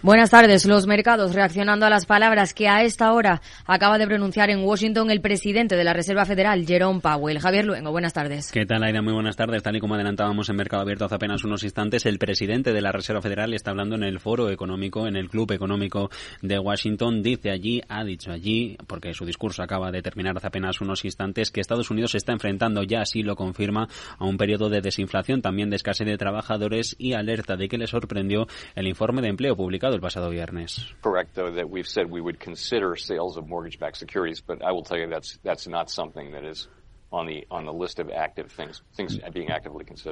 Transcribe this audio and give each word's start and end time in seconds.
Buenas 0.00 0.30
tardes. 0.30 0.64
Los 0.64 0.86
mercados 0.86 1.34
reaccionando 1.34 1.84
a 1.84 1.90
las 1.90 2.06
palabras 2.06 2.54
que 2.54 2.68
a 2.68 2.84
esta 2.84 3.12
hora 3.12 3.42
acaba 3.66 3.98
de 3.98 4.06
pronunciar 4.06 4.48
en 4.48 4.60
Washington 4.60 5.10
el 5.10 5.20
presidente 5.20 5.74
de 5.74 5.82
la 5.82 5.92
Reserva 5.92 6.24
Federal, 6.24 6.64
Jerome 6.64 7.00
Powell. 7.00 7.40
Javier 7.40 7.64
Luengo, 7.64 7.90
buenas 7.90 8.12
tardes. 8.12 8.52
¿Qué 8.52 8.64
tal, 8.64 8.84
Aida? 8.84 9.02
Muy 9.02 9.12
buenas 9.12 9.34
tardes. 9.34 9.60
Tal 9.60 9.74
y 9.74 9.80
como 9.80 9.96
adelantábamos 9.96 10.48
en 10.50 10.54
Mercado 10.54 10.82
Abierto 10.82 11.04
hace 11.04 11.16
apenas 11.16 11.42
unos 11.42 11.64
instantes, 11.64 12.06
el 12.06 12.20
presidente 12.20 12.72
de 12.72 12.80
la 12.80 12.92
Reserva 12.92 13.20
Federal 13.20 13.52
está 13.54 13.72
hablando 13.72 13.96
en 13.96 14.04
el 14.04 14.20
foro 14.20 14.50
económico, 14.50 15.08
en 15.08 15.16
el 15.16 15.28
Club 15.28 15.50
Económico 15.50 16.10
de 16.42 16.60
Washington. 16.60 17.20
Dice 17.20 17.50
allí, 17.50 17.82
ha 17.88 18.04
dicho 18.04 18.30
allí, 18.30 18.76
porque 18.86 19.12
su 19.14 19.26
discurso 19.26 19.64
acaba 19.64 19.90
de 19.90 20.00
terminar 20.00 20.36
hace 20.36 20.46
apenas 20.46 20.80
unos 20.80 21.04
instantes, 21.04 21.50
que 21.50 21.60
Estados 21.60 21.90
Unidos 21.90 22.12
se 22.12 22.18
está 22.18 22.30
enfrentando, 22.30 22.84
ya 22.84 23.00
así 23.00 23.24
lo 23.24 23.34
confirma, 23.34 23.88
a 24.16 24.24
un 24.24 24.36
periodo 24.36 24.68
de 24.68 24.80
desinflación, 24.80 25.42
también 25.42 25.70
de 25.70 25.76
escasez 25.76 26.06
de 26.06 26.16
trabajadores 26.16 26.94
y 27.00 27.14
alerta 27.14 27.56
de 27.56 27.68
que 27.68 27.78
le 27.78 27.88
sorprendió 27.88 28.46
el 28.76 28.86
informe 28.86 29.22
de 29.22 29.30
empleo 29.30 29.56
publicado 29.56 29.87
el 29.94 30.00
pasado 30.00 30.30
viernes. 30.30 30.92
Correct, 31.02 31.34
though, 31.34 31.50
that 31.52 31.68
we've 31.68 31.86
said 31.86 32.10
we 32.10 32.20
would 32.20 32.38
consider 32.40 32.96
sales 32.96 33.36
of 33.36 33.48
mortgage-backed 33.48 33.96
securities, 33.96 34.40
but 34.40 34.62
I 34.64 34.72
will 34.72 34.82
tell 34.82 34.98
you 34.98 35.08
that's 35.08 35.38
that's 35.42 35.66
not 35.66 35.90
something 35.90 36.32
that 36.32 36.44
is 36.44 36.68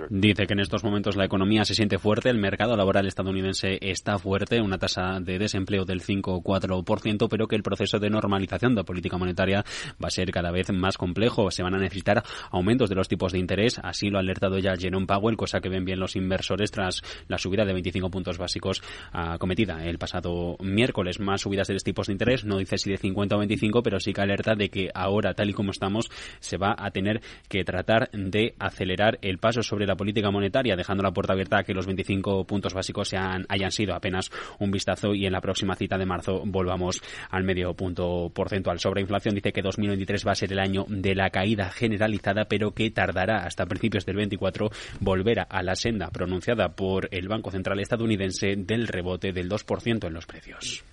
Dice 0.08 0.46
que 0.46 0.54
en 0.54 0.60
estos 0.60 0.82
momentos 0.82 1.14
la 1.14 1.26
economía 1.26 1.64
se 1.64 1.74
siente 1.74 1.98
fuerte, 1.98 2.30
el 2.30 2.38
mercado 2.38 2.74
laboral 2.74 3.06
estadounidense 3.06 3.78
está 3.82 4.18
fuerte, 4.18 4.62
una 4.62 4.78
tasa 4.78 5.20
de 5.20 5.38
desempleo 5.38 5.84
del 5.84 6.00
5 6.00 6.34
o 6.34 6.42
4%, 6.42 7.28
pero 7.28 7.48
que 7.48 7.56
el 7.56 7.62
proceso 7.62 7.98
de 7.98 8.08
normalización 8.08 8.74
de 8.74 8.80
la 8.80 8.84
política 8.84 9.18
monetaria 9.18 9.62
va 10.02 10.08
a 10.08 10.10
ser 10.10 10.30
cada 10.30 10.50
vez 10.50 10.72
más 10.72 10.96
complejo. 10.96 11.50
Se 11.50 11.62
van 11.62 11.74
a 11.74 11.78
necesitar 11.78 12.22
aumentos 12.50 12.88
de 12.88 12.94
los 12.94 13.08
tipos 13.08 13.32
de 13.32 13.40
interés, 13.40 13.78
así 13.82 14.08
lo 14.08 14.16
ha 14.16 14.20
alertado 14.20 14.58
ya 14.58 14.74
Jerome 14.76 15.06
Powell, 15.06 15.36
cosa 15.36 15.60
que 15.60 15.68
ven 15.68 15.84
bien 15.84 16.00
los 16.00 16.16
inversores 16.16 16.70
tras 16.70 17.02
la 17.28 17.36
subida 17.36 17.66
de 17.66 17.74
25 17.74 18.10
puntos 18.10 18.38
básicos 18.38 18.82
uh, 19.12 19.36
cometida 19.38 19.84
el 19.84 19.98
pasado 19.98 20.56
miércoles. 20.60 21.20
Más 21.20 21.42
subidas 21.42 21.68
de 21.68 21.74
los 21.74 21.84
tipos 21.84 22.06
de 22.06 22.14
interés, 22.14 22.44
no 22.44 22.56
dice 22.56 22.78
si 22.78 22.90
de 22.90 22.96
50 22.96 23.36
o 23.36 23.38
25, 23.38 23.82
pero 23.82 24.00
sí 24.00 24.14
que 24.14 24.22
alerta 24.22 24.54
de 24.54 24.70
que 24.70 24.90
ahora, 24.94 25.34
tal 25.34 25.50
y 25.50 25.52
como 25.52 25.72
estamos, 25.72 26.08
se 26.40 26.56
va 26.56 26.74
a 26.76 26.85
a 26.86 26.90
tener 26.90 27.20
que 27.48 27.64
tratar 27.64 28.10
de 28.12 28.54
acelerar 28.58 29.18
el 29.22 29.38
paso 29.38 29.62
sobre 29.62 29.86
la 29.86 29.96
política 29.96 30.30
monetaria, 30.30 30.76
dejando 30.76 31.02
la 31.02 31.12
puerta 31.12 31.32
abierta 31.32 31.58
a 31.58 31.64
que 31.64 31.74
los 31.74 31.86
25 31.86 32.46
puntos 32.46 32.74
básicos 32.74 33.08
sean, 33.08 33.46
hayan 33.48 33.70
sido 33.70 33.94
apenas 33.94 34.30
un 34.58 34.70
vistazo 34.70 35.14
y 35.14 35.26
en 35.26 35.32
la 35.32 35.40
próxima 35.40 35.74
cita 35.74 35.98
de 35.98 36.06
marzo 36.06 36.42
volvamos 36.44 37.02
al 37.30 37.44
medio 37.44 37.74
punto 37.74 38.30
porcentual. 38.34 38.78
Sobre 38.78 39.00
inflación 39.00 39.34
dice 39.34 39.52
que 39.52 39.62
2023 39.62 40.26
va 40.26 40.32
a 40.32 40.36
ser 40.36 40.52
el 40.52 40.58
año 40.58 40.86
de 40.88 41.14
la 41.14 41.30
caída 41.30 41.70
generalizada, 41.70 42.46
pero 42.46 42.72
que 42.72 42.90
tardará 42.90 43.44
hasta 43.44 43.66
principios 43.66 44.06
del 44.06 44.16
24 44.16 44.70
volver 45.00 45.46
a 45.48 45.62
la 45.62 45.74
senda 45.74 46.10
pronunciada 46.10 46.70
por 46.70 47.08
el 47.10 47.28
Banco 47.28 47.50
Central 47.50 47.80
estadounidense 47.80 48.56
del 48.56 48.88
rebote 48.88 49.32
del 49.32 49.48
2% 49.48 50.06
en 50.06 50.14
los 50.14 50.26
precios. 50.26 50.84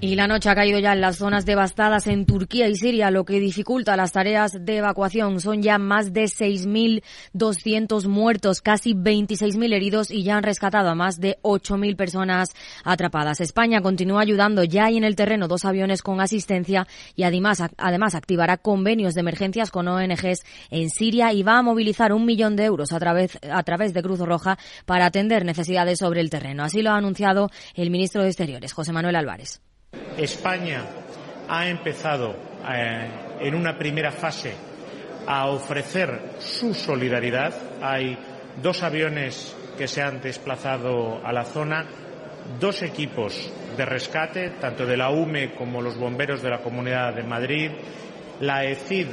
Y 0.00 0.14
la 0.14 0.28
noche 0.28 0.48
ha 0.48 0.54
caído 0.54 0.78
ya 0.78 0.92
en 0.92 1.00
las 1.00 1.16
zonas 1.16 1.44
devastadas 1.44 2.06
en 2.06 2.24
Turquía 2.24 2.68
y 2.68 2.76
Siria, 2.76 3.10
lo 3.10 3.24
que 3.24 3.40
dificulta 3.40 3.96
las 3.96 4.12
tareas 4.12 4.64
de 4.64 4.76
evacuación. 4.76 5.40
Son 5.40 5.60
ya 5.60 5.76
más 5.78 6.12
de 6.12 6.26
6.200 6.26 8.06
muertos, 8.06 8.60
casi 8.60 8.94
26.000 8.94 9.74
heridos 9.74 10.12
y 10.12 10.22
ya 10.22 10.36
han 10.36 10.44
rescatado 10.44 10.88
a 10.88 10.94
más 10.94 11.18
de 11.18 11.38
8.000 11.42 11.96
personas 11.96 12.50
atrapadas. 12.84 13.40
España 13.40 13.80
continúa 13.80 14.20
ayudando. 14.20 14.62
Ya 14.62 14.84
hay 14.84 14.98
en 14.98 15.02
el 15.02 15.16
terreno 15.16 15.48
dos 15.48 15.64
aviones 15.64 16.00
con 16.02 16.20
asistencia 16.20 16.86
y 17.16 17.24
además, 17.24 17.60
además 17.76 18.14
activará 18.14 18.56
convenios 18.56 19.14
de 19.14 19.22
emergencias 19.22 19.72
con 19.72 19.88
ONGs 19.88 20.44
en 20.70 20.90
Siria 20.90 21.32
y 21.32 21.42
va 21.42 21.58
a 21.58 21.62
movilizar 21.62 22.12
un 22.12 22.24
millón 22.24 22.54
de 22.54 22.66
euros 22.66 22.92
a 22.92 23.00
través, 23.00 23.36
a 23.50 23.64
través 23.64 23.94
de 23.94 24.02
Cruz 24.04 24.20
Roja 24.20 24.60
para 24.86 25.06
atender 25.06 25.44
necesidades 25.44 25.98
sobre 25.98 26.20
el 26.20 26.30
terreno. 26.30 26.62
Así 26.62 26.82
lo 26.82 26.90
ha 26.90 26.96
anunciado 26.96 27.50
el 27.74 27.90
ministro 27.90 28.22
de 28.22 28.28
Exteriores, 28.28 28.72
José 28.72 28.92
Manuel 28.92 29.16
Álvarez. 29.16 29.60
España 30.18 30.84
ha 31.48 31.68
empezado 31.68 32.34
eh, 32.68 33.08
en 33.40 33.54
una 33.54 33.78
primera 33.78 34.10
fase 34.10 34.52
a 35.26 35.46
ofrecer 35.46 36.32
su 36.40 36.74
solidaridad. 36.74 37.54
Hay 37.80 38.18
dos 38.60 38.82
aviones 38.82 39.54
que 39.76 39.86
se 39.86 40.02
han 40.02 40.20
desplazado 40.20 41.24
a 41.24 41.32
la 41.32 41.44
zona, 41.44 41.86
dos 42.58 42.82
equipos 42.82 43.52
de 43.76 43.84
rescate, 43.84 44.50
tanto 44.60 44.84
de 44.86 44.96
la 44.96 45.10
UME 45.10 45.54
como 45.54 45.80
los 45.80 45.96
bomberos 45.96 46.42
de 46.42 46.50
la 46.50 46.58
Comunidad 46.58 47.14
de 47.14 47.22
Madrid. 47.22 47.70
La 48.40 48.64
ECID 48.64 49.08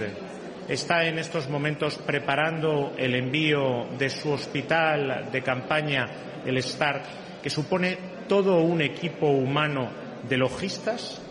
está 0.68 1.06
en 1.06 1.20
estos 1.20 1.48
momentos 1.50 1.98
preparando 1.98 2.94
el 2.98 3.14
envío 3.14 3.86
de 4.00 4.10
su 4.10 4.32
hospital 4.32 5.30
de 5.32 5.44
campaña, 5.44 6.08
el 6.46 6.62
START, 6.64 7.06
que 7.44 7.50
supone 7.52 7.98
todo 8.28 8.62
un 8.62 8.82
equipo 8.82 9.28
humano 9.28 10.05
de 10.30 10.38
logistas 10.38 11.22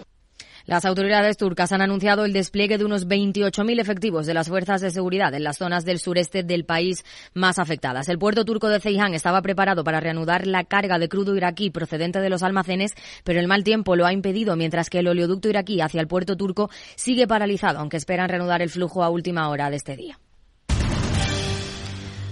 las 0.67 0.87
autoridades 0.87 1.37
turcas 1.37 1.73
han 1.73 1.83
anunciado 1.83 2.25
el 2.25 2.33
despliegue 2.33 2.79
de 2.79 2.87
unos 2.87 3.07
28.000 3.07 3.81
efectivos 3.81 4.25
de 4.25 4.33
las 4.33 4.49
fuerzas 4.49 4.81
de 4.81 4.91
seguridad 4.91 5.35
en 5.35 5.45
las 5.45 5.59
zonas 5.59 5.85
del 5.85 5.99
sureste 5.99 6.43
del 6.43 6.65
país 6.65 7.05
más 7.35 7.59
afectadas. 7.59 8.09
El 8.09 8.19
puerto 8.19 8.47
turco 8.47 8.69
de 8.69 8.81
Ceyhan 8.81 9.13
estaba 9.13 9.43
preparado 9.43 9.85
para 9.85 10.01
reanudar 10.01 10.47
la 10.47 10.65
carga 10.65 10.99
de 10.99 11.11
crudo 11.11 11.37
iraquí 11.37 11.69
procedente 11.69 12.21
de 12.21 12.31
los 12.31 12.43
almacenes, 12.43 12.95
pero 13.25 13.41
el 13.41 13.47
mal 13.47 13.63
tiempo 13.63 13.95
lo 13.95 14.07
ha 14.07 14.15
impedido, 14.15 14.57
mientras 14.57 14.89
que 14.89 15.01
el 15.01 15.09
oleoducto 15.09 15.51
iraquí 15.51 15.83
hacia 15.83 16.01
el 16.01 16.09
puerto 16.09 16.35
turco 16.35 16.71
sigue 16.97 17.27
paralizado, 17.27 17.81
aunque 17.81 17.99
esperan 17.99 18.31
reanudar 18.31 18.63
el 18.63 18.71
flujo 18.71 19.05
a 19.05 19.11
última 19.11 19.51
hora 19.51 19.69
de 19.69 19.77
este 19.77 19.97
día. 19.97 20.19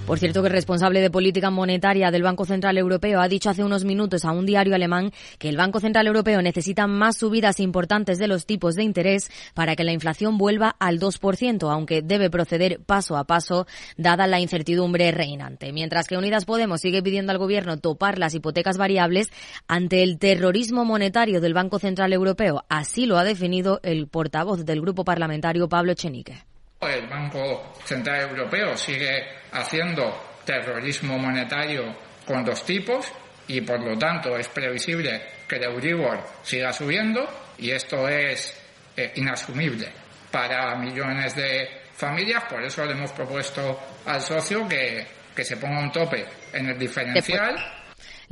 Por 0.07 0.19
cierto 0.19 0.43
que 0.43 0.49
el 0.49 0.53
responsable 0.53 1.01
de 1.01 1.11
política 1.11 1.51
monetaria 1.51 2.11
del 2.11 2.25
Banco 2.25 2.45
Central 2.45 2.77
Europeo 2.77 3.21
ha 3.21 3.29
dicho 3.29 3.51
hace 3.51 3.63
unos 3.63 3.85
minutos 3.85 4.25
a 4.25 4.33
un 4.33 4.45
diario 4.45 4.75
alemán 4.75 5.13
que 5.39 5.49
el 5.49 5.57
Banco 5.57 5.79
Central 5.79 6.09
Europeo 6.09 6.43
necesita 6.43 6.89
más 6.89 7.17
subidas 7.17 7.61
importantes 7.61 8.19
de 8.19 8.27
los 8.27 8.45
tipos 8.45 8.75
de 8.75 8.83
interés 8.83 9.31
para 9.55 9.77
que 9.77 9.85
la 9.85 9.93
inflación 9.93 10.39
vuelva 10.39 10.75
al 10.81 10.99
2%, 10.99 11.73
aunque 11.73 12.03
debe 12.03 12.31
proceder 12.31 12.81
paso 12.85 13.17
a 13.17 13.25
paso 13.25 13.67
dada 13.97 14.27
la 14.27 14.41
incertidumbre 14.41 15.13
reinante. 15.13 15.73
Mientras 15.73 16.09
que 16.09 16.17
Unidas 16.17 16.47
Podemos 16.47 16.81
sigue 16.81 17.03
pidiendo 17.03 17.31
al 17.31 17.39
gobierno 17.39 17.79
topar 17.79 18.19
las 18.19 18.35
hipotecas 18.35 18.79
variables 18.79 19.29
ante 19.69 20.03
el 20.03 20.19
terrorismo 20.19 20.85
monetario 20.85 21.41
del 21.41 21.55
Banco 21.55 21.79
Central 21.79 22.13
Europeo. 22.13 22.65
Así 22.69 23.07
lo 23.07 23.19
ha 23.19 23.25
definido 23.25 23.79
el 23.85 24.09
portavoz 24.09 24.65
del 24.65 24.81
grupo 24.81 25.05
parlamentario 25.05 25.69
Pablo 25.69 25.95
Chenique. 25.95 26.43
El 26.81 27.07
Banco 27.07 27.73
Central 27.85 28.29
Europeo 28.31 28.77
sigue 28.77 29.42
haciendo 29.53 30.41
terrorismo 30.45 31.19
monetario 31.19 31.95
con 32.27 32.45
dos 32.45 32.65
tipos 32.65 33.07
y 33.49 33.61
por 33.61 33.81
lo 33.81 33.97
tanto 33.99 34.37
es 34.37 34.49
previsible 34.49 35.23
que 35.49 35.57
el 35.57 35.65
Euribor 35.65 36.23
siga 36.43 36.73
subiendo 36.73 37.29
y 37.59 37.71
esto 37.71 38.09
es 38.09 38.59
eh, 38.97 39.13
inasumible 39.17 39.89
para 40.31 40.75
millones 40.77 41.37
de 41.37 41.83
familias. 41.95 42.45
Por 42.45 42.63
eso 42.63 42.85
le 42.85 42.93
hemos 42.93 43.13
propuesto 43.13 43.79
al 44.07 44.21
socio 44.21 44.67
que, 44.69 45.07
que 45.35 45.45
se 45.45 45.57
ponga 45.57 45.81
un 45.81 45.93
tope 45.93 46.27
en 46.53 46.69
el 46.71 46.79
diferencial. 46.79 47.82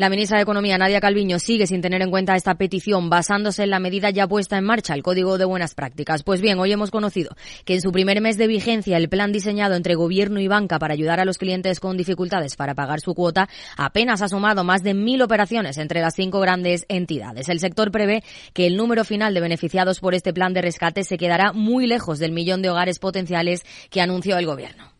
La 0.00 0.08
ministra 0.08 0.38
de 0.38 0.44
Economía, 0.44 0.78
Nadia 0.78 0.98
Calviño, 0.98 1.38
sigue 1.38 1.66
sin 1.66 1.82
tener 1.82 2.00
en 2.00 2.10
cuenta 2.10 2.34
esta 2.34 2.54
petición 2.54 3.10
basándose 3.10 3.64
en 3.64 3.68
la 3.68 3.80
medida 3.80 4.08
ya 4.08 4.26
puesta 4.26 4.56
en 4.56 4.64
marcha, 4.64 4.94
el 4.94 5.02
Código 5.02 5.36
de 5.36 5.44
Buenas 5.44 5.74
Prácticas. 5.74 6.22
Pues 6.22 6.40
bien, 6.40 6.58
hoy 6.58 6.72
hemos 6.72 6.90
conocido 6.90 7.36
que 7.66 7.74
en 7.74 7.82
su 7.82 7.92
primer 7.92 8.22
mes 8.22 8.38
de 8.38 8.46
vigencia 8.46 8.96
el 8.96 9.10
plan 9.10 9.30
diseñado 9.30 9.74
entre 9.74 9.96
gobierno 9.96 10.40
y 10.40 10.48
banca 10.48 10.78
para 10.78 10.94
ayudar 10.94 11.20
a 11.20 11.26
los 11.26 11.36
clientes 11.36 11.80
con 11.80 11.98
dificultades 11.98 12.56
para 12.56 12.74
pagar 12.74 13.02
su 13.02 13.14
cuota 13.14 13.50
apenas 13.76 14.22
ha 14.22 14.28
sumado 14.30 14.64
más 14.64 14.82
de 14.82 14.94
mil 14.94 15.20
operaciones 15.20 15.76
entre 15.76 16.00
las 16.00 16.14
cinco 16.14 16.40
grandes 16.40 16.86
entidades. 16.88 17.50
El 17.50 17.60
sector 17.60 17.90
prevé 17.90 18.24
que 18.54 18.66
el 18.66 18.78
número 18.78 19.04
final 19.04 19.34
de 19.34 19.42
beneficiados 19.42 20.00
por 20.00 20.14
este 20.14 20.32
plan 20.32 20.54
de 20.54 20.62
rescate 20.62 21.04
se 21.04 21.18
quedará 21.18 21.52
muy 21.52 21.86
lejos 21.86 22.18
del 22.18 22.32
millón 22.32 22.62
de 22.62 22.70
hogares 22.70 22.98
potenciales 23.00 23.66
que 23.90 24.00
anunció 24.00 24.38
el 24.38 24.46
gobierno. 24.46 24.94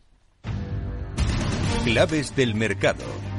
Claves 1.85 2.35
del 2.35 2.53
mercado. 2.53 3.30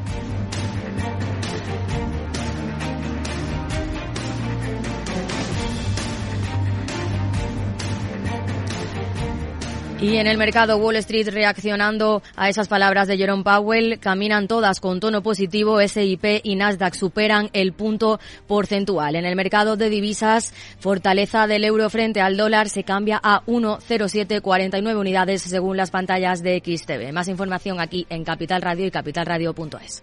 Y 10.02 10.16
en 10.16 10.26
el 10.26 10.36
mercado 10.36 10.78
Wall 10.78 10.96
Street 10.96 11.28
reaccionando 11.28 12.24
a 12.34 12.48
esas 12.48 12.66
palabras 12.66 13.06
de 13.06 13.16
Jerome 13.16 13.44
Powell, 13.44 14.00
caminan 14.00 14.48
todas 14.48 14.80
con 14.80 14.98
tono 14.98 15.22
positivo. 15.22 15.78
SIP 15.80 16.40
y 16.42 16.56
Nasdaq 16.56 16.94
superan 16.94 17.50
el 17.52 17.72
punto 17.72 18.18
porcentual. 18.48 19.14
En 19.14 19.24
el 19.24 19.36
mercado 19.36 19.76
de 19.76 19.90
divisas, 19.90 20.52
fortaleza 20.80 21.46
del 21.46 21.62
euro 21.62 21.88
frente 21.88 22.20
al 22.20 22.36
dólar 22.36 22.68
se 22.68 22.82
cambia 22.82 23.20
a 23.22 23.44
1,0749 23.46 24.98
unidades 24.98 25.42
según 25.42 25.76
las 25.76 25.92
pantallas 25.92 26.42
de 26.42 26.58
XTV. 26.58 27.12
Más 27.12 27.28
información 27.28 27.78
aquí 27.78 28.04
en 28.10 28.24
Capital 28.24 28.60
Radio 28.60 28.86
y 28.86 28.90
capitalradio.es. 28.90 30.02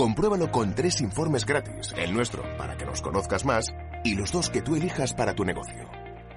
Compruébalo 0.00 0.50
con 0.50 0.74
tres 0.74 1.02
informes 1.02 1.44
gratis, 1.44 1.92
el 1.94 2.14
nuestro 2.14 2.42
para 2.56 2.74
que 2.74 2.86
nos 2.86 3.02
conozcas 3.02 3.44
más 3.44 3.66
y 4.02 4.14
los 4.14 4.32
dos 4.32 4.48
que 4.48 4.62
tú 4.62 4.74
elijas 4.74 5.12
para 5.12 5.34
tu 5.34 5.44
negocio. 5.44 5.90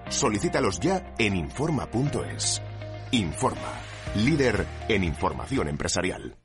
Solicítalos 0.10 0.82
ya 0.82 1.14
en 1.18 1.38
Informa.es. 1.38 2.62
Informa, 3.12 3.80
líder 4.16 4.68
en 4.90 5.06
información 5.06 5.70
empresarial. 5.70 6.36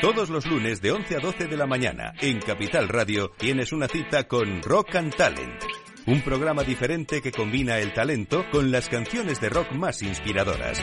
Todos 0.00 0.30
los 0.30 0.46
lunes 0.46 0.82
de 0.82 0.90
11 0.90 1.18
a 1.18 1.20
12 1.20 1.46
de 1.46 1.56
la 1.56 1.68
mañana 1.68 2.12
en 2.20 2.40
Capital 2.40 2.88
Radio 2.88 3.30
tienes 3.38 3.72
una 3.72 3.86
cita 3.86 4.26
con 4.26 4.60
Rock 4.62 4.96
and 4.96 5.14
Talent. 5.14 5.62
Un 6.08 6.22
programa 6.22 6.64
diferente 6.64 7.22
que 7.22 7.30
combina 7.30 7.78
el 7.78 7.92
talento 7.92 8.46
con 8.50 8.72
las 8.72 8.88
canciones 8.88 9.40
de 9.40 9.48
rock 9.48 9.70
más 9.74 10.02
inspiradoras. 10.02 10.82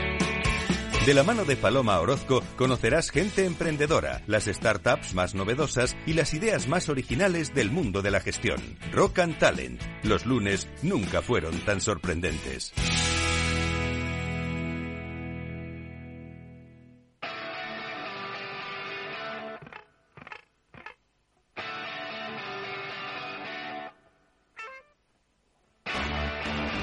De 1.08 1.14
la 1.14 1.22
mano 1.22 1.46
de 1.46 1.56
Paloma 1.56 1.98
Orozco 2.00 2.44
conocerás 2.58 3.08
gente 3.08 3.46
emprendedora, 3.46 4.20
las 4.26 4.44
startups 4.44 5.14
más 5.14 5.34
novedosas 5.34 5.96
y 6.04 6.12
las 6.12 6.34
ideas 6.34 6.68
más 6.68 6.90
originales 6.90 7.54
del 7.54 7.70
mundo 7.70 8.02
de 8.02 8.10
la 8.10 8.20
gestión. 8.20 8.60
Rock 8.92 9.20
and 9.20 9.38
Talent. 9.38 9.80
Los 10.02 10.26
lunes 10.26 10.68
nunca 10.82 11.22
fueron 11.22 11.58
tan 11.60 11.80
sorprendentes. 11.80 12.74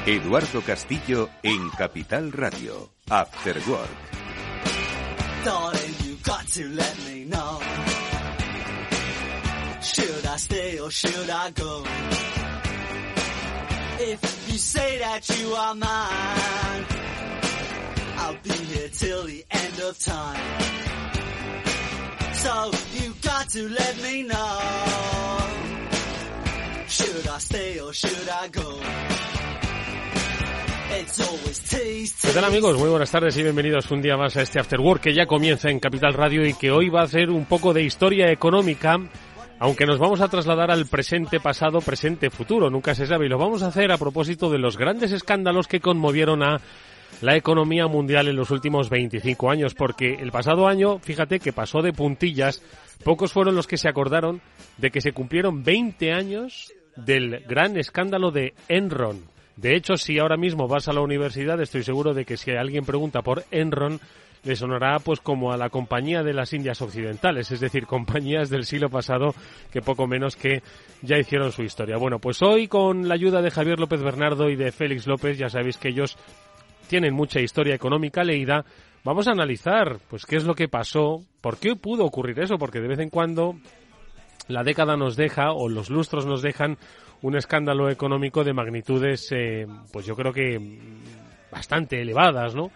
Eduardo 0.07 0.61
Castillo 0.61 1.29
en 1.43 1.69
Capital 1.69 2.31
Radio. 2.31 2.94
After 3.11 3.53
Work. 3.69 3.89
Darling, 5.43 5.93
you 6.05 6.15
got 6.23 6.47
to 6.47 6.67
let 6.69 6.97
me 7.05 7.25
know. 7.25 7.59
Should 9.83 10.25
I 10.25 10.37
stay 10.37 10.79
or 10.79 10.89
should 10.89 11.29
I 11.29 11.51
go? 11.51 11.83
If 13.99 14.49
you 14.51 14.57
say 14.57 14.97
that 14.97 15.39
you 15.39 15.53
are 15.53 15.75
mine, 15.75 16.85
I'll 18.17 18.37
be 18.41 18.49
here 18.49 18.89
till 18.89 19.23
the 19.25 19.45
end 19.51 19.79
of 19.81 19.99
time. 19.99 20.41
So 22.33 22.71
you 22.93 23.13
got 23.21 23.49
to 23.49 23.69
let 23.69 24.01
me 24.01 24.23
know. 24.23 24.59
Should 26.87 27.27
I 27.27 27.37
stay 27.37 27.79
or 27.79 27.93
should 27.93 28.29
I 28.29 28.47
go? 28.47 29.34
¿Qué 32.21 32.33
tal 32.33 32.45
amigos? 32.45 32.77
Muy 32.77 32.89
buenas 32.89 33.11
tardes 33.11 33.37
y 33.37 33.43
bienvenidos 33.43 33.91
un 33.91 34.01
día 34.01 34.17
más 34.17 34.35
a 34.37 34.41
este 34.41 34.59
After 34.59 34.79
Work 34.79 35.01
que 35.01 35.13
ya 35.13 35.27
comienza 35.27 35.69
en 35.69 35.79
Capital 35.79 36.13
Radio 36.13 36.45
y 36.45 36.55
que 36.55 36.71
hoy 36.71 36.89
va 36.89 37.01
a 37.01 37.05
hacer 37.05 37.29
un 37.29 37.45
poco 37.45 37.73
de 37.73 37.83
historia 37.83 38.31
económica, 38.31 38.97
aunque 39.59 39.85
nos 39.85 39.99
vamos 39.99 40.21
a 40.21 40.29
trasladar 40.29 40.71
al 40.71 40.87
presente, 40.87 41.39
pasado, 41.39 41.79
presente, 41.79 42.31
futuro, 42.31 42.71
nunca 42.71 42.95
se 42.95 43.05
sabe, 43.05 43.27
y 43.27 43.29
lo 43.29 43.37
vamos 43.37 43.61
a 43.61 43.67
hacer 43.67 43.91
a 43.91 43.97
propósito 43.97 44.49
de 44.49 44.57
los 44.57 44.77
grandes 44.77 45.11
escándalos 45.11 45.67
que 45.67 45.79
conmovieron 45.79 46.41
a 46.41 46.59
la 47.21 47.35
economía 47.35 47.85
mundial 47.87 48.27
en 48.27 48.35
los 48.35 48.49
últimos 48.49 48.89
25 48.89 49.51
años, 49.51 49.75
porque 49.75 50.15
el 50.15 50.31
pasado 50.31 50.67
año, 50.67 50.97
fíjate 50.99 51.39
que 51.39 51.53
pasó 51.53 51.83
de 51.83 51.93
puntillas, 51.93 52.63
pocos 53.03 53.31
fueron 53.31 53.55
los 53.55 53.67
que 53.67 53.77
se 53.77 53.87
acordaron 53.87 54.41
de 54.77 54.89
que 54.89 55.01
se 55.01 55.11
cumplieron 55.11 55.63
20 55.63 56.13
años 56.13 56.73
del 56.95 57.43
gran 57.47 57.77
escándalo 57.77 58.31
de 58.31 58.55
Enron 58.69 59.34
de 59.57 59.75
hecho, 59.75 59.95
si 59.97 60.19
ahora 60.19 60.37
mismo 60.37 60.67
vas 60.67 60.87
a 60.87 60.93
la 60.93 61.01
universidad, 61.01 61.61
estoy 61.61 61.83
seguro 61.83 62.13
de 62.13 62.25
que 62.25 62.37
si 62.37 62.51
alguien 62.51 62.85
pregunta 62.85 63.21
por 63.21 63.45
Enron, 63.51 63.99
le 64.43 64.55
sonará 64.55 64.99
pues 64.99 65.19
como 65.19 65.51
a 65.51 65.57
la 65.57 65.69
compañía 65.69 66.21
de 66.23 66.33
las 66.33 66.53
Indias 66.53 66.81
Occidentales, 66.81 67.51
es 67.51 67.59
decir, 67.59 67.85
compañías 67.87 68.49
del 68.49 68.65
siglo 68.65 68.89
pasado 68.89 69.33
que 69.71 69.81
poco 69.81 70.07
menos 70.07 70.35
que 70.35 70.61
ya 71.01 71.17
hicieron 71.17 71.51
su 71.51 71.63
historia. 71.63 71.97
Bueno, 71.97 72.19
pues 72.19 72.41
hoy 72.41 72.67
con 72.67 73.07
la 73.07 73.15
ayuda 73.15 73.41
de 73.41 73.51
Javier 73.51 73.79
López 73.79 74.01
Bernardo 74.01 74.49
y 74.49 74.55
de 74.55 74.71
Félix 74.71 75.07
López, 75.07 75.37
ya 75.37 75.49
sabéis 75.49 75.77
que 75.77 75.89
ellos 75.89 76.17
tienen 76.87 77.13
mucha 77.13 77.39
historia 77.39 77.73
económica 77.73 78.23
leída, 78.23 78.65
vamos 79.03 79.27
a 79.27 79.31
analizar 79.31 79.99
pues 80.09 80.25
qué 80.25 80.35
es 80.35 80.43
lo 80.43 80.53
que 80.53 80.67
pasó, 80.67 81.23
por 81.41 81.57
qué 81.57 81.75
pudo 81.75 82.05
ocurrir 82.05 82.39
eso, 82.39 82.57
porque 82.57 82.79
de 82.79 82.89
vez 82.89 82.99
en 82.99 83.09
cuando 83.09 83.55
la 84.47 84.63
década 84.63 84.97
nos 84.97 85.15
deja 85.15 85.51
o 85.51 85.69
los 85.69 85.89
lustros 85.89 86.25
nos 86.25 86.41
dejan 86.41 86.77
un 87.21 87.35
escándalo 87.35 87.89
económico 87.89 88.43
de 88.43 88.53
magnitudes, 88.53 89.27
eh, 89.31 89.67
pues 89.91 90.05
yo 90.05 90.15
creo 90.15 90.33
que 90.33 90.79
bastante 91.51 92.01
elevadas, 92.01 92.53
¿no? 92.55 92.71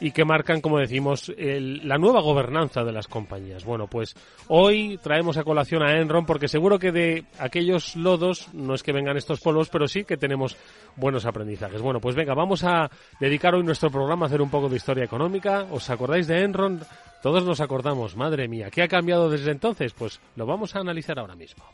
Y 0.00 0.12
que 0.12 0.24
marcan, 0.24 0.60
como 0.60 0.78
decimos, 0.78 1.32
la 1.36 1.98
nueva 1.98 2.20
gobernanza 2.20 2.82
de 2.84 2.92
las 2.92 3.06
compañías. 3.06 3.64
Bueno, 3.64 3.86
pues 3.86 4.14
hoy 4.48 4.98
traemos 5.02 5.36
a 5.36 5.44
colación 5.44 5.82
a 5.82 5.98
Enron 5.98 6.26
porque 6.26 6.48
seguro 6.48 6.78
que 6.78 6.90
de 6.90 7.24
aquellos 7.38 7.96
lodos 7.96 8.52
no 8.54 8.74
es 8.74 8.82
que 8.82 8.92
vengan 8.92 9.16
estos 9.16 9.40
polvos, 9.40 9.68
pero 9.68 9.86
sí 9.86 10.04
que 10.04 10.16
tenemos 10.16 10.56
buenos 10.96 11.26
aprendizajes. 11.26 11.82
Bueno, 11.82 12.00
pues 12.00 12.16
venga, 12.16 12.34
vamos 12.34 12.64
a 12.64 12.90
dedicar 13.20 13.54
hoy 13.54 13.62
nuestro 13.62 13.90
programa 13.90 14.26
a 14.26 14.28
hacer 14.28 14.40
un 14.40 14.50
poco 14.50 14.68
de 14.68 14.76
historia 14.76 15.04
económica. 15.04 15.66
¿Os 15.70 15.90
acordáis 15.90 16.26
de 16.26 16.42
Enron? 16.42 16.80
Todos 17.22 17.44
nos 17.44 17.60
acordamos, 17.60 18.16
madre 18.16 18.48
mía, 18.48 18.70
¿qué 18.70 18.82
ha 18.82 18.88
cambiado 18.88 19.28
desde 19.28 19.50
entonces? 19.50 19.92
Pues 19.92 20.20
lo 20.36 20.46
vamos 20.46 20.74
a 20.74 20.80
analizar 20.80 21.18
ahora 21.18 21.36
mismo. 21.36 21.64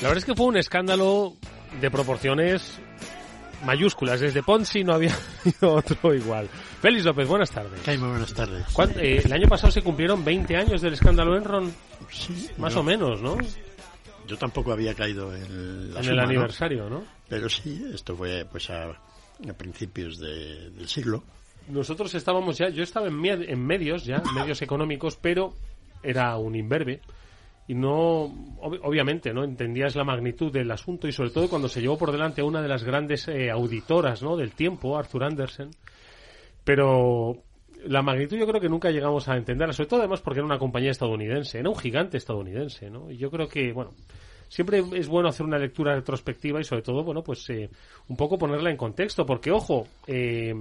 La 0.00 0.08
verdad 0.08 0.18
es 0.18 0.24
que 0.24 0.34
fue 0.36 0.46
un 0.46 0.56
escándalo 0.56 1.34
de 1.80 1.90
proporciones 1.90 2.78
mayúsculas. 3.64 4.20
Desde 4.20 4.44
Ponzi 4.44 4.84
no 4.84 4.94
había 4.94 5.12
otro 5.60 6.14
igual. 6.14 6.48
Félix 6.80 7.04
López, 7.04 7.26
buenas 7.26 7.50
tardes. 7.50 7.84
muy 7.98 8.08
buenas 8.08 8.32
tardes. 8.32 8.64
Eh, 8.96 9.22
el 9.24 9.32
año 9.32 9.48
pasado 9.48 9.72
se 9.72 9.82
cumplieron 9.82 10.24
20 10.24 10.56
años 10.56 10.82
del 10.82 10.92
escándalo 10.92 11.36
Enron. 11.36 11.72
Sí. 12.10 12.48
Más 12.58 12.76
o 12.76 12.84
menos, 12.84 13.20
¿no? 13.20 13.36
Yo 14.28 14.36
tampoco 14.36 14.70
había 14.70 14.94
caído 14.94 15.34
en, 15.34 15.92
el 15.96 16.18
aniversario, 16.20 16.88
¿no? 16.88 17.02
Pero 17.28 17.48
sí, 17.48 17.84
esto 17.92 18.14
fue 18.14 18.46
pues 18.48 18.70
a, 18.70 18.92
principios 19.56 20.20
del 20.20 20.86
siglo. 20.88 21.24
Nosotros 21.66 22.14
estábamos 22.14 22.56
ya, 22.56 22.68
yo 22.68 22.84
estaba 22.84 23.08
en, 23.08 23.24
en 23.24 23.66
medios 23.66 24.04
ya, 24.04 24.22
medios 24.32 24.62
económicos, 24.62 25.18
pero 25.20 25.54
era 26.04 26.36
un 26.36 26.54
imberbe 26.54 27.00
y 27.68 27.74
no, 27.74 28.22
obviamente, 28.62 29.34
no 29.34 29.44
entendías 29.44 29.94
la 29.94 30.02
magnitud 30.02 30.50
del 30.50 30.70
asunto 30.70 31.06
y 31.06 31.12
sobre 31.12 31.30
todo 31.30 31.50
cuando 31.50 31.68
se 31.68 31.82
llevó 31.82 31.98
por 31.98 32.10
delante 32.10 32.40
a 32.40 32.44
una 32.44 32.62
de 32.62 32.68
las 32.68 32.82
grandes 32.82 33.28
eh, 33.28 33.50
auditoras, 33.50 34.22
¿no? 34.22 34.38
Del 34.38 34.52
tiempo, 34.52 34.96
Arthur 34.96 35.24
Andersen. 35.24 35.68
Pero 36.64 37.36
la 37.84 38.00
magnitud 38.00 38.38
yo 38.38 38.46
creo 38.46 38.60
que 38.60 38.70
nunca 38.70 38.90
llegamos 38.90 39.28
a 39.28 39.36
entenderla, 39.36 39.74
sobre 39.74 39.90
todo 39.90 40.00
además 40.00 40.22
porque 40.22 40.40
era 40.40 40.46
una 40.46 40.58
compañía 40.58 40.90
estadounidense, 40.90 41.58
era 41.58 41.68
un 41.68 41.76
gigante 41.76 42.16
estadounidense, 42.16 42.88
¿no? 42.88 43.10
Y 43.10 43.18
yo 43.18 43.30
creo 43.30 43.48
que, 43.48 43.70
bueno, 43.72 43.92
siempre 44.48 44.82
es 44.94 45.06
bueno 45.06 45.28
hacer 45.28 45.44
una 45.44 45.58
lectura 45.58 45.94
retrospectiva 45.94 46.60
y 46.60 46.64
sobre 46.64 46.82
todo, 46.82 47.04
bueno, 47.04 47.22
pues 47.22 47.48
eh, 47.50 47.68
un 48.08 48.16
poco 48.16 48.38
ponerla 48.38 48.70
en 48.70 48.78
contexto, 48.78 49.26
porque 49.26 49.50
ojo, 49.50 49.86
eh, 50.06 50.54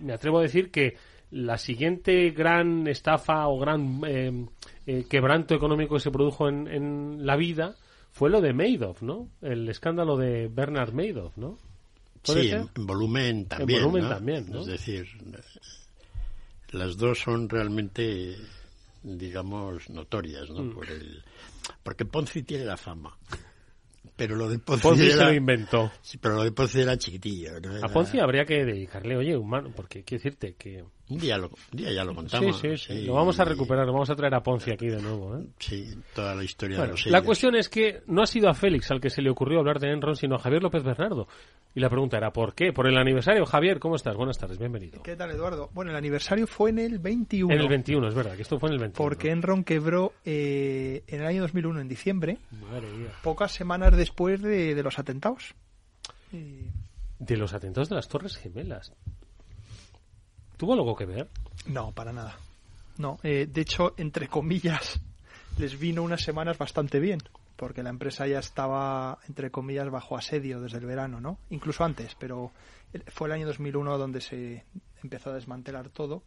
me 0.00 0.12
atrevo 0.14 0.38
a 0.38 0.42
decir 0.42 0.70
que 0.70 0.96
la 1.32 1.58
siguiente 1.58 2.30
gran 2.30 2.86
estafa 2.88 3.46
o 3.48 3.58
gran 3.58 4.00
eh, 4.06 4.46
eh, 4.90 5.06
quebranto 5.08 5.54
económico 5.54 5.94
que 5.94 6.00
se 6.00 6.10
produjo 6.10 6.48
en, 6.48 6.66
en, 6.66 7.24
la 7.24 7.36
vida 7.36 7.76
fue 8.10 8.28
lo 8.28 8.40
de 8.40 8.52
Madoff, 8.52 9.02
¿no? 9.02 9.28
El 9.40 9.68
escándalo 9.68 10.16
de 10.16 10.48
Bernard 10.48 10.92
Madoff, 10.92 11.36
¿no? 11.36 11.58
Sí, 12.24 12.50
en, 12.50 12.68
volumen 12.74 13.46
también. 13.46 13.78
En 13.78 13.84
volumen 13.84 14.10
también, 14.10 14.50
¿no? 14.50 14.62
Es 14.62 14.66
decir, 14.66 15.06
las 16.72 16.96
dos 16.96 17.20
son 17.20 17.48
realmente, 17.48 18.34
digamos, 19.04 19.88
notorias, 19.90 20.50
¿no? 20.50 20.64
Mm. 20.64 20.74
Por 20.74 20.90
el, 20.90 21.22
porque 21.84 22.04
Ponzi 22.04 22.42
tiene 22.42 22.64
la 22.64 22.76
fama. 22.76 23.16
Pero 24.16 24.34
lo 24.34 24.48
de 24.48 24.58
Ponzi, 24.58 25.08
se 25.12 25.24
lo 25.24 25.32
inventó. 25.32 25.92
Sí, 26.02 26.18
pero 26.18 26.34
lo 26.34 26.42
de 26.42 26.50
Ponzi 26.50 26.80
era 26.80 26.98
chiquitillo. 26.98 27.52
A 27.82 27.88
Ponzi 27.88 28.18
habría 28.18 28.44
que 28.44 28.64
dedicarle, 28.64 29.16
oye, 29.16 29.36
humano, 29.36 29.70
porque 29.74 30.02
quiero 30.02 30.24
decirte 30.24 30.54
que 30.54 30.84
Un 31.10 31.18
día, 31.18 31.36
lo, 31.36 31.48
un 31.48 31.76
día 31.78 31.92
ya 31.92 32.04
lo 32.04 32.14
contamos. 32.14 32.58
Sí, 32.60 32.76
sí, 32.76 32.94
sí, 32.94 33.04
Lo 33.04 33.14
vamos 33.14 33.38
a 33.40 33.44
recuperar, 33.44 33.84
lo 33.84 33.92
vamos 33.92 34.08
a 34.10 34.14
traer 34.14 34.32
a 34.34 34.42
Ponce 34.42 34.72
aquí 34.72 34.86
de 34.86 35.02
nuevo. 35.02 35.36
¿eh? 35.38 35.44
Sí, 35.58 35.92
toda 36.14 36.34
la 36.36 36.44
historia 36.44 36.76
Bueno, 36.78 36.94
de 36.94 36.98
los 37.00 37.06
la 37.06 37.22
cuestión 37.22 37.56
es 37.56 37.68
que 37.68 38.02
no 38.06 38.22
ha 38.22 38.26
sido 38.26 38.48
a 38.48 38.54
Félix 38.54 38.90
al 38.92 39.00
que 39.00 39.10
se 39.10 39.20
le 39.20 39.28
ocurrió 39.28 39.58
hablar 39.58 39.80
de 39.80 39.90
Enron, 39.92 40.14
sino 40.14 40.36
a 40.36 40.38
Javier 40.38 40.62
López 40.62 40.82
Bernardo. 40.84 41.26
Y 41.74 41.80
la 41.80 41.88
pregunta 41.88 42.16
era, 42.16 42.32
¿por 42.32 42.54
qué? 42.54 42.72
¿Por 42.72 42.86
el 42.86 42.96
aniversario? 42.96 43.44
Javier, 43.44 43.78
¿cómo 43.80 43.96
estás? 43.96 44.16
Buenas 44.16 44.38
tardes, 44.38 44.58
bienvenido. 44.58 45.02
¿Qué 45.02 45.16
tal, 45.16 45.30
Eduardo? 45.32 45.68
Bueno, 45.72 45.90
el 45.90 45.96
aniversario 45.96 46.46
fue 46.46 46.70
en 46.70 46.78
el 46.78 46.98
21. 47.00 47.52
En 47.54 47.60
el 47.60 47.68
21, 47.68 48.08
es 48.08 48.14
verdad, 48.14 48.36
que 48.36 48.42
esto 48.42 48.58
fue 48.60 48.68
en 48.70 48.74
el 48.74 48.80
21. 48.80 48.96
Porque 49.08 49.30
Enron 49.30 49.64
quebró 49.64 50.12
eh, 50.24 51.02
en 51.08 51.20
el 51.20 51.26
año 51.26 51.42
2001, 51.42 51.80
en 51.80 51.88
diciembre, 51.88 52.38
Madre 52.70 52.88
mía. 52.92 53.10
pocas 53.22 53.52
semanas 53.52 53.96
después 53.96 54.40
de, 54.42 54.74
de 54.74 54.82
los 54.82 54.98
atentados. 54.98 55.54
Y- 56.32 56.66
De 57.18 57.36
los 57.36 57.52
atentados 57.52 57.88
de 57.88 57.96
las 57.96 58.08
Torres 58.08 58.36
Gemelas. 58.36 58.92
¿Tuvo 60.60 60.74
algo 60.74 60.94
que 60.94 61.06
ver? 61.06 61.26
No, 61.64 61.92
para 61.92 62.12
nada. 62.12 62.36
No, 62.98 63.18
eh, 63.22 63.48
de 63.50 63.62
hecho, 63.62 63.94
entre 63.96 64.28
comillas, 64.28 65.00
les 65.58 65.78
vino 65.78 66.02
unas 66.02 66.20
semanas 66.20 66.58
bastante 66.58 67.00
bien, 67.00 67.18
porque 67.56 67.82
la 67.82 67.88
empresa 67.88 68.26
ya 68.26 68.40
estaba, 68.40 69.20
entre 69.26 69.50
comillas, 69.50 69.88
bajo 69.88 70.18
asedio 70.18 70.60
desde 70.60 70.76
el 70.76 70.84
verano, 70.84 71.18
¿no? 71.18 71.38
Incluso 71.48 71.82
antes, 71.82 72.14
pero 72.20 72.52
fue 73.06 73.28
el 73.28 73.32
año 73.32 73.46
2001 73.46 73.96
donde 73.96 74.20
se 74.20 74.66
empezó 75.02 75.30
a 75.30 75.34
desmantelar 75.34 75.88
todo. 75.88 76.24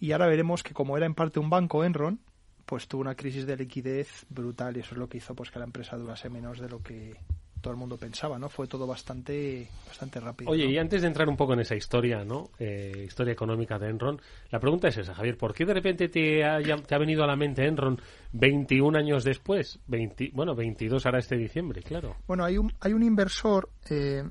Y 0.00 0.12
ahora 0.12 0.26
veremos 0.26 0.62
que 0.62 0.74
como 0.74 0.98
era 0.98 1.06
en 1.06 1.14
parte 1.14 1.40
un 1.40 1.48
banco, 1.48 1.82
Enron, 1.82 2.20
pues 2.66 2.88
tuvo 2.88 3.00
una 3.00 3.14
crisis 3.14 3.46
de 3.46 3.56
liquidez 3.56 4.26
brutal 4.28 4.76
y 4.76 4.80
eso 4.80 4.90
es 4.92 4.98
lo 4.98 5.08
que 5.08 5.16
hizo 5.16 5.34
pues 5.34 5.50
que 5.50 5.58
la 5.58 5.64
empresa 5.64 5.96
durase 5.96 6.28
menos 6.28 6.60
de 6.60 6.68
lo 6.68 6.82
que 6.82 7.16
todo 7.66 7.72
el 7.72 7.80
mundo 7.80 7.96
pensaba, 7.96 8.38
¿no? 8.38 8.48
Fue 8.48 8.68
todo 8.68 8.86
bastante 8.86 9.66
bastante 9.88 10.20
rápido. 10.20 10.52
Oye, 10.52 10.66
¿no? 10.66 10.70
y 10.70 10.78
antes 10.78 11.02
de 11.02 11.08
entrar 11.08 11.28
un 11.28 11.36
poco 11.36 11.54
en 11.54 11.58
esa 11.58 11.74
historia, 11.74 12.24
¿no? 12.24 12.50
Eh, 12.60 13.02
historia 13.04 13.32
económica 13.32 13.76
de 13.76 13.88
Enron, 13.88 14.20
la 14.52 14.60
pregunta 14.60 14.86
es 14.86 14.98
esa, 14.98 15.16
Javier. 15.16 15.36
¿Por 15.36 15.52
qué 15.52 15.64
de 15.64 15.74
repente 15.74 16.08
te 16.08 16.44
ha, 16.44 16.58
te 16.60 16.94
ha 16.94 16.98
venido 16.98 17.24
a 17.24 17.26
la 17.26 17.34
mente 17.34 17.66
Enron 17.66 18.00
21 18.34 18.96
años 18.96 19.24
después? 19.24 19.80
20 19.88 20.30
bueno, 20.32 20.54
22 20.54 21.04
ahora 21.06 21.18
este 21.18 21.36
diciembre, 21.36 21.82
claro. 21.82 22.14
Bueno, 22.28 22.44
hay 22.44 22.56
un, 22.56 22.72
hay 22.78 22.92
un 22.92 23.02
inversor 23.02 23.68
eh, 23.90 24.22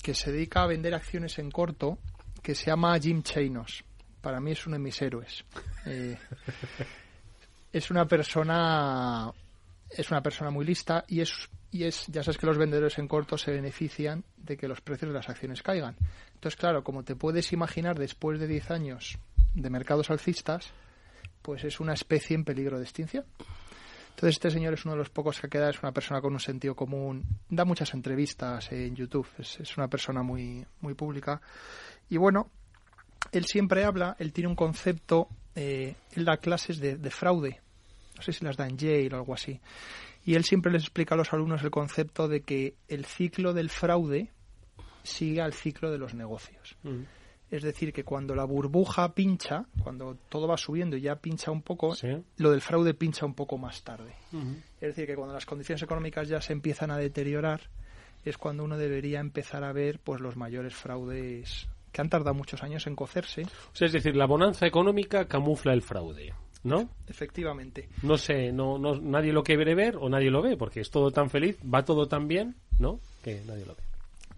que 0.00 0.14
se 0.14 0.30
dedica 0.30 0.62
a 0.62 0.68
vender 0.68 0.94
acciones 0.94 1.40
en 1.40 1.50
corto 1.50 1.98
que 2.40 2.54
se 2.54 2.66
llama 2.66 2.96
Jim 3.00 3.24
Chanos. 3.24 3.82
Para 4.20 4.38
mí 4.38 4.52
es 4.52 4.64
uno 4.64 4.76
de 4.76 4.82
mis 4.84 5.02
héroes. 5.02 5.44
Eh, 5.86 6.16
es 7.72 7.90
una 7.90 8.06
persona 8.06 9.32
es 9.90 10.10
una 10.10 10.22
persona 10.22 10.50
muy 10.50 10.64
lista 10.64 11.04
y 11.08 11.20
es 11.20 11.50
y 11.72 11.84
es 11.84 12.06
ya 12.08 12.22
sabes 12.22 12.38
que 12.38 12.46
los 12.46 12.58
vendedores 12.58 12.98
en 12.98 13.08
corto 13.08 13.38
se 13.38 13.50
benefician 13.50 14.22
de 14.36 14.56
que 14.56 14.68
los 14.68 14.82
precios 14.82 15.10
de 15.10 15.16
las 15.16 15.28
acciones 15.30 15.62
caigan. 15.62 15.96
Entonces, 16.34 16.60
claro, 16.60 16.84
como 16.84 17.02
te 17.02 17.16
puedes 17.16 17.52
imaginar 17.52 17.98
después 17.98 18.38
de 18.38 18.46
10 18.46 18.70
años 18.70 19.18
de 19.54 19.70
mercados 19.70 20.10
alcistas, 20.10 20.70
pues 21.40 21.64
es 21.64 21.80
una 21.80 21.94
especie 21.94 22.34
en 22.34 22.44
peligro 22.44 22.78
de 22.78 22.84
extinción. 22.84 23.24
Entonces 24.10 24.36
este 24.36 24.50
señor 24.50 24.74
es 24.74 24.84
uno 24.84 24.92
de 24.92 24.98
los 24.98 25.08
pocos 25.08 25.40
que 25.40 25.48
queda, 25.48 25.70
es 25.70 25.82
una 25.82 25.92
persona 25.92 26.20
con 26.20 26.34
un 26.34 26.40
sentido 26.40 26.76
común, 26.76 27.24
da 27.48 27.64
muchas 27.64 27.94
entrevistas 27.94 28.70
en 28.70 28.94
YouTube, 28.94 29.26
es, 29.38 29.76
una 29.78 29.88
persona 29.88 30.22
muy, 30.22 30.64
muy 30.82 30.92
pública. 30.92 31.40
Y 32.10 32.18
bueno, 32.18 32.50
él 33.32 33.46
siempre 33.46 33.84
habla, 33.84 34.14
él 34.18 34.32
tiene 34.34 34.48
un 34.48 34.56
concepto, 34.56 35.28
eh, 35.54 35.94
él 36.12 36.24
da 36.26 36.36
clases 36.36 36.78
de, 36.78 36.96
de 36.96 37.10
fraude, 37.10 37.60
no 38.16 38.22
sé 38.22 38.32
si 38.32 38.44
las 38.44 38.56
da 38.56 38.66
en 38.66 38.76
Yale 38.76 39.08
o 39.14 39.16
algo 39.16 39.32
así. 39.32 39.58
Y 40.24 40.34
él 40.34 40.44
siempre 40.44 40.72
les 40.72 40.82
explica 40.82 41.14
a 41.14 41.18
los 41.18 41.32
alumnos 41.32 41.62
el 41.62 41.70
concepto 41.70 42.28
de 42.28 42.42
que 42.42 42.74
el 42.88 43.04
ciclo 43.04 43.52
del 43.52 43.70
fraude 43.70 44.30
sigue 45.02 45.40
al 45.40 45.52
ciclo 45.52 45.90
de 45.90 45.98
los 45.98 46.14
negocios. 46.14 46.76
Es 47.50 47.62
decir, 47.62 47.92
que 47.92 48.02
cuando 48.02 48.34
la 48.34 48.44
burbuja 48.44 49.14
pincha, 49.14 49.66
cuando 49.82 50.16
todo 50.28 50.48
va 50.48 50.56
subiendo 50.56 50.96
y 50.96 51.02
ya 51.02 51.16
pincha 51.16 51.50
un 51.50 51.62
poco, 51.62 51.94
lo 52.38 52.50
del 52.50 52.60
fraude 52.60 52.94
pincha 52.94 53.26
un 53.26 53.34
poco 53.34 53.58
más 53.58 53.82
tarde. 53.82 54.14
Es 54.80 54.88
decir, 54.88 55.06
que 55.06 55.16
cuando 55.16 55.34
las 55.34 55.44
condiciones 55.44 55.82
económicas 55.82 56.28
ya 56.28 56.40
se 56.40 56.52
empiezan 56.52 56.90
a 56.90 56.96
deteriorar, 56.96 57.68
es 58.24 58.38
cuando 58.38 58.64
uno 58.64 58.78
debería 58.78 59.20
empezar 59.20 59.64
a 59.64 59.72
ver 59.72 59.98
pues 59.98 60.20
los 60.20 60.36
mayores 60.36 60.74
fraudes 60.74 61.68
que 61.92 62.00
han 62.00 62.08
tardado 62.08 62.34
muchos 62.34 62.62
años 62.62 62.86
en 62.86 62.96
cocerse. 62.96 63.42
O 63.42 63.74
sea, 63.76 63.86
es 63.86 63.92
decir, 63.92 64.16
la 64.16 64.26
bonanza 64.26 64.66
económica 64.66 65.26
camufla 65.26 65.74
el 65.74 65.82
fraude, 65.82 66.32
¿no? 66.64 66.90
Efectivamente. 67.06 67.88
No 68.02 68.16
sé, 68.16 68.52
no, 68.52 68.78
no, 68.78 68.94
nadie 69.00 69.32
lo 69.32 69.42
quiere 69.42 69.74
ver 69.74 69.96
o 69.96 70.08
nadie 70.08 70.30
lo 70.30 70.42
ve, 70.42 70.56
porque 70.56 70.80
es 70.80 70.90
todo 70.90 71.10
tan 71.10 71.30
feliz, 71.30 71.58
va 71.62 71.84
todo 71.84 72.06
tan 72.06 72.28
bien, 72.28 72.56
¿no? 72.78 73.00
Que 73.22 73.42
nadie 73.46 73.66
lo 73.66 73.74
ve. 73.74 73.82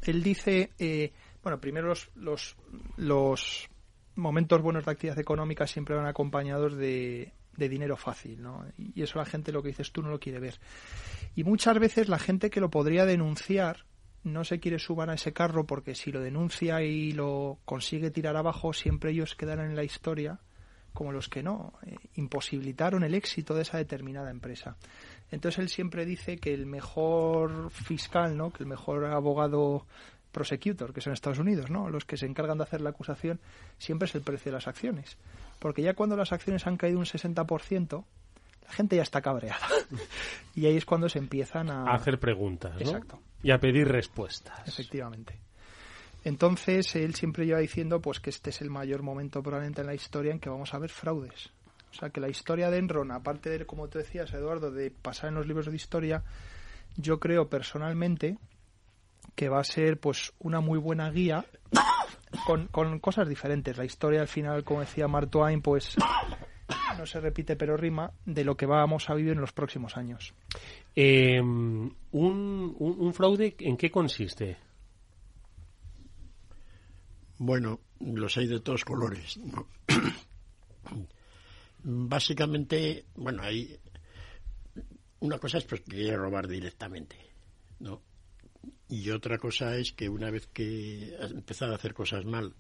Él 0.03 0.23
dice, 0.23 0.71
eh, 0.79 1.13
bueno, 1.43 1.61
primero 1.61 1.89
los, 1.89 2.11
los, 2.15 2.57
los 2.97 3.69
momentos 4.17 4.63
buenos 4.63 4.85
de 4.85 4.93
actividad 4.93 5.19
económica 5.19 5.67
siempre 5.67 5.95
van 5.95 6.07
acompañados 6.07 6.77
de, 6.77 7.33
de 7.57 7.69
dinero 7.69 7.97
fácil, 7.97 8.43
¿no? 8.43 8.65
Y 8.79 9.03
eso 9.03 9.19
la 9.19 9.25
gente, 9.25 9.53
lo 9.53 9.63
que 9.63 9.69
dices 9.69 9.93
tú, 9.93 10.03
no 10.03 10.11
lo 10.11 10.21
quiere 10.21 10.41
ver. 10.41 10.59
Y 11.35 11.45
muchas 11.45 11.79
veces 11.79 12.09
la 12.09 12.19
gente 12.19 12.51
que 12.51 12.61
lo 12.61 12.71
podría 12.71 13.07
denunciar 13.07 13.85
no 14.23 14.45
se 14.45 14.59
quiere 14.59 14.79
subar 14.79 15.11
a 15.11 15.15
ese 15.15 15.33
carro 15.33 15.67
porque 15.67 15.95
si 15.95 16.11
lo 16.11 16.21
denuncia 16.21 16.83
y 16.83 17.13
lo 17.13 17.59
consigue 17.65 18.11
tirar 18.11 18.37
abajo, 18.37 18.73
siempre 18.73 19.11
ellos 19.11 19.35
quedarán 19.35 19.71
en 19.71 19.77
la 19.77 19.85
historia 19.85 20.41
como 20.95 21.13
los 21.13 21.29
que 21.29 21.43
no, 21.43 21.75
eh, 21.85 21.97
imposibilitaron 22.15 23.03
el 23.03 23.15
éxito 23.15 23.55
de 23.55 23.63
esa 23.63 23.77
determinada 23.77 24.31
empresa. 24.31 24.77
Entonces 25.31 25.59
él 25.59 25.69
siempre 25.69 26.07
dice 26.07 26.39
que 26.39 26.55
el 26.55 26.65
mejor 26.65 27.71
fiscal, 27.71 28.37
¿no? 28.37 28.53
que 28.53 28.63
el 28.63 28.69
mejor 28.69 29.05
abogado 29.05 29.85
prosecutor, 30.31 30.95
que 30.95 31.01
son 31.01 31.13
Estados 31.13 31.41
Unidos, 31.41 31.69
¿no? 31.69 31.91
los 31.91 32.05
que 32.05 32.17
se 32.17 32.27
encargan 32.27 32.59
de 32.59 32.65
hacer 32.65 32.81
la 32.81 32.91
acusación, 32.91 33.41
siempre 33.79 34.07
es 34.07 34.15
el 34.15 34.23
precio 34.23 34.51
de 34.51 34.57
las 34.57 34.69
acciones. 34.69 35.19
Porque 35.59 35.83
ya 35.83 35.95
cuando 35.95 36.17
las 36.17 36.33
acciones 36.33 36.67
han 36.67 36.77
caído 36.77 37.01
un 37.01 37.07
60%, 37.07 38.05
la 38.65 38.73
gente 38.73 38.97
ya 38.97 39.03
está 39.03 39.21
cabreada. 39.21 39.67
y 40.55 40.67
ahí 40.67 40.77
es 40.77 40.85
cuando 40.85 41.09
se 41.09 41.19
empiezan 41.19 41.71
a, 41.71 41.91
A 41.91 41.95
hacer 41.95 42.21
preguntas, 42.21 42.75
¿no? 42.75 42.81
Exacto. 42.81 43.21
Y 43.43 43.51
a 43.51 43.59
pedir 43.59 43.89
respuestas. 43.89 44.67
Efectivamente. 44.67 45.44
Entonces, 46.25 46.97
él 46.97 47.15
siempre 47.15 47.45
lleva 47.45 47.61
diciendo 47.61 48.01
pues 48.01 48.19
que 48.19 48.31
este 48.31 48.51
es 48.51 48.63
el 48.63 48.71
mayor 48.71 49.03
momento 49.03 49.43
probablemente 49.43 49.83
en 49.83 49.87
la 49.87 49.95
historia 49.95 50.33
en 50.33 50.41
que 50.41 50.49
vamos 50.49 50.73
a 50.73 50.79
ver 50.79 50.91
fraudes. 50.91 51.51
O 51.91 51.95
sea, 51.95 52.11
que 52.11 52.21
la 52.21 52.29
historia 52.29 52.71
de 52.71 52.79
Enron, 52.79 53.13
aparte 53.13 53.51
de, 53.51 53.67
como 53.67 53.89
tú 53.89 53.99
decías, 53.99 54.33
Eduardo, 54.33 54.71
de 54.71 54.91
pasar 54.91 55.29
en 55.29 55.37
los 55.37 55.47
libros 55.47 55.67
de 55.67 55.77
historia, 55.77 56.25
yo 56.97 57.21
creo 57.21 57.49
personalmente 57.49 58.39
que 59.35 59.49
va 59.49 59.61
a 59.61 59.65
ser 59.65 59.99
pues 60.01 60.33
una 60.39 60.61
muy 60.61 60.79
buena 60.79 61.11
guía 61.11 61.45
con, 62.47 62.69
con 62.69 62.99
cosas 62.99 63.29
diferentes. 63.29 63.77
La 63.77 63.85
historia 63.85 64.21
al 64.21 64.29
final, 64.29 64.65
como 64.65 64.81
decía 64.81 65.07
Mark 65.07 65.31
Twain, 65.31 65.61
pues 65.61 65.97
no 66.99 67.07
se 67.07 67.21
repite 67.21 67.55
pero 67.55 67.77
rima 67.77 68.13
de 68.25 68.45
lo 68.45 68.57
que 68.57 68.67
vamos 68.67 69.11
a 69.11 69.15
vivir 69.15 69.33
en 69.33 69.41
los 69.41 69.53
próximos 69.53 69.97
años. 69.97 70.35
Un, 70.97 71.95
un, 72.13 72.77
un 72.79 73.15
fraude, 73.15 73.55
¿en 73.59 73.77
qué 73.77 73.91
consiste? 73.91 74.57
Bueno, 77.39 77.81
los 78.01 78.37
hay 78.37 78.47
de 78.47 78.61
todos 78.61 78.85
colores. 78.85 79.37
¿no? 79.39 79.67
Básicamente, 81.83 83.05
bueno, 83.15 83.43
hay 83.43 83.79
una 85.21 85.39
cosa 85.39 85.59
es 85.59 85.65
pues 85.65 85.81
que 85.83 85.93
quiere 85.93 86.17
robar 86.17 86.49
directamente, 86.49 87.17
¿no? 87.81 88.01
Y 88.89 89.11
otra 89.11 89.39
cosa 89.39 89.77
es 89.77 89.93
que 89.93 90.09
una 90.09 90.31
vez 90.31 90.47
que 90.47 91.17
has 91.21 91.31
empezado 91.31 91.73
a 91.73 91.77
hacer 91.77 91.95
cosas 91.95 92.25
mal, 92.25 92.55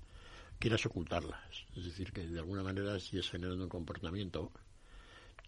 quieras 0.58 0.84
ocultarlas. 0.86 1.40
Es 1.76 1.84
decir, 1.84 2.12
que 2.12 2.26
de 2.26 2.38
alguna 2.38 2.62
manera 2.62 2.98
sigues 2.98 3.30
generando 3.30 3.64
un 3.64 3.70
comportamiento 3.70 4.50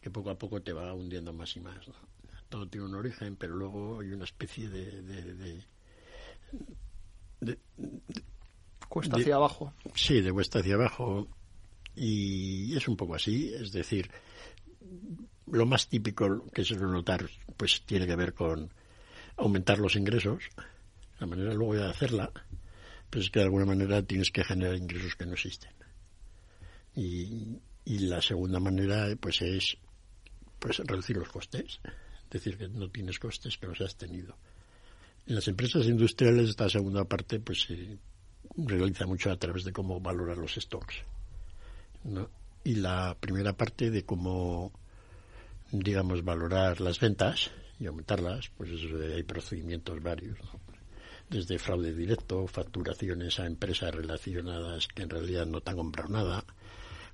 que 0.00 0.10
poco 0.10 0.30
a 0.30 0.38
poco 0.38 0.62
te 0.62 0.72
va 0.72 0.92
hundiendo 0.94 1.32
más 1.32 1.56
y 1.56 1.60
más. 1.60 1.86
¿no? 1.88 1.94
Todo 2.48 2.68
tiene 2.68 2.86
un 2.86 2.94
origen, 2.94 3.36
pero 3.36 3.56
luego 3.56 4.00
hay 4.00 4.12
una 4.12 4.24
especie 4.24 4.68
de- 4.68 5.02
de- 7.40 7.58
Cuesta 8.88 9.16
de- 9.16 9.22
hacia 9.22 9.36
abajo. 9.36 9.72
Sí, 9.94 10.20
de 10.20 10.32
cuesta 10.32 10.60
hacia 10.60 10.74
abajo. 10.74 11.28
Y 11.94 12.76
es 12.76 12.86
un 12.88 12.96
poco 12.96 13.14
así, 13.14 13.52
es 13.54 13.72
decir, 13.72 14.10
lo 15.46 15.64
más 15.66 15.88
típico 15.88 16.44
que 16.52 16.64
se 16.64 16.74
suele 16.74 16.92
notar, 16.92 17.28
pues 17.56 17.82
tiene 17.86 18.06
que 18.06 18.16
ver 18.16 18.34
con 18.34 18.70
aumentar 19.36 19.78
los 19.78 19.96
ingresos. 19.96 20.44
La 21.18 21.26
manera 21.26 21.54
luego 21.54 21.74
de 21.74 21.86
hacerla, 21.88 22.30
pues 23.08 23.24
es 23.26 23.30
que 23.30 23.38
de 23.38 23.44
alguna 23.46 23.64
manera 23.64 24.02
tienes 24.02 24.30
que 24.30 24.44
generar 24.44 24.76
ingresos 24.76 25.16
que 25.16 25.24
no 25.26 25.32
existen. 25.32 25.70
Y, 26.94 27.58
y 27.84 27.98
la 28.00 28.20
segunda 28.22 28.60
manera, 28.60 29.08
pues 29.20 29.42
es 29.42 29.76
pues 30.58 30.78
reducir 30.78 31.16
los 31.16 31.28
costes. 31.28 31.80
Es 32.24 32.30
decir, 32.30 32.56
que 32.58 32.68
no 32.68 32.90
tienes 32.90 33.18
costes 33.18 33.56
que 33.56 33.66
los 33.66 33.80
has 33.80 33.96
tenido. 33.96 34.36
En 35.26 35.34
las 35.34 35.48
empresas 35.48 35.86
industriales 35.86 36.50
esta 36.50 36.68
segunda 36.68 37.04
parte 37.04 37.40
pues 37.40 37.62
se 37.62 37.98
realiza 38.56 39.06
mucho 39.06 39.30
a 39.30 39.36
través 39.36 39.64
de 39.64 39.72
cómo 39.72 40.00
valorar 40.00 40.36
los 40.38 40.54
stocks. 40.54 40.94
Y 42.64 42.74
la 42.76 43.16
primera 43.18 43.52
parte 43.52 43.90
de 43.90 44.04
cómo, 44.04 44.72
digamos, 45.72 46.24
valorar 46.24 46.80
las 46.80 47.00
ventas 47.00 47.50
y 47.80 47.86
aumentarlas, 47.86 48.50
pues 48.56 48.70
hay 49.14 49.22
procedimientos 49.22 50.02
varios. 50.02 50.38
desde 51.28 51.58
fraude 51.58 51.92
directo, 51.92 52.46
facturaciones 52.46 53.40
a 53.40 53.46
empresas 53.46 53.92
relacionadas 53.92 54.86
que 54.86 55.02
en 55.02 55.10
realidad 55.10 55.44
no 55.44 55.60
te 55.60 55.70
han 55.72 55.76
comprado 55.76 56.08
nada, 56.08 56.44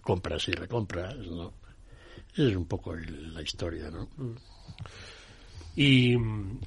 compras 0.03 0.47
y 0.49 0.53
recompras, 0.53 1.17
¿no? 1.17 1.55
Es 2.37 2.55
un 2.55 2.67
poco 2.67 2.93
el- 2.93 3.33
la 3.33 3.41
historia, 3.41 3.91
¿no? 3.91 4.09
Y, 5.77 6.15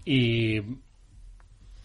y 0.06 0.60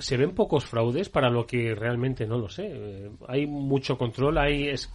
se 0.01 0.17
ven 0.17 0.33
pocos 0.35 0.65
fraudes 0.65 1.09
para 1.09 1.31
lo 1.31 1.47
que 1.47 1.75
realmente 1.75 2.27
no 2.27 2.39
lo 2.39 2.49
sé. 2.49 2.69
Eh, 2.73 3.11
Hay 3.29 3.47
mucho 3.47 3.97
control, 3.97 4.39
hay 4.39 4.69
es- 4.69 4.93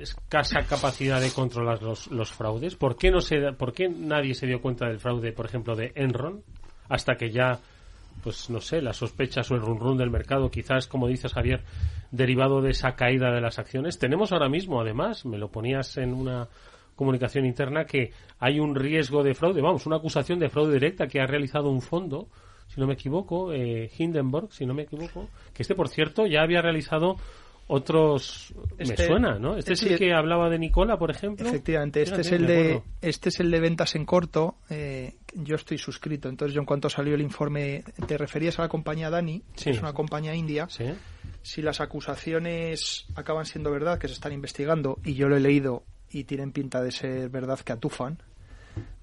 escasa 0.00 0.60
capacidad 0.64 1.20
de 1.20 1.30
controlar 1.32 1.82
los, 1.82 2.06
los 2.08 2.30
fraudes. 2.32 2.74
¿Por 2.76 2.96
qué, 2.96 3.10
no 3.10 3.20
se, 3.20 3.52
¿Por 3.52 3.72
qué 3.72 3.88
nadie 3.88 4.34
se 4.34 4.46
dio 4.46 4.60
cuenta 4.60 4.86
del 4.88 5.00
fraude, 5.00 5.32
por 5.32 5.46
ejemplo, 5.46 5.74
de 5.76 5.92
Enron? 5.94 6.42
Hasta 6.88 7.16
que 7.16 7.30
ya, 7.30 7.58
pues 8.22 8.48
no 8.50 8.60
sé, 8.60 8.80
las 8.80 8.96
sospechas 8.96 9.50
o 9.50 9.54
el 9.54 9.60
run 9.60 9.78
run 9.78 9.98
del 9.98 10.10
mercado, 10.10 10.50
quizás, 10.50 10.86
como 10.86 11.08
dices 11.08 11.32
Javier, 11.32 11.62
derivado 12.10 12.62
de 12.62 12.70
esa 12.70 12.94
caída 12.94 13.30
de 13.30 13.40
las 13.40 13.58
acciones. 13.58 13.98
Tenemos 13.98 14.32
ahora 14.32 14.48
mismo, 14.48 14.80
además, 14.80 15.26
me 15.26 15.36
lo 15.38 15.48
ponías 15.50 15.96
en 15.98 16.14
una 16.14 16.48
comunicación 16.96 17.44
interna, 17.46 17.84
que 17.84 18.10
hay 18.40 18.58
un 18.58 18.74
riesgo 18.74 19.22
de 19.22 19.34
fraude, 19.34 19.60
vamos, 19.62 19.86
una 19.86 19.96
acusación 19.96 20.38
de 20.38 20.48
fraude 20.48 20.74
directa 20.74 21.06
que 21.06 21.20
ha 21.20 21.26
realizado 21.26 21.70
un 21.70 21.80
fondo, 21.82 22.26
si 22.78 22.80
no 22.80 22.86
me 22.86 22.94
equivoco, 22.94 23.52
eh, 23.52 23.90
Hindenburg, 23.98 24.52
si 24.52 24.64
no 24.64 24.72
me 24.72 24.82
equivoco, 24.84 25.28
que 25.52 25.62
este, 25.64 25.74
por 25.74 25.88
cierto, 25.88 26.28
ya 26.28 26.42
había 26.42 26.62
realizado 26.62 27.16
otros, 27.66 28.54
me 28.78 28.84
Este- 28.84 29.06
suena, 29.08 29.36
¿no? 29.38 29.56
Este 29.56 29.72
es 29.72 29.80
sí, 29.80 29.88
el 29.88 29.98
que 29.98 30.14
hablaba 30.14 30.48
de 30.48 30.60
Nicola, 30.60 30.96
por 30.96 31.10
ejemplo. 31.10 31.46
Efectivamente, 31.48 32.02
este 32.02 32.20
es 32.20 32.30
el 32.30 32.46
de 32.46 32.82
este 33.02 33.30
es 33.30 33.40
el 33.40 33.50
de 33.50 33.58
ventas 33.60 33.96
en 33.96 34.04
corto. 34.06 34.54
eh, 34.70 35.14
yo 35.34 35.56
estoy 35.56 35.76
suscrito, 35.76 36.28
entonces 36.28 36.54
yo 36.54 36.60
en 36.60 36.66
cuanto 36.66 36.88
salió 36.88 37.14
el 37.16 37.20
informe, 37.20 37.82
te 38.06 38.16
referías 38.16 38.58
a 38.60 38.62
la 38.62 38.68
compañía 38.68 39.10
Dani, 39.10 39.42
Sí. 39.56 39.64
que 39.64 39.70
es 39.72 39.80
una 39.80 39.92
compañía 39.92 40.34
india. 40.36 40.68
Si 41.42 41.60
las 41.62 41.80
acusaciones 41.80 43.06
acaban 43.16 43.44
siendo 43.44 43.70
verdad, 43.72 43.98
que 43.98 44.06
se 44.08 44.14
están 44.14 44.32
investigando 44.32 44.98
y 45.04 45.14
yo 45.14 45.28
lo 45.28 45.36
he 45.36 45.40
leído 45.40 45.82
y 46.10 46.24
tienen 46.24 46.52
pinta 46.52 46.80
de 46.82 46.92
ser 46.92 47.28
verdad 47.28 47.58
que 47.60 47.72
atufan, 47.72 48.18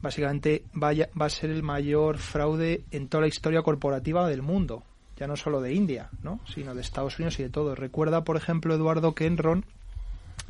básicamente 0.02 0.64
vaya, 0.74 1.10
va 1.20 1.26
a 1.26 1.30
ser 1.30 1.50
el 1.50 1.64
mayor 1.64 2.18
fraude 2.18 2.84
en 2.92 3.08
toda 3.08 3.22
la 3.22 3.28
historia 3.28 3.62
corporativa 3.62 4.28
del 4.28 4.42
mundo, 4.42 4.84
ya 5.18 5.28
no 5.28 5.36
solo 5.36 5.62
de 5.62 5.74
India, 5.74 6.10
¿no? 6.24 6.40
sino 6.46 6.76
de 6.76 6.82
Estados 6.82 7.18
Unidos 7.20 7.40
y 7.40 7.44
de 7.44 7.50
todo. 7.50 7.76
Recuerda, 7.76 8.24
por 8.24 8.38
ejemplo, 8.38 8.74
Eduardo, 8.74 9.16
que 9.16 9.26
Enron 9.26 9.66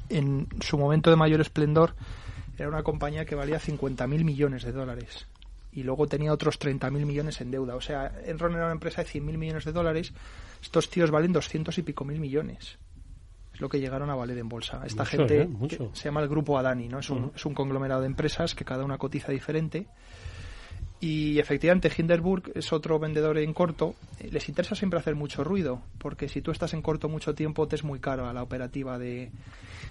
en 0.10 0.48
su 0.62 0.78
momento 0.78 1.10
de 1.10 1.16
mayor 1.16 1.42
esplendor 1.42 1.96
era 2.58 2.70
una 2.70 2.84
compañía 2.84 3.26
que 3.26 3.36
valía 3.36 3.60
50.000 3.60 4.24
millones 4.24 4.64
de 4.64 4.72
dólares 4.72 5.28
y 5.72 5.84
luego 5.84 6.08
tenía 6.08 6.32
otros 6.32 6.60
30.000 6.60 7.06
millones 7.06 7.42
en 7.42 7.52
deuda. 7.52 7.76
O 7.76 7.82
sea, 7.82 8.12
Enron 8.26 8.54
era 8.54 8.66
una 8.66 8.74
empresa 8.74 9.04
de 9.04 9.10
100.000 9.10 9.38
millones 9.38 9.66
de 9.66 9.74
dólares. 9.74 10.14
Estos 10.62 10.90
tíos 10.90 11.12
valen 11.12 11.34
200 11.34 11.78
y 11.78 11.82
pico 11.84 12.06
mil 12.06 12.20
millones. 12.20 12.78
Es 13.56 13.62
lo 13.62 13.70
que 13.70 13.80
llegaron 13.80 14.10
a 14.12 14.16
valer 14.16 14.38
en 14.38 14.50
bolsa. 14.50 14.82
Esta 14.86 15.04
Mucho, 15.04 15.18
gente 15.18 15.42
¿eh? 15.42 15.48
Mucho. 15.48 15.90
se 15.94 16.04
llama 16.06 16.22
el 16.22 16.28
Grupo 16.28 16.58
Adani, 16.60 16.88
¿no? 16.90 17.00
Es 17.00 17.10
un, 17.10 17.32
es 17.36 17.46
un 17.46 17.54
conglomerado 17.56 18.02
de 18.02 18.08
empresas 18.08 18.54
que 18.54 18.66
cada 18.66 18.84
una 18.86 18.98
cotiza 19.00 19.32
diferente. 19.32 19.88
Y 21.00 21.40
efectivamente, 21.40 21.92
Hindenburg 21.96 22.52
es 22.56 22.72
otro 22.74 23.00
vendedor 23.00 23.38
en 23.38 23.54
corto. 23.54 23.96
Eh, 24.20 24.30
Les 24.32 24.48
interesa 24.50 24.76
siempre 24.76 25.00
hacer 25.00 25.16
mucho 25.16 25.44
ruido, 25.44 25.82
porque 26.00 26.28
si 26.30 26.42
tú 26.42 26.52
estás 26.52 26.74
en 26.74 26.82
corto 26.82 27.10
mucho 27.10 27.34
tiempo, 27.36 27.68
te 27.68 27.76
es 27.76 27.84
muy 27.84 28.00
caro 28.00 28.28
a 28.28 28.34
la 28.34 28.44
operativa 28.44 28.98
de. 28.98 29.32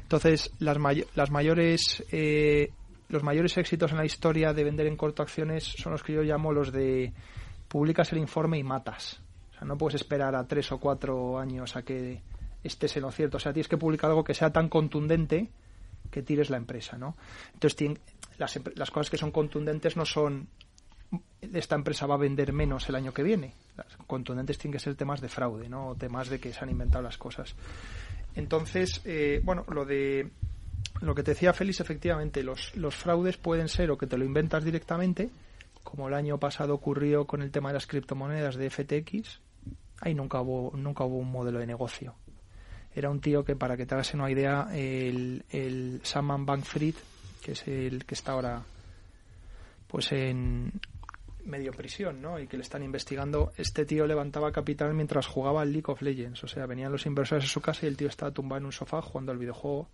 Entonces, 0.03 0.51
las, 0.59 0.79
may- 0.79 1.05
las 1.15 1.31
mayores. 1.31 2.05
eh, 2.13 2.71
los 3.11 3.23
mayores 3.23 3.57
éxitos 3.59 3.93
en 3.93 3.99
la 3.99 4.07
historia 4.07 4.55
de 4.55 4.65
vender 4.65 4.87
en 4.87 4.97
corto 4.97 5.23
acciones 5.23 5.63
son 5.65 5.93
los 5.93 6.03
que 6.03 6.15
yo 6.15 6.23
llamo 6.23 6.53
los 6.53 6.73
de 6.73 7.13
publicas 7.69 8.11
el 8.13 8.19
informe 8.19 8.59
y 8.59 8.63
matas. 8.65 9.21
O 9.51 9.59
sea, 9.59 9.69
no 9.69 9.77
puedes 9.77 9.95
esperar 10.01 10.35
a 10.35 10.47
tres 10.49 10.73
o 10.73 10.79
cuatro 10.79 11.39
años 11.39 11.77
a 11.77 11.83
que 11.83 12.23
estés 12.65 12.97
en 12.97 13.03
lo 13.03 13.13
cierto. 13.13 13.37
O 13.37 13.41
sea, 13.41 13.53
tienes 13.53 13.69
que 13.69 13.77
publicar 13.77 14.11
algo 14.11 14.25
que 14.25 14.35
sea 14.35 14.53
tan 14.53 14.69
contundente 14.69 15.51
que 16.11 16.23
tires 16.23 16.51
la 16.51 16.57
empresa, 16.57 16.99
¿no? 16.99 17.17
Entonces, 17.53 17.99
las, 18.39 18.59
las 18.75 18.91
cosas 18.91 19.11
que 19.11 19.17
son 19.17 19.31
contundentes 19.31 19.97
no 19.97 20.05
son 20.05 20.49
esta 21.53 21.75
empresa 21.75 22.07
va 22.07 22.15
a 22.15 22.19
vender 22.19 22.53
menos 22.53 22.89
el 22.89 22.95
año 22.95 23.13
que 23.13 23.23
viene. 23.23 23.55
Las 23.77 23.97
contundentes 24.07 24.59
tienen 24.59 24.73
que 24.73 24.79
ser 24.79 24.95
temas 24.95 25.21
de 25.21 25.29
fraude, 25.29 25.69
¿no? 25.69 25.95
Temas 25.97 26.29
de 26.29 26.41
que 26.41 26.53
se 26.53 26.61
han 26.61 26.71
inventado 26.71 27.03
las 27.03 27.19
cosas. 27.19 27.55
Entonces, 28.35 29.01
eh, 29.05 29.41
bueno, 29.45 29.65
lo 29.69 29.85
de 29.85 30.31
lo 31.01 31.15
que 31.15 31.23
te 31.23 31.33
decía 31.33 31.53
Félix, 31.53 31.81
efectivamente, 31.81 32.43
los, 32.43 32.75
los 32.77 32.95
fraudes 32.95 33.37
pueden 33.37 33.69
ser 33.69 33.91
o 33.91 33.99
que 33.99 34.07
te 34.07 34.17
lo 34.17 34.25
inventas 34.25 34.65
directamente, 34.65 35.31
como 35.83 36.09
el 36.09 36.15
año 36.15 36.39
pasado 36.39 36.75
ocurrió 36.75 37.27
con 37.27 37.43
el 37.43 37.51
tema 37.51 37.69
de 37.69 37.75
las 37.75 37.87
criptomonedas 37.87 38.57
de 38.57 38.71
FTX. 38.71 39.41
Ahí 40.01 40.15
nunca 40.15 40.41
hubo, 40.41 40.77
nunca 40.77 41.05
hubo 41.05 41.19
un 41.19 41.31
modelo 41.31 41.59
de 41.59 41.67
negocio. 41.67 42.15
Era 42.95 43.11
un 43.11 43.21
tío 43.21 43.45
que, 43.45 43.57
para 43.57 43.77
que 43.77 43.87
te 43.87 43.95
hagas 43.95 44.15
una 44.15 44.31
idea, 44.31 44.69
el, 44.73 45.45
el 45.51 46.01
Salman 46.05 46.47
Bankfried, 46.47 46.95
que 47.43 47.53
es 47.53 47.67
el 47.67 48.05
que 48.05 48.15
está 48.15 48.33
ahora 48.33 48.63
pues 49.89 50.11
en 50.13 50.73
medio 51.45 51.73
prisión, 51.73 52.23
¿no? 52.23 52.39
Y 52.39 52.47
que 52.47 52.57
le 52.57 52.63
están 52.63 52.83
investigando. 52.83 53.53
Este 53.57 53.85
tío 53.85 54.07
levantaba 54.07 54.51
capital 54.51 54.95
mientras 54.95 55.27
jugaba 55.27 55.63
al 55.63 55.73
League 55.73 55.91
of 55.93 56.01
Legends. 56.03 56.43
O 56.43 56.49
sea, 56.49 56.67
venían 56.67 56.91
los 56.91 57.05
inversores 57.07 57.45
a 57.45 57.49
su 57.49 57.61
casa 57.61 57.85
y 57.85 57.89
el 57.89 57.97
tío 57.97 58.09
estaba 58.09 58.31
tumbado 58.33 58.59
en 58.61 58.67
un 58.67 58.73
sofá 58.73 59.03
jugando 59.03 59.31
al 59.33 59.39
videojuego 59.39 59.89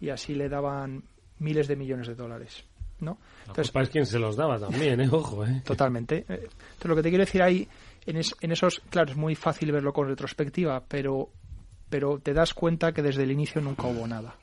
y 0.00 0.10
así 0.10 0.34
le 0.34 0.48
daban 0.48 1.02
miles 1.38 1.68
de 1.68 1.76
millones 1.76 2.06
de 2.06 2.14
dólares, 2.14 2.64
¿no? 3.00 3.18
La 3.46 3.54
culpa 3.54 3.82
es 3.82 3.88
quien 3.90 4.06
se 4.06 4.18
los 4.18 4.36
daba 4.36 4.58
también, 4.58 5.00
¿eh? 5.00 5.08
Ojo, 5.10 5.44
¿eh? 5.46 5.62
Totalmente. 5.64 6.18
Eh, 6.28 6.48
Entonces, 6.48 6.84
lo 6.84 6.96
que 6.96 7.02
te 7.02 7.08
quiero 7.08 7.24
decir 7.24 7.42
ahí, 7.42 7.66
en, 8.06 8.16
es- 8.18 8.34
en 8.40 8.52
esos, 8.52 8.80
claro, 8.90 9.10
es 9.10 9.16
muy 9.16 9.34
fácil 9.34 9.72
verlo 9.72 9.92
con 9.92 10.06
retrospectiva, 10.06 10.82
pero, 10.86 11.30
pero 11.94 12.18
te 12.18 12.34
das 12.34 12.54
cuenta 12.54 12.92
que 12.92 13.02
desde 13.02 13.22
el 13.22 13.30
inicio 13.30 13.60
nunca 13.60 13.86
hubo 13.86 14.04
nada. 14.08 14.34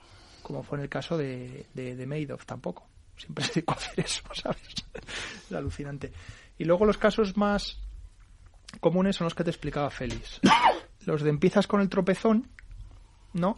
Como 0.41 0.63
fue 0.63 0.77
en 0.77 0.83
el 0.83 0.89
caso 0.89 1.17
de, 1.17 1.65
de, 1.73 1.97
de 1.97 2.05
Madoff 2.05 2.45
tampoco. 2.45 2.87
Siempre 3.17 3.43
se 3.43 3.55
dedicó 3.55 3.73
a 3.73 3.75
hacer 3.75 3.99
eso, 3.99 4.21
¿sabes? 4.33 4.61
es 4.93 5.51
alucinante. 5.51 6.13
Y 6.57 6.63
luego 6.63 6.85
los 6.85 6.97
casos 6.97 7.35
más 7.35 7.77
comunes 8.79 9.17
son 9.17 9.25
los 9.25 9.35
que 9.35 9.43
te 9.43 9.49
explicaba 9.49 9.89
Félix. 9.89 10.39
Los 11.05 11.23
de 11.23 11.29
empiezas 11.29 11.67
con 11.67 11.81
el 11.81 11.89
tropezón, 11.89 12.47
¿no? 13.33 13.57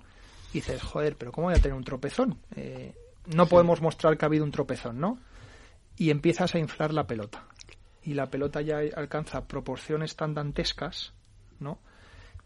Y 0.49 0.53
dices, 0.53 0.82
joder, 0.82 1.15
pero 1.15 1.32
¿cómo 1.32 1.49
voy 1.49 1.56
a 1.56 1.62
tener 1.62 1.77
un 1.77 1.84
tropezón? 1.84 2.39
Eh, 2.56 2.95
no 3.27 3.45
podemos 3.45 3.79
mostrar 3.79 4.17
que 4.17 4.25
ha 4.25 4.27
habido 4.27 4.43
un 4.43 4.51
tropezón, 4.51 4.99
¿no? 4.99 5.19
Y 5.97 6.10
empiezas 6.10 6.56
a 6.56 6.58
inflar 6.58 6.95
la 6.95 7.06
pelota. 7.06 7.45
Y 8.01 8.15
la 8.15 8.32
pelota 8.32 8.60
ya 8.62 8.79
alcanza 8.95 9.47
proporciones 9.47 10.15
tan 10.15 10.34
dantescas, 10.34 11.13
¿no? 11.60 11.77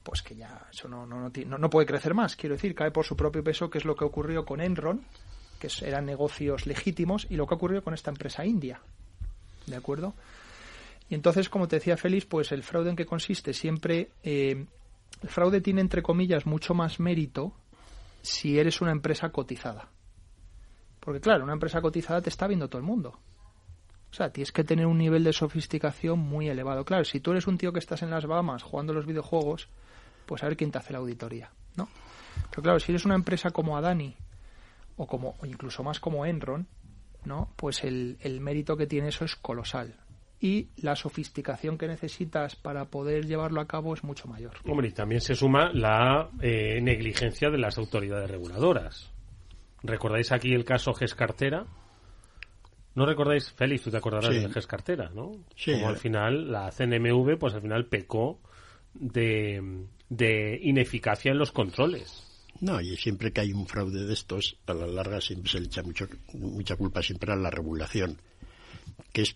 Pues 0.07 0.21
que 0.21 0.37
ya 0.37 0.69
eso 0.71 0.87
no, 0.87 1.05
no, 1.05 1.29
no, 1.29 1.57
no- 1.57 1.69
puede 1.69 1.85
crecer 1.85 2.13
más. 2.13 2.37
Quiero 2.37 2.55
decir, 2.55 2.73
cae 2.73 2.91
por 2.91 3.03
su 3.03 3.17
propio 3.17 3.43
peso, 3.43 3.69
que 3.69 3.77
es 3.77 3.83
lo 3.83 3.93
que 3.93 4.05
ocurrió 4.05 4.45
con 4.45 4.61
Enron, 4.61 5.01
que 5.59 5.67
eran 5.81 6.05
negocios 6.05 6.65
legítimos, 6.65 7.27
y 7.29 7.35
lo 7.35 7.45
que 7.45 7.55
ocurrió 7.55 7.83
con 7.83 7.93
esta 7.93 8.09
empresa 8.09 8.45
india. 8.45 8.79
¿De 9.65 9.75
acuerdo? 9.75 10.13
Y 11.09 11.15
entonces, 11.15 11.49
como 11.49 11.67
te 11.67 11.75
decía 11.75 11.97
Félix, 11.97 12.25
pues 12.25 12.53
el 12.53 12.63
fraude 12.63 12.91
en 12.91 12.95
que 12.95 13.05
consiste 13.05 13.51
siempre. 13.53 14.11
eh, 14.23 14.65
el 15.23 15.29
fraude 15.29 15.59
tiene, 15.59 15.81
entre 15.81 16.01
comillas, 16.01 16.45
mucho 16.45 16.73
más 16.73 17.01
mérito 17.01 17.51
si 18.21 18.57
eres 18.57 18.79
una 18.79 18.91
empresa 18.91 19.27
cotizada. 19.31 19.89
Porque, 21.01 21.19
claro, 21.19 21.43
una 21.43 21.51
empresa 21.53 21.81
cotizada 21.81 22.21
te 22.21 22.29
está 22.29 22.47
viendo 22.47 22.69
todo 22.69 22.79
el 22.79 22.87
mundo. 22.87 23.19
O 24.09 24.13
sea, 24.13 24.31
tienes 24.31 24.53
que 24.53 24.63
tener 24.63 24.85
un 24.85 24.97
nivel 24.97 25.25
de 25.25 25.33
sofisticación 25.33 26.17
muy 26.19 26.47
elevado. 26.47 26.85
Claro, 26.85 27.03
si 27.03 27.19
tú 27.19 27.31
eres 27.31 27.45
un 27.45 27.57
tío 27.57 27.73
que 27.73 27.79
estás 27.79 28.03
en 28.03 28.09
las 28.09 28.25
Bahamas 28.25 28.63
jugando 28.63 28.93
los 28.93 29.05
videojuegos, 29.05 29.67
pues 30.27 30.43
a 30.43 30.47
ver 30.47 30.55
quién 30.57 30.71
te 30.71 30.77
hace 30.77 30.93
la 30.93 30.99
auditoría, 30.99 31.49
¿no? 31.75 31.87
Pero 32.51 32.61
claro, 32.61 32.79
si 32.79 32.91
eres 32.91 33.05
una 33.05 33.15
empresa 33.15 33.49
como 33.49 33.75
Adani 33.77 34.15
o 34.97 35.07
como 35.07 35.35
o 35.39 35.45
incluso 35.47 35.81
más 35.83 35.99
como 35.99 36.25
Enron, 36.25 36.67
¿no? 37.25 37.49
Pues 37.55 37.83
el, 37.83 38.17
el 38.21 38.39
mérito 38.41 38.77
que 38.77 38.85
tiene 38.85 39.07
eso 39.09 39.25
es 39.25 39.35
colosal. 39.35 39.95
Y 40.39 40.67
la 40.77 40.95
sofisticación 40.95 41.79
que 41.79 41.87
necesitas 41.87 42.55
para 42.55 42.85
poder 42.85 43.25
llevarlo 43.25 43.59
a 43.59 43.65
cabo 43.67 43.95
es 43.95 44.03
mucho 44.03 44.27
mayor. 44.27 44.51
Hombre, 44.65 44.89
y 44.89 44.91
también 44.91 45.19
se 45.19 45.33
suma 45.33 45.71
la 45.73 46.29
eh, 46.41 46.79
negligencia 46.79 47.49
de 47.49 47.57
las 47.57 47.79
autoridades 47.79 48.29
reguladoras. 48.29 49.09
¿Recordáis 49.81 50.31
aquí 50.31 50.53
el 50.53 50.63
caso 50.63 50.93
GES 50.93 51.15
Cartera? 51.15 51.65
¿No 52.93 53.05
recordáis, 53.05 53.51
Félix, 53.51 53.83
tú 53.83 53.91
te 53.91 53.97
acordarás 53.97 54.33
Sí. 54.35 54.41
de 54.41 54.49
GES 54.49 54.67
Cartera, 54.67 55.09
¿no? 55.13 55.31
Sí, 55.55 55.71
Como 55.73 55.87
al 55.89 55.97
final 55.97 56.51
la 56.51 56.71
CNMV, 56.71 57.37
pues 57.39 57.53
al 57.55 57.61
final 57.61 57.85
pecó 57.87 58.39
de, 58.93 59.85
de 60.09 60.59
ineficacia 60.63 61.31
en 61.31 61.37
los 61.37 61.51
controles. 61.51 62.23
No, 62.59 62.81
y 62.81 62.95
siempre 62.97 63.31
que 63.31 63.41
hay 63.41 63.53
un 63.53 63.67
fraude 63.67 64.05
de 64.05 64.13
estos, 64.13 64.57
a 64.65 64.73
la 64.73 64.87
larga 64.87 65.21
siempre 65.21 65.51
se 65.51 65.59
le 65.59 65.67
echa 65.67 65.83
mucho, 65.83 66.07
mucha 66.33 66.75
culpa 66.75 67.03
siempre 67.03 67.31
a 67.31 67.35
la 67.35 67.51
regulación, 67.51 68.19
que 69.13 69.21
es 69.23 69.35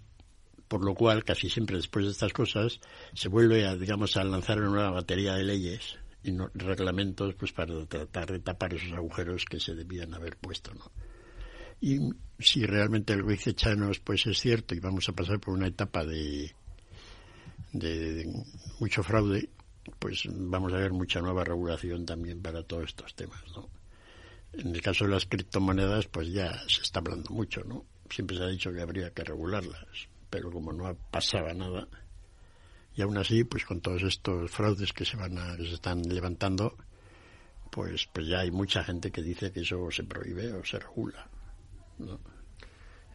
por 0.67 0.83
lo 0.85 0.95
cual 0.95 1.23
casi 1.25 1.49
siempre 1.49 1.75
después 1.75 2.05
de 2.05 2.11
estas 2.11 2.31
cosas 2.33 2.79
se 3.13 3.27
vuelve 3.27 3.67
a, 3.67 3.75
digamos, 3.75 4.15
a 4.15 4.23
lanzar 4.23 4.57
una 4.59 4.69
nueva 4.69 4.91
batería 4.91 5.33
de 5.35 5.43
leyes 5.43 5.97
y 6.23 6.31
no- 6.31 6.49
reglamentos 6.53 7.35
pues 7.35 7.51
para 7.51 7.85
tratar 7.85 8.31
de 8.31 8.39
tapar 8.39 8.73
esos 8.73 8.93
agujeros 8.93 9.43
que 9.45 9.59
se 9.59 9.75
debían 9.75 10.13
haber 10.13 10.37
puesto, 10.37 10.73
¿no? 10.73 10.89
Y 11.81 11.99
si 12.39 12.65
realmente 12.65 13.15
lo 13.17 13.27
dice 13.27 13.53
Chanos 13.53 13.99
pues 13.99 14.25
es 14.27 14.39
cierto 14.39 14.73
y 14.73 14.79
vamos 14.79 15.09
a 15.09 15.13
pasar 15.13 15.39
por 15.39 15.53
una 15.53 15.67
etapa 15.67 16.05
de, 16.05 16.53
de 17.73 18.31
mucho 18.79 19.03
fraude, 19.03 19.49
pues 19.99 20.23
vamos 20.29 20.73
a 20.73 20.77
ver 20.77 20.91
mucha 20.91 21.21
nueva 21.21 21.43
regulación 21.43 22.05
también 22.05 22.41
para 22.41 22.63
todos 22.63 22.85
estos 22.85 23.15
temas, 23.15 23.43
¿no? 23.55 23.69
En 24.53 24.75
el 24.75 24.81
caso 24.81 25.05
de 25.05 25.11
las 25.11 25.25
criptomonedas, 25.25 26.07
pues 26.07 26.31
ya 26.31 26.51
se 26.67 26.81
está 26.81 26.99
hablando 26.99 27.29
mucho, 27.31 27.63
¿no? 27.63 27.85
Siempre 28.09 28.37
se 28.37 28.43
ha 28.43 28.47
dicho 28.47 28.71
que 28.73 28.81
habría 28.81 29.11
que 29.11 29.23
regularlas, 29.23 30.07
pero 30.29 30.51
como 30.51 30.73
no 30.73 30.93
pasaba 31.09 31.53
nada, 31.53 31.87
y 32.95 33.01
aún 33.01 33.17
así, 33.17 33.43
pues 33.43 33.65
con 33.65 33.81
todos 33.81 34.03
estos 34.03 34.51
fraudes 34.51 34.91
que 34.91 35.05
se 35.05 35.15
van 35.15 35.37
a, 35.37 35.55
que 35.55 35.65
se 35.65 35.75
están 35.75 36.01
levantando, 36.03 36.75
pues, 37.71 38.07
pues 38.11 38.27
ya 38.27 38.39
hay 38.39 38.51
mucha 38.51 38.83
gente 38.83 39.11
que 39.11 39.21
dice 39.21 39.51
que 39.51 39.61
eso 39.61 39.89
se 39.91 40.03
prohíbe 40.03 40.51
o 40.53 40.65
se 40.65 40.79
regula, 40.79 41.29
¿no? 41.99 42.19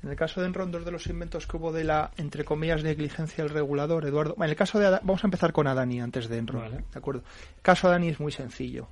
En 0.02 0.10
el 0.10 0.16
caso 0.16 0.40
de 0.40 0.46
Enron, 0.46 0.70
dos 0.70 0.84
de 0.84 0.90
los 0.90 1.06
inventos 1.06 1.46
que 1.46 1.56
hubo 1.56 1.72
de 1.72 1.84
la, 1.84 2.10
entre 2.16 2.44
comillas, 2.44 2.82
negligencia 2.82 3.44
del 3.44 3.52
regulador, 3.52 4.04
Eduardo. 4.04 4.34
en 4.36 4.50
el 4.50 4.56
caso 4.56 4.78
de 4.78 4.90
vamos 4.90 5.24
a 5.24 5.26
empezar 5.26 5.52
con 5.52 5.66
Adani 5.66 6.00
antes 6.00 6.28
de 6.28 6.38
Enron, 6.38 6.70
¿de 6.70 6.98
acuerdo? 6.98 7.22
El 7.56 7.62
caso 7.62 7.88
de 7.88 7.94
Adani 7.94 8.08
es 8.08 8.20
muy 8.20 8.32
sencillo. 8.32 8.88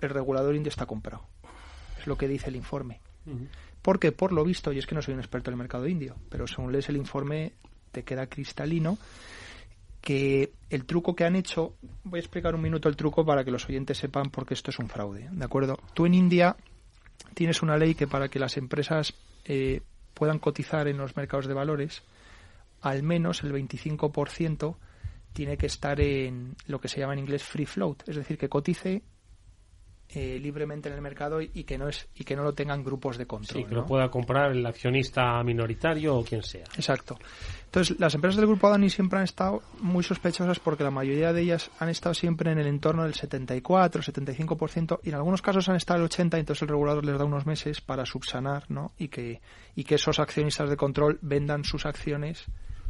El 0.00 0.10
regulador 0.10 0.54
indio 0.54 0.70
está 0.70 0.86
comprado. 0.86 1.22
Es 1.98 2.06
lo 2.06 2.16
que 2.16 2.28
dice 2.28 2.48
el 2.48 2.56
informe. 2.56 3.00
Porque, 3.82 4.12
por 4.12 4.32
lo 4.32 4.44
visto, 4.44 4.72
y 4.72 4.78
es 4.78 4.86
que 4.86 4.94
no 4.94 5.02
soy 5.02 5.14
un 5.14 5.20
experto 5.20 5.50
en 5.50 5.54
el 5.54 5.58
mercado 5.58 5.86
indio, 5.86 6.16
pero 6.30 6.46
según 6.46 6.72
lees 6.72 6.88
el 6.88 6.96
informe, 6.96 7.52
te 7.92 8.02
queda 8.02 8.26
cristalino 8.26 8.98
que 10.04 10.52
el 10.68 10.84
truco 10.84 11.16
que 11.16 11.24
han 11.24 11.34
hecho, 11.34 11.76
voy 12.02 12.18
a 12.18 12.20
explicar 12.20 12.54
un 12.54 12.60
minuto 12.60 12.90
el 12.90 12.96
truco 12.96 13.24
para 13.24 13.42
que 13.42 13.50
los 13.50 13.66
oyentes 13.66 13.96
sepan 13.96 14.28
por 14.28 14.44
qué 14.44 14.52
esto 14.52 14.70
es 14.70 14.78
un 14.78 14.90
fraude, 14.90 15.30
¿de 15.32 15.44
acuerdo? 15.44 15.78
Tú 15.94 16.04
en 16.04 16.12
India 16.12 16.56
tienes 17.32 17.62
una 17.62 17.78
ley 17.78 17.94
que 17.94 18.06
para 18.06 18.28
que 18.28 18.38
las 18.38 18.58
empresas 18.58 19.14
eh, 19.46 19.80
puedan 20.14 20.38
cotizar 20.38 20.88
en 20.88 20.96
los 20.96 21.16
mercados 21.16 21.46
de 21.46 21.54
valores, 21.54 22.02
al 22.80 23.02
menos 23.02 23.42
el 23.42 23.52
25% 23.52 24.76
tiene 25.32 25.56
que 25.56 25.66
estar 25.66 26.00
en 26.00 26.54
lo 26.66 26.80
que 26.80 26.88
se 26.88 27.00
llama 27.00 27.14
en 27.14 27.18
inglés 27.18 27.42
free 27.42 27.66
float, 27.66 28.08
es 28.08 28.16
decir, 28.16 28.38
que 28.38 28.48
cotice 28.48 29.02
eh, 30.14 30.38
libremente 30.40 30.88
en 30.88 30.94
el 30.94 31.00
mercado 31.00 31.40
y, 31.40 31.64
que 31.64 31.76
no 31.76 31.88
es 31.88 32.08
y 32.14 32.24
que 32.24 32.36
no 32.36 32.42
lo 32.42 32.52
tengan 32.52 32.82
grupos 32.82 33.18
de 33.18 33.26
control. 33.26 33.62
Sí, 33.62 33.68
que 33.68 33.74
lo 33.74 33.84
pueda 33.84 34.08
comprar 34.08 34.52
el 34.52 34.64
accionista 34.64 35.42
minoritario 35.42 36.16
o 36.16 36.24
quien 36.24 36.42
sea. 36.42 36.64
Exacto. 36.76 37.18
Entonces, 37.66 37.98
las 37.98 38.14
empresas 38.14 38.36
del 38.36 38.46
grupo 38.46 38.68
Adani 38.68 38.88
siempre 38.88 39.18
han 39.18 39.24
estado 39.24 39.62
muy 39.80 40.04
sospechosas 40.04 40.60
porque 40.60 40.84
la 40.84 40.90
mayoría 40.90 41.32
de 41.32 41.42
ellas 41.42 41.70
han 41.78 41.88
estado 41.88 42.14
siempre 42.14 42.52
en 42.52 42.58
el 42.58 42.66
entorno 42.66 43.02
del 43.02 43.14
74, 43.14 44.02
75% 44.02 45.00
y 45.02 45.08
en 45.08 45.14
algunos 45.16 45.42
casos 45.42 45.68
han 45.68 45.76
estado 45.76 45.98
al 45.98 46.06
80, 46.06 46.36
y 46.36 46.40
entonces 46.40 46.62
el 46.62 46.68
regulador 46.68 47.04
les 47.04 47.18
da 47.18 47.24
unos 47.24 47.46
meses 47.46 47.80
para 47.80 48.06
subsanar, 48.06 48.70
¿no? 48.70 48.92
Y 48.98 49.08
que 49.08 49.40
y 49.76 49.84
que 49.84 49.96
esos 49.96 50.20
accionistas 50.20 50.70
de 50.70 50.76
control 50.76 51.18
vendan 51.22 51.64
sus 51.64 51.84
acciones 51.84 52.46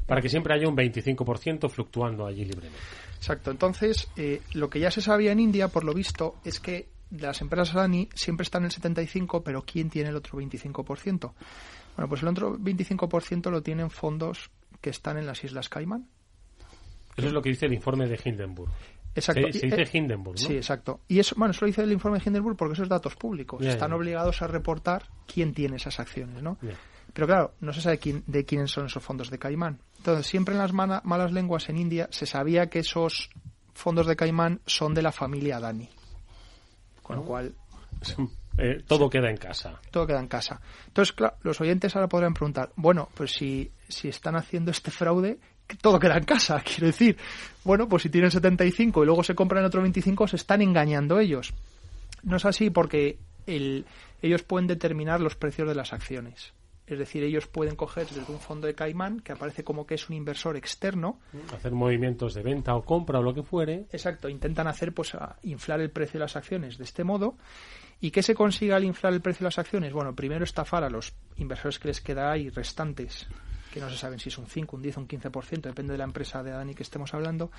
para 0.06 0.20
que 0.20 0.28
siempre 0.28 0.54
haya 0.54 0.68
un 0.68 0.76
25% 0.76 1.70
fluctuando 1.70 2.26
allí 2.26 2.44
libremente. 2.44 2.78
Exacto. 3.16 3.50
Entonces, 3.50 4.08
eh, 4.16 4.42
lo 4.52 4.68
que 4.68 4.80
ya 4.80 4.90
se 4.90 5.00
sabía 5.00 5.32
en 5.32 5.40
India, 5.40 5.68
por 5.68 5.84
lo 5.84 5.94
visto, 5.94 6.36
es 6.44 6.60
que 6.60 6.88
las 7.10 7.40
empresas 7.40 7.76
ANI 7.76 8.08
siempre 8.14 8.44
están 8.44 8.62
en 8.62 8.66
el 8.66 8.72
75, 8.72 9.42
pero 9.42 9.62
¿quién 9.62 9.90
tiene 9.90 10.10
el 10.10 10.16
otro 10.16 10.38
25%? 10.38 11.32
Bueno, 11.96 12.08
pues 12.08 12.22
el 12.22 12.28
otro 12.28 12.58
25% 12.58 13.50
lo 13.50 13.62
tienen 13.62 13.90
fondos 13.90 14.50
que 14.80 14.90
están 14.90 15.16
en 15.16 15.26
las 15.26 15.42
Islas 15.44 15.68
Caimán. 15.68 16.08
Eso 17.16 17.28
es 17.28 17.32
lo 17.32 17.42
que 17.42 17.50
dice 17.50 17.66
el 17.66 17.74
informe 17.74 18.08
de 18.08 18.18
Hindenburg. 18.22 18.70
Exacto. 19.14 19.42
Se, 19.52 19.66
dice 19.66 19.82
eh, 19.82 19.88
Hindenburg, 19.92 20.40
¿no? 20.40 20.46
Sí, 20.46 20.56
exacto. 20.56 21.00
Y 21.06 21.20
eso, 21.20 21.36
bueno, 21.38 21.52
eso 21.52 21.64
lo 21.64 21.68
dice 21.68 21.82
el 21.82 21.92
informe 21.92 22.18
de 22.18 22.24
Hindenburg 22.26 22.56
porque 22.56 22.74
esos 22.74 22.88
datos 22.88 23.14
públicos. 23.14 23.64
Están 23.64 23.92
obligados 23.92 24.42
a 24.42 24.48
reportar 24.48 25.04
quién 25.32 25.54
tiene 25.54 25.76
esas 25.76 26.00
acciones, 26.00 26.42
¿no? 26.42 26.58
Pero 27.12 27.28
claro, 27.28 27.54
no 27.60 27.72
se 27.72 27.80
sabe 27.80 27.98
quién, 27.98 28.24
de 28.26 28.44
quiénes 28.44 28.72
son 28.72 28.86
esos 28.86 29.02
fondos 29.02 29.30
de 29.30 29.38
Caimán. 29.38 29.78
Entonces, 29.98 30.26
siempre 30.26 30.54
en 30.54 30.58
las 30.58 30.72
malas 30.72 31.32
lenguas 31.32 31.68
en 31.68 31.78
India 31.78 32.08
se 32.10 32.26
sabía 32.26 32.68
que 32.68 32.80
esos 32.80 33.30
fondos 33.72 34.06
de 34.06 34.16
Caimán 34.16 34.60
son 34.66 34.94
de 34.94 35.02
la 35.02 35.12
familia 35.12 35.58
Adani. 35.58 35.88
Con 37.04 37.16
lo 37.16 37.22
cual. 37.22 37.54
Eh, 38.56 38.82
todo 38.86 39.10
queda 39.10 39.30
en 39.30 39.36
casa. 39.36 39.78
Todo 39.90 40.06
queda 40.06 40.20
en 40.20 40.26
casa. 40.26 40.60
Entonces, 40.86 41.12
claro, 41.12 41.36
los 41.42 41.60
oyentes 41.60 41.94
ahora 41.94 42.08
podrán 42.08 42.32
preguntar, 42.32 42.70
bueno, 42.76 43.08
pues 43.14 43.32
si, 43.32 43.70
si 43.88 44.08
están 44.08 44.36
haciendo 44.36 44.70
este 44.70 44.90
fraude, 44.90 45.38
todo 45.80 45.98
queda 45.98 46.16
en 46.16 46.24
casa, 46.24 46.60
quiero 46.64 46.86
decir. 46.86 47.16
Bueno, 47.62 47.88
pues 47.88 48.04
si 48.04 48.08
tienen 48.08 48.30
75 48.30 49.02
y 49.02 49.06
luego 49.06 49.22
se 49.22 49.34
compran 49.34 49.64
otro 49.64 49.82
25, 49.82 50.28
se 50.28 50.36
están 50.36 50.62
engañando 50.62 51.18
ellos. 51.18 51.52
No 52.22 52.36
es 52.36 52.44
así 52.46 52.70
porque 52.70 53.18
el, 53.46 53.84
ellos 54.22 54.42
pueden 54.42 54.66
determinar 54.66 55.20
los 55.20 55.36
precios 55.36 55.68
de 55.68 55.74
las 55.74 55.92
acciones. 55.92 56.54
Es 56.86 56.98
decir, 56.98 57.22
ellos 57.22 57.46
pueden 57.46 57.76
coger 57.76 58.06
desde 58.06 58.30
un 58.30 58.40
fondo 58.40 58.66
de 58.66 58.74
Caimán, 58.74 59.20
que 59.20 59.32
aparece 59.32 59.64
como 59.64 59.86
que 59.86 59.94
es 59.94 60.08
un 60.10 60.16
inversor 60.16 60.56
externo. 60.56 61.18
Hacer 61.54 61.72
movimientos 61.72 62.34
de 62.34 62.42
venta 62.42 62.74
o 62.74 62.84
compra 62.84 63.20
o 63.20 63.22
lo 63.22 63.32
que 63.32 63.42
fuere. 63.42 63.86
Exacto, 63.90 64.28
intentan 64.28 64.66
hacer, 64.66 64.92
pues, 64.92 65.16
inflar 65.42 65.80
el 65.80 65.90
precio 65.90 66.18
de 66.18 66.24
las 66.24 66.36
acciones 66.36 66.76
de 66.76 66.84
este 66.84 67.02
modo. 67.02 67.36
¿Y 68.00 68.10
qué 68.10 68.22
se 68.22 68.34
consigue 68.34 68.74
al 68.74 68.84
inflar 68.84 69.14
el 69.14 69.22
precio 69.22 69.44
de 69.44 69.46
las 69.46 69.58
acciones? 69.58 69.92
Bueno, 69.94 70.14
primero 70.14 70.44
estafar 70.44 70.84
a 70.84 70.90
los 70.90 71.14
inversores 71.36 71.78
que 71.78 71.88
les 71.88 72.02
queda 72.02 72.30
ahí 72.30 72.50
restantes, 72.50 73.26
que 73.72 73.80
no 73.80 73.88
se 73.88 73.96
saben 73.96 74.18
si 74.18 74.28
es 74.28 74.36
un 74.36 74.46
5, 74.46 74.76
un 74.76 74.82
10 74.82 74.98
o 74.98 75.00
un 75.00 75.08
15%, 75.08 75.62
depende 75.62 75.92
de 75.92 75.98
la 75.98 76.04
empresa 76.04 76.42
de 76.42 76.50
Dani 76.50 76.74
que 76.74 76.82
estemos 76.82 77.14
hablando. 77.14 77.50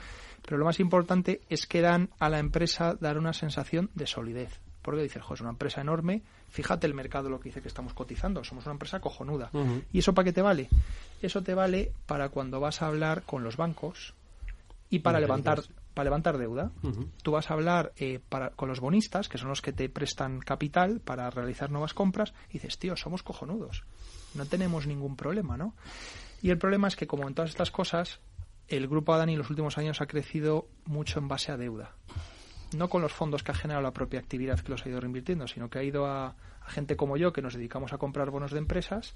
Pero 0.44 0.58
lo 0.58 0.66
más 0.66 0.80
importante 0.80 1.42
es 1.50 1.66
que 1.66 1.82
dan 1.82 2.12
a 2.20 2.30
la 2.30 2.38
empresa 2.38 2.96
dar 3.00 3.18
una 3.18 3.34
sensación 3.34 3.90
de 3.96 4.06
solidez. 4.06 4.62
Porque 4.86 5.02
dices, 5.02 5.24
es 5.34 5.42
una 5.42 5.50
empresa 5.50 5.82
enorme, 5.82 6.22
fíjate 6.50 6.86
el 6.86 6.94
mercado 6.94 7.28
lo 7.28 7.40
que 7.40 7.50
dice 7.50 7.60
que 7.60 7.68
estamos 7.68 7.96
cotizando, 7.96 8.44
somos 8.44 8.66
una 8.66 8.74
empresa 8.74 9.00
cojonuda. 9.00 9.50
¿Y 9.92 9.98
eso 9.98 10.14
para 10.14 10.26
qué 10.26 10.32
te 10.32 10.44
vale? 10.44 10.70
Eso 11.24 11.42
te 11.42 11.56
vale 11.56 11.92
para 12.06 12.30
cuando 12.30 12.60
vas 12.60 12.84
a 12.84 12.88
hablar 12.88 13.24
con 13.24 13.44
los 13.44 13.58
bancos 13.58 14.14
y 14.92 15.00
para 15.00 15.20
levantar 15.20 15.64
para 15.96 16.04
levantar 16.04 16.38
deuda. 16.38 16.72
Tú 17.24 17.32
vas 17.32 17.50
a 17.50 17.56
hablar 17.56 17.94
eh, 17.98 18.20
para, 18.30 18.52
con 18.52 18.70
los 18.70 18.80
bonistas, 18.80 19.28
que 19.28 19.40
son 19.40 19.48
los 19.48 19.62
que 19.62 19.72
te 19.72 19.90
prestan 19.90 20.40
capital 20.40 21.00
para 21.00 21.30
realizar 21.32 21.72
nuevas 21.72 21.96
compras, 21.96 22.34
y 22.50 22.54
dices, 22.54 22.78
tío, 22.78 22.96
somos 22.96 23.24
cojonudos. 23.24 23.86
No 24.36 24.46
tenemos 24.46 24.86
ningún 24.86 25.16
problema, 25.16 25.56
¿no? 25.58 25.74
Y 26.44 26.50
el 26.50 26.58
problema 26.58 26.90
es 26.90 26.98
que, 26.98 27.08
como 27.08 27.28
en 27.28 27.34
todas 27.34 27.50
estas 27.50 27.72
cosas, 27.72 28.20
el 28.68 28.88
grupo 28.90 29.14
Adani 29.14 29.34
en 29.34 29.40
los 29.40 29.50
últimos 29.50 29.78
años 29.78 30.02
ha 30.02 30.06
crecido 30.06 30.68
mucho 30.86 31.18
en 31.18 31.30
base 31.30 31.54
a 31.54 31.58
deuda 31.58 31.96
no 32.76 32.90
con 32.90 33.02
los 33.02 33.14
fondos 33.14 33.44
que 33.44 33.52
ha 33.52 33.56
generado 33.56 33.84
la 33.84 33.94
propia 33.94 34.20
actividad 34.20 34.60
que 34.60 34.70
los 34.70 34.86
ha 34.86 34.90
ido 34.90 35.00
reinvirtiendo, 35.00 35.48
sino 35.48 35.70
que 35.70 35.80
ha 35.80 35.84
ido 35.84 36.06
a, 36.06 36.36
gente 36.68 36.96
como 36.96 37.18
yo 37.18 37.32
que 37.34 37.42
nos 37.42 37.54
dedicamos 37.54 37.94
a 37.94 37.98
comprar 37.98 38.32
bonos 38.32 38.52
de 38.52 38.60
empresas 38.60 39.14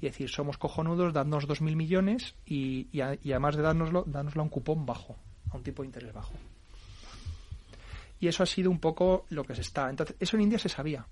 y 0.00 0.06
decir, 0.06 0.28
somos 0.28 0.58
cojonudos, 0.58 1.12
dadnos 1.12 1.48
2.000 1.48 1.76
millones 1.76 2.34
y, 2.44 2.88
además 3.00 3.56
de 3.56 3.62
dárnoslo, 3.62 4.04
dánoslo 4.06 4.42
a 4.42 4.44
un 4.44 4.50
cupón 4.50 4.84
bajo, 4.86 5.16
a 5.50 5.56
un 5.56 5.62
tipo 5.62 5.82
de 5.82 5.86
interés 5.86 6.12
bajo. 6.12 6.32
Y 8.18 8.28
eso 8.28 8.42
ha 8.42 8.46
sido 8.46 8.70
un 8.70 8.78
poco 8.78 9.26
lo 9.30 9.44
que 9.44 9.54
se 9.54 9.62
está. 9.62 9.90
Entonces, 9.90 10.16
eso 10.18 10.36
en 10.36 10.42
India 10.42 10.58
se 10.58 10.68
sabía. 10.68 11.06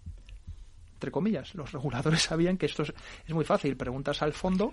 Entre 0.95 1.11
comillas, 1.11 1.55
los 1.55 1.73
reguladores 1.73 2.23
sabían 2.31 2.57
que 2.57 2.67
esto 2.67 2.83
es, 2.83 2.93
es 3.27 3.35
muy 3.35 3.45
fácil. 3.45 3.77
Preguntas 3.77 4.23
al 4.23 4.33
fondo, 4.33 4.73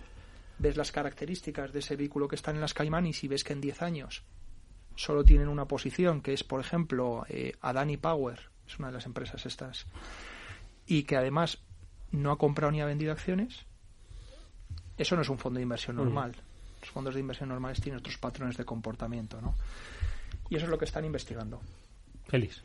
ves 0.59 0.77
las 0.77 0.91
características 0.91 1.71
de 1.71 1.79
ese 1.79 1.95
vehículo 1.95 2.27
que 2.27 2.35
está 2.35 2.51
en 2.51 2.61
las 2.61 2.73
Caimán 2.73 3.07
y 3.07 3.13
si 3.13 3.27
ves 3.27 3.43
que 3.43 3.53
en 3.53 3.61
10 3.61 3.81
años 3.81 4.23
solo 4.97 5.23
tienen 5.23 5.47
una 5.47 5.65
posición, 5.65 6.21
que 6.21 6.33
es, 6.33 6.43
por 6.43 6.59
ejemplo, 6.59 7.25
eh, 7.29 7.53
Adani 7.61 7.95
Power, 7.95 8.49
es 8.67 8.77
una 8.79 8.89
de 8.89 8.95
las 8.95 9.05
empresas 9.05 9.45
estas, 9.45 9.85
y 10.85 11.03
que 11.03 11.15
además 11.15 11.59
no 12.11 12.31
ha 12.31 12.37
comprado 12.37 12.71
ni 12.71 12.81
ha 12.81 12.85
vendido 12.85 13.13
acciones, 13.13 13.65
eso 14.97 15.15
no 15.15 15.21
es 15.21 15.29
un 15.29 15.37
fondo 15.37 15.59
de 15.59 15.63
inversión 15.63 15.95
mm. 15.95 15.99
normal. 15.99 16.35
Los 16.81 16.89
fondos 16.89 17.13
de 17.13 17.21
inversión 17.21 17.49
normales 17.49 17.79
tienen 17.79 17.99
otros 17.99 18.17
patrones 18.17 18.57
de 18.57 18.65
comportamiento, 18.65 19.39
¿no? 19.39 19.55
Y 20.49 20.55
eso 20.55 20.65
es 20.65 20.71
lo 20.71 20.77
que 20.77 20.85
están 20.85 21.05
investigando. 21.05 21.61
Félix. 22.27 22.63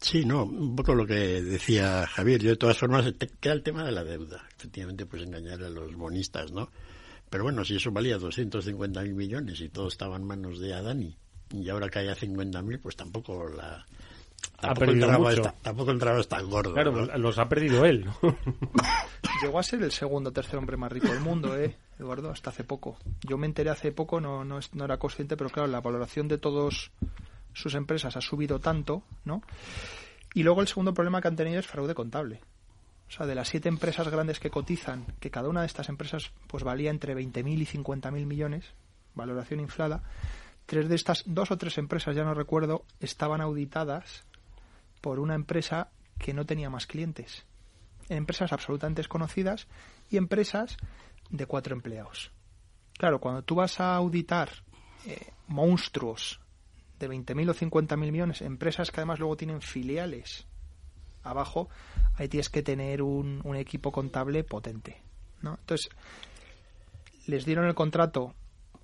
Sí, 0.00 0.24
no, 0.24 0.44
un 0.44 0.76
poco 0.76 0.94
lo 0.94 1.06
que 1.06 1.42
decía 1.42 2.06
Javier. 2.06 2.42
Yo, 2.42 2.50
de 2.50 2.56
todas 2.56 2.76
formas, 2.76 3.14
queda 3.40 3.54
el 3.54 3.62
tema 3.62 3.84
de 3.84 3.92
la 3.92 4.04
deuda. 4.04 4.46
Efectivamente, 4.56 5.06
pues 5.06 5.22
engañar 5.22 5.62
a 5.62 5.70
los 5.70 5.94
bonistas, 5.94 6.52
¿no? 6.52 6.70
Pero 7.30 7.44
bueno, 7.44 7.64
si 7.64 7.76
eso 7.76 7.90
valía 7.90 8.18
250.000 8.18 9.14
millones 9.14 9.60
y 9.60 9.68
todo 9.68 9.88
estaba 9.88 10.16
en 10.16 10.24
manos 10.24 10.60
de 10.60 10.74
Adani, 10.74 11.16
y 11.50 11.68
ahora 11.68 11.88
que 11.88 12.00
haya 12.00 12.14
50.000, 12.14 12.80
pues 12.80 12.96
tampoco 12.96 13.48
la... 13.48 13.84
Tampoco, 14.60 14.90
el 14.90 15.00
trabajo, 15.00 15.30
está, 15.30 15.54
tampoco 15.62 15.90
el 15.90 15.98
trabajo 15.98 16.20
está 16.20 16.40
gordo. 16.40 16.72
Claro, 16.72 17.18
los 17.18 17.38
ha 17.38 17.48
perdido 17.48 17.84
él. 17.84 18.04
¿no? 18.04 18.16
Llegó 19.42 19.58
a 19.58 19.62
ser 19.62 19.82
el 19.82 19.92
segundo 19.92 20.30
o 20.30 20.32
tercer 20.32 20.56
hombre 20.56 20.76
más 20.76 20.92
rico 20.92 21.08
del 21.08 21.20
mundo, 21.20 21.58
¿eh, 21.58 21.76
Eduardo? 21.98 22.30
Hasta 22.30 22.50
hace 22.50 22.64
poco. 22.64 22.96
Yo 23.26 23.38
me 23.38 23.46
enteré 23.46 23.70
hace 23.70 23.92
poco, 23.92 24.20
no, 24.20 24.44
no, 24.44 24.60
no 24.72 24.84
era 24.84 24.98
consciente, 24.98 25.36
pero 25.36 25.50
claro, 25.50 25.68
la 25.68 25.80
valoración 25.80 26.28
de 26.28 26.38
todas 26.38 26.90
sus 27.52 27.74
empresas 27.74 28.16
ha 28.16 28.20
subido 28.20 28.60
tanto, 28.60 29.02
¿no? 29.24 29.42
Y 30.34 30.42
luego 30.42 30.60
el 30.60 30.68
segundo 30.68 30.94
problema 30.94 31.20
que 31.20 31.28
han 31.28 31.36
tenido 31.36 31.58
es 31.58 31.66
fraude 31.66 31.94
contable. 31.94 32.40
O 33.08 33.10
sea, 33.10 33.26
de 33.26 33.34
las 33.34 33.48
siete 33.48 33.68
empresas 33.68 34.08
grandes 34.08 34.40
que 34.40 34.50
cotizan, 34.50 35.06
que 35.20 35.30
cada 35.30 35.48
una 35.48 35.60
de 35.60 35.66
estas 35.66 35.88
empresas 35.88 36.32
pues 36.46 36.64
valía 36.64 36.90
entre 36.90 37.16
20.000 37.16 37.60
y 37.60 37.66
50.000 37.66 38.26
millones, 38.26 38.64
valoración 39.14 39.60
inflada, 39.60 40.02
tres 40.66 40.88
de 40.88 40.94
estas, 40.94 41.22
dos 41.26 41.50
o 41.50 41.58
tres 41.58 41.78
empresas, 41.78 42.14
ya 42.14 42.24
no 42.24 42.34
recuerdo, 42.34 42.84
estaban 43.00 43.40
auditadas 43.40 44.24
por 45.00 45.20
una 45.20 45.34
empresa 45.34 45.88
que 46.18 46.34
no 46.34 46.44
tenía 46.44 46.70
más 46.70 46.86
clientes. 46.86 47.44
Empresas 48.08 48.52
absolutamente 48.52 49.00
desconocidas 49.00 49.66
y 50.10 50.16
empresas 50.16 50.76
de 51.30 51.46
cuatro 51.46 51.74
empleados. 51.74 52.32
Claro, 52.98 53.20
cuando 53.20 53.42
tú 53.42 53.56
vas 53.56 53.80
a 53.80 53.94
auditar 53.94 54.50
eh, 55.06 55.32
monstruos 55.48 56.40
de 56.98 57.08
20.000 57.08 57.50
o 57.50 57.54
50.000 57.54 57.96
millones, 57.96 58.42
empresas 58.42 58.90
que 58.90 59.00
además 59.00 59.18
luego 59.18 59.36
tienen 59.36 59.60
filiales 59.60 60.46
abajo, 61.22 61.68
ahí 62.14 62.28
tienes 62.28 62.48
que 62.48 62.62
tener 62.62 63.02
un, 63.02 63.40
un 63.44 63.56
equipo 63.56 63.92
contable 63.92 64.44
potente. 64.44 65.02
¿no? 65.42 65.56
Entonces, 65.60 65.90
les 67.26 67.44
dieron 67.44 67.66
el 67.66 67.74
contrato 67.74 68.34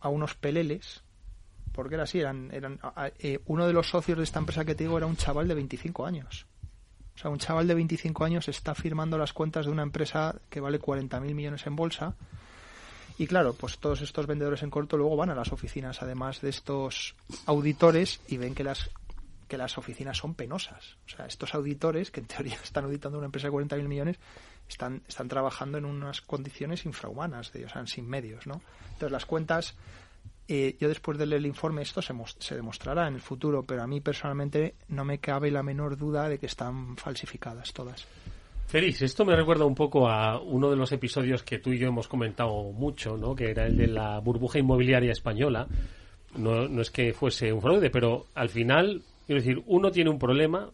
a 0.01 0.09
unos 0.09 0.35
peleles, 0.35 1.03
porque 1.73 1.95
era 1.95 2.05
así, 2.05 2.21
eran, 2.21 2.51
eran 2.53 2.79
eh, 3.19 3.41
uno 3.47 3.67
de 3.67 3.73
los 3.73 3.89
socios 3.89 4.19
de 4.19 4.25
esta 4.25 4.39
empresa 4.39 4.65
que 4.65 4.75
te 4.75 4.85
digo 4.85 4.97
era 4.97 5.07
un 5.07 5.17
chaval 5.17 5.49
de 5.49 5.55
25 5.55 6.07
años. 6.07 6.47
O 7.15 7.19
sea, 7.19 7.31
un 7.31 7.39
chaval 7.39 7.67
de 7.67 7.75
25 7.75 8.25
años 8.25 8.49
está 8.49 8.75
firmando 8.75 9.19
las 9.19 9.33
cuentas 9.33 9.67
de 9.67 9.73
una 9.73 9.83
empresa 9.83 10.41
que 10.49 10.61
vale 10.61 10.81
40.000 10.81 11.35
millones 11.35 11.67
en 11.67 11.77
bolsa. 11.77 12.15
Y 13.19 13.27
claro, 13.27 13.53
pues 13.55 13.79
todos 13.79 14.01
estos 14.01 14.27
vendedores 14.27 14.63
en 14.63 14.71
corto 14.71 14.97
luego 14.97 15.17
van 15.17 15.31
a 15.31 15.35
las 15.35 15.53
oficinas, 15.53 16.03
además 16.03 16.41
de 16.41 16.49
estos 16.49 17.15
auditores, 17.47 18.21
y 18.29 18.39
ven 18.39 18.55
que 18.55 18.65
las 18.65 18.91
que 19.53 19.59
las 19.59 19.77
oficinas 19.77 20.17
son 20.17 20.33
penosas. 20.33 20.97
O 21.05 21.11
sea, 21.15 21.27
estos 21.27 21.55
auditores, 21.55 22.11
que 22.11 22.21
en 22.21 22.27
teoría 22.27 22.57
están 22.65 22.87
auditando 22.87 23.19
una 23.19 23.27
empresa 23.27 23.49
de 23.49 23.53
40.000 23.53 23.87
millones, 23.87 24.19
están, 24.67 25.03
están 25.07 25.29
trabajando 25.29 25.77
en 25.77 25.85
unas 25.85 26.23
condiciones 26.23 26.87
infrahumanas, 26.87 27.53
de, 27.53 27.69
sea, 27.69 27.87
sin 27.87 28.09
medios, 28.09 28.47
¿no? 28.47 28.63
Entonces, 28.85 29.13
las 29.13 29.27
cuentas, 29.27 29.75
eh, 30.55 30.77
yo 30.79 30.88
después 30.88 31.19
de 31.19 31.27
leer 31.27 31.41
el 31.41 31.47
informe, 31.47 31.83
esto 31.83 32.03
se, 32.03 32.15
se 32.38 32.55
demostrará 32.55 33.09
en 33.09 33.15
el 33.15 33.21
futuro, 33.21 33.62
pero 33.62 33.83
a 33.83 33.87
mí 33.87 34.01
personalmente 34.01 34.75
no 34.88 35.05
me 35.05 35.19
cabe 35.19 35.51
la 35.51 35.62
menor 35.62 35.97
duda 35.97 36.29
de 36.29 36.38
que 36.38 36.47
están 36.47 36.97
falsificadas 36.97 37.73
todas. 37.73 38.07
Feliz, 38.67 39.03
esto 39.03 39.25
me 39.25 39.37
recuerda 39.37 39.65
un 39.65 39.75
poco 39.75 40.09
a 40.09 40.41
uno 40.41 40.71
de 40.71 40.77
los 40.77 40.93
episodios 40.93 41.43
que 41.43 41.59
tú 41.59 41.73
y 41.73 41.79
yo 41.79 41.88
hemos 41.88 42.09
comentado 42.09 42.73
mucho, 42.73 43.17
¿no? 43.17 43.35
que 43.35 43.51
era 43.51 43.67
el 43.67 43.77
de 43.77 43.87
la 43.87 44.19
burbuja 44.21 44.59
inmobiliaria 44.59 45.12
española. 45.12 45.67
No, 46.37 46.67
no 46.67 46.81
es 46.81 46.91
que 46.91 47.12
fuese 47.12 47.53
un 47.53 47.61
fraude, 47.61 47.91
pero 47.91 48.27
al 48.35 48.49
final 48.49 49.03
Quiero 49.27 49.41
decir, 49.41 49.62
uno 49.67 49.91
tiene 49.91 50.11
un 50.11 50.19
problema 50.19 50.71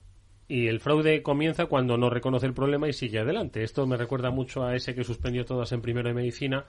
y 0.49 0.69
el 0.69 0.81
fraude 0.81 1.23
comienza 1.23 1.67
cuando 1.67 1.99
no 1.99 2.09
reconoce 2.09 2.47
el 2.47 2.55
problema 2.55 2.88
y 2.88 2.93
sigue 2.93 3.19
adelante. 3.19 3.62
Esto 3.62 3.87
me 3.87 3.97
recuerda 3.97 4.31
mucho 4.31 4.64
a 4.64 4.75
ese 4.75 4.95
que 4.95 5.05
suspendió 5.05 5.45
todas 5.45 5.71
en 5.73 5.83
primero 5.83 6.09
de 6.09 6.14
medicina 6.14 6.64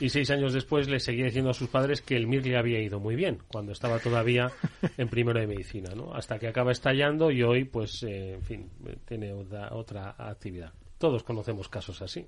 y 0.00 0.08
seis 0.08 0.30
años 0.30 0.52
después 0.52 0.88
le 0.88 1.00
seguía 1.00 1.26
diciendo 1.26 1.50
a 1.50 1.54
sus 1.54 1.68
padres 1.68 2.02
que 2.02 2.16
el 2.16 2.26
MIR 2.26 2.46
le 2.46 2.56
había 2.56 2.80
ido 2.80 3.00
muy 3.00 3.16
bien 3.16 3.38
cuando 3.48 3.72
estaba 3.72 3.98
todavía 3.98 4.50
en 4.96 5.08
primero 5.08 5.40
de 5.40 5.46
medicina, 5.46 5.94
¿no? 5.94 6.12
Hasta 6.14 6.38
que 6.38 6.48
acaba 6.48 6.72
estallando 6.72 7.30
y 7.30 7.42
hoy, 7.42 7.64
pues, 7.64 8.02
eh, 8.02 8.34
en 8.34 8.42
fin, 8.42 8.70
tiene 9.06 9.32
otra, 9.32 9.74
otra 9.74 10.14
actividad. 10.18 10.72
Todos 10.98 11.22
conocemos 11.22 11.68
casos 11.68 12.02
así. 12.02 12.26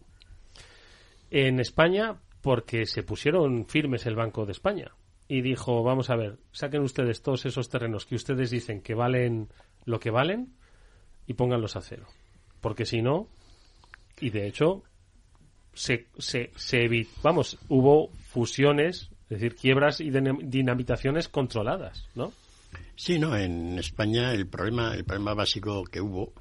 En 1.31 1.61
España, 1.61 2.17
porque 2.41 2.87
se 2.87 3.03
pusieron 3.03 3.67
firmes 3.67 4.07
el 4.07 4.17
Banco 4.17 4.47
de 4.47 4.53
España 4.53 4.93
y 5.27 5.43
dijo, 5.43 5.83
vamos 5.83 6.09
a 6.11 6.17
ver, 6.17 6.39
saquen 6.53 6.83
ustedes 6.83 7.23
todos 7.23 7.45
esos 7.45 7.69
terrenos 7.69 8.07
que 8.07 8.15
ustedes 8.15 8.51
dicen 8.51 8.81
que 8.81 8.95
valen 8.95 9.49
lo 9.85 10.01
que 10.01 10.11
valen 10.11 10.55
y 11.27 11.35
pónganlos 11.35 11.77
a 11.77 11.83
cero. 11.83 12.07
Porque 12.61 12.87
si 12.87 13.03
no, 13.03 13.29
y 14.21 14.31
de 14.31 14.47
hecho, 14.47 14.83
se, 15.79 16.07
se, 16.19 16.51
se 16.57 17.07
vamos, 17.23 17.57
hubo 17.69 18.11
fusiones, 18.33 19.11
es 19.31 19.41
decir, 19.41 19.55
quiebras 19.55 20.01
y 20.01 20.11
dinamitaciones 20.11 21.29
controladas, 21.29 22.09
¿no? 22.17 22.33
Sí, 22.97 23.19
no, 23.19 23.37
en 23.37 23.79
España 23.79 24.35
el 24.35 24.49
problema, 24.49 24.95
el 24.95 25.05
problema 25.05 25.35
básico 25.35 25.85
que 25.85 26.01
hubo, 26.01 26.33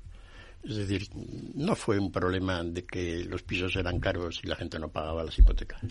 es 0.63 0.75
decir, 0.75 1.07
no 1.53 1.75
fue 1.75 1.99
un 1.99 2.11
problema 2.11 2.63
de 2.63 2.83
que 2.83 3.25
los 3.25 3.43
pisos 3.43 3.75
eran 3.75 3.99
caros 3.99 4.41
y 4.43 4.47
la 4.47 4.55
gente 4.55 4.79
no 4.79 4.89
pagaba 4.89 5.23
las 5.23 5.37
hipotecas 5.37 5.83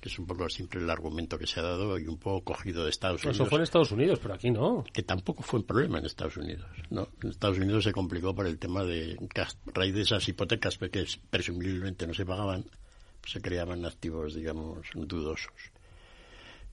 que 0.00 0.08
es 0.08 0.18
un 0.18 0.26
poco 0.26 0.48
siempre 0.48 0.80
el 0.80 0.88
argumento 0.88 1.38
que 1.38 1.46
se 1.46 1.58
ha 1.60 1.62
dado 1.64 1.98
y 1.98 2.06
un 2.06 2.18
poco 2.18 2.44
cogido 2.44 2.84
de 2.84 2.90
Estados 2.90 3.24
Unidos. 3.24 3.36
Eso 3.36 3.46
fue 3.46 3.58
en 3.58 3.64
Estados 3.64 3.90
Unidos, 3.90 4.18
pero 4.22 4.34
aquí 4.34 4.50
no. 4.50 4.84
Que 4.92 5.02
tampoco 5.02 5.42
fue 5.42 5.60
un 5.60 5.66
problema 5.66 5.98
en 5.98 6.06
Estados 6.06 6.36
Unidos. 6.36 6.68
¿no? 6.90 7.08
En 7.22 7.30
Estados 7.30 7.58
Unidos 7.58 7.84
se 7.84 7.92
complicó 7.92 8.34
por 8.34 8.46
el 8.46 8.58
tema 8.58 8.84
de 8.84 9.18
a 9.36 9.48
raíz 9.72 9.94
de 9.94 10.02
esas 10.02 10.28
hipotecas 10.28 10.78
que 10.78 11.04
presumiblemente 11.30 12.06
no 12.06 12.14
se 12.14 12.24
pagaban, 12.24 12.64
pues 13.20 13.32
se 13.32 13.40
creaban 13.40 13.84
activos, 13.84 14.34
digamos, 14.34 14.86
dudosos. 14.94 15.52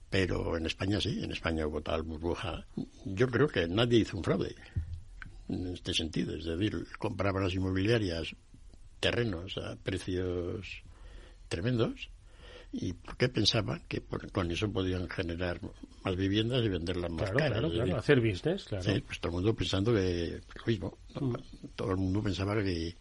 Pero 0.10 0.58
en 0.58 0.66
España 0.66 1.02
sí, 1.02 1.24
en 1.24 1.32
España 1.32 1.66
hubo 1.66 1.82
tal 1.82 2.04
burbuja. 2.04 2.66
Yo 3.06 3.28
creo 3.28 3.48
que 3.48 3.68
nadie 3.68 4.00
hizo 4.00 4.18
un 4.18 4.24
fraude 4.24 4.56
en 5.48 5.68
este 5.68 5.94
sentido. 5.94 6.36
Es 6.36 6.46
decir, 6.46 6.86
compraban 7.00 7.44
las 7.44 7.54
inmobiliarias 7.54 8.36
terrenos 9.00 9.58
a 9.58 9.76
precios 9.78 10.84
tremendos 11.48 12.10
¿Y 12.72 12.94
por 12.94 13.18
qué 13.18 13.30
pensaban 13.30 13.82
que 13.88 14.02
con 14.32 14.52
eso 14.52 14.72
podían 14.72 15.10
generar 15.10 15.60
más 16.04 16.16
viviendas 16.16 16.64
y 16.64 16.70
venderlas 16.70 17.10
más 17.10 17.32
caras? 17.32 17.52
Claro, 17.52 17.72
claro, 17.72 17.98
hacer 17.98 18.20
business, 18.20 18.66
claro. 18.66 18.84
Sí, 18.84 19.02
pues 19.02 19.20
todo 19.20 19.32
el 19.32 19.36
mundo 19.38 19.56
pensando 19.56 19.94
que 19.94 20.40
lo 20.56 20.66
mismo. 20.66 20.98
Mm. 21.20 21.36
Todo 21.76 21.92
el 21.92 21.98
mundo 21.98 22.22
pensaba 22.22 22.62
que, 22.62 22.96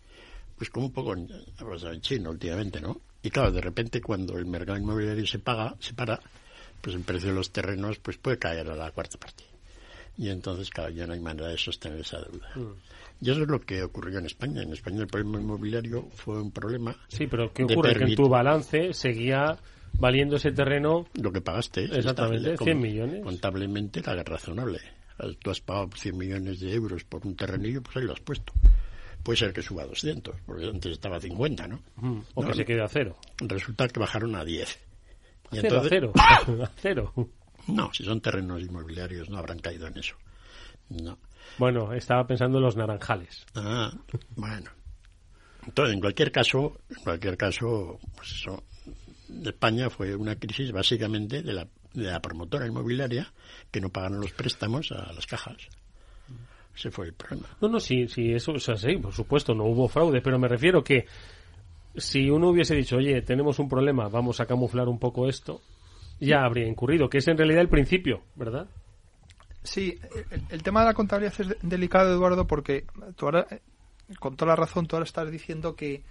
pues 0.57 0.71
como 0.71 0.87
un 0.87 0.93
poco 0.93 1.13
en, 1.13 1.29
en 1.31 2.01
China 2.01 2.31
últimamente, 2.31 2.81
¿no? 2.81 3.01
Y 3.23 3.31
claro, 3.31 3.53
de 3.53 3.61
repente 3.61 4.01
cuando 4.01 4.39
el 4.39 4.47
mercado 4.47 4.79
inmobiliario 4.79 5.27
se 5.27 5.39
paga, 5.39 5.77
se 5.81 5.93
para, 5.93 6.19
pues 6.81 6.97
el 6.97 7.03
precio 7.03 7.29
de 7.29 7.35
los 7.35 7.51
terrenos 7.51 7.99
pues 7.99 8.17
puede 8.17 8.39
caer 8.39 8.71
a 8.71 8.77
la 8.77 8.91
cuarta 8.93 9.19
parte. 9.19 9.45
Y 10.17 10.31
entonces, 10.31 10.71
claro, 10.71 10.91
ya 10.91 11.07
no 11.07 11.13
hay 11.13 11.21
manera 11.21 11.49
de 11.49 11.59
sostener 11.59 12.01
esa 12.01 12.21
deuda. 12.21 12.51
Mm. 12.55 12.73
Y 13.21 13.31
eso 13.31 13.43
es 13.43 13.49
lo 13.49 13.61
que 13.61 13.83
ocurrió 13.83 14.19
en 14.19 14.27
España. 14.27 14.63
En 14.63 14.73
España 14.73 15.01
el 15.01 15.09
problema 15.09 15.41
inmobiliario 15.41 16.09
fue 16.13 16.41
un 16.41 16.53
problema. 16.53 16.97
Sí, 17.09 17.27
pero 17.27 17.53
¿qué 17.53 17.65
ocurre? 17.65 17.95
Que 17.95 18.05
en 18.05 18.15
tu 18.15 18.29
balance 18.29 18.93
seguía 18.93 19.59
valiendo 19.95 20.37
ese 20.37 20.53
terreno. 20.53 21.07
Lo 21.15 21.33
que 21.33 21.41
pagaste. 21.41 21.85
Exactamente, 21.85 22.57
100 22.57 22.81
millones. 22.81 23.25
Contablemente 23.25 24.01
era 24.01 24.23
razonable. 24.23 24.79
Tú 25.41 25.51
has 25.51 25.61
pagado 25.61 25.91
100 25.97 26.17
millones 26.17 26.61
de 26.61 26.73
euros 26.73 27.05
por 27.05 27.27
un 27.27 27.35
terrenillo, 27.35 27.83
pues 27.83 27.97
ahí 27.97 28.05
lo 28.05 28.13
has 28.13 28.21
puesto. 28.21 28.53
Puede 29.23 29.37
ser 29.37 29.53
que 29.53 29.63
suba 29.63 29.83
a 29.83 29.87
200, 29.87 30.37
porque 30.47 30.67
antes 30.67 30.93
estaba 30.93 31.17
a 31.17 31.21
50, 31.21 31.67
¿no? 31.67 31.83
o 32.35 32.47
que 32.47 32.55
se 32.55 32.65
quede 32.65 32.83
a 32.83 32.89
cero. 32.89 33.17
Resulta 33.39 33.89
que 33.89 33.99
bajaron 33.99 34.37
a 34.37 34.45
10. 34.45 34.79
Y 35.51 35.59
cero. 35.61 36.13
a 36.17 36.71
cero. 36.77 37.13
No, 37.67 37.93
si 37.93 38.05
son 38.05 38.21
terrenos 38.21 38.63
inmobiliarios 38.63 39.29
no 39.29 39.39
habrán 39.39 39.59
caído 39.59 39.87
en 39.89 39.99
eso. 39.99 40.15
No. 40.89 41.19
Bueno, 41.57 41.93
estaba 41.93 42.27
pensando 42.27 42.59
en 42.59 42.65
los 42.65 42.77
naranjales. 42.77 43.47
Ah, 43.55 43.91
bueno. 44.37 44.71
Entonces, 45.67 45.95
en 45.95 46.01
cualquier 46.01 46.33
caso, 46.33 46.81
en 46.89 47.03
cualquier 47.03 47.37
caso, 47.37 47.99
pues 48.17 48.33
eso, 48.33 48.63
España 49.45 49.91
fue 49.91 50.15
una 50.15 50.37
crisis 50.37 50.73
básicamente 50.73 51.43
de 51.43 51.53
la, 51.53 51.67
de 51.93 52.05
la 52.05 52.21
promotora 52.21 52.67
inmobiliaria 52.67 53.33
que 53.71 53.81
no 53.81 53.91
pagaron 53.91 54.21
los 54.21 54.33
préstamos 54.33 54.93
a 54.93 55.13
las 55.13 55.27
cajas. 55.27 55.57
Ese 56.75 56.91
fue 56.91 57.07
el 57.07 57.13
problema. 57.13 57.49
No, 57.61 57.69
no, 57.69 57.81
sí, 57.81 58.07
sí, 58.07 58.33
eso 58.33 58.55
es 58.55 58.69
así, 58.69 58.97
por 58.97 59.13
supuesto, 59.13 59.53
no 59.53 59.65
hubo 59.65 59.89
fraude, 59.89 60.21
pero 60.21 60.39
me 60.39 60.47
refiero 60.47 60.83
que 60.85 61.07
si 61.97 62.31
uno 62.31 62.51
hubiese 62.51 62.77
dicho, 62.77 62.97
oye, 62.97 63.21
tenemos 63.23 63.59
un 63.59 63.69
problema, 63.69 64.09
vamos 64.09 64.41
a 64.41 64.47
camuflar 64.47 64.89
un 64.89 64.99
poco 64.99 65.29
esto, 65.29 65.61
ya 66.21 66.45
habría 66.45 66.69
incurrido, 66.69 67.09
que 67.11 67.19
es 67.19 67.29
en 67.29 67.37
realidad 67.37 67.63
el 67.63 67.69
principio, 67.69 68.23
¿verdad? 68.37 68.69
Sí, 69.69 70.01
el, 70.49 70.63
tema 70.63 70.81
de 70.81 70.87
la 70.87 70.95
contabilidad 70.95 71.39
es 71.39 71.57
delicado, 71.61 72.11
Eduardo, 72.11 72.47
porque 72.47 72.87
tú 73.17 73.27
ahora, 73.27 73.47
con 74.19 74.35
toda 74.35 74.53
la 74.53 74.57
razón, 74.57 74.87
tú 74.87 74.97
ahora 74.97 75.05
estás 75.05 75.31
diciendo 75.31 75.77
que 75.77 76.03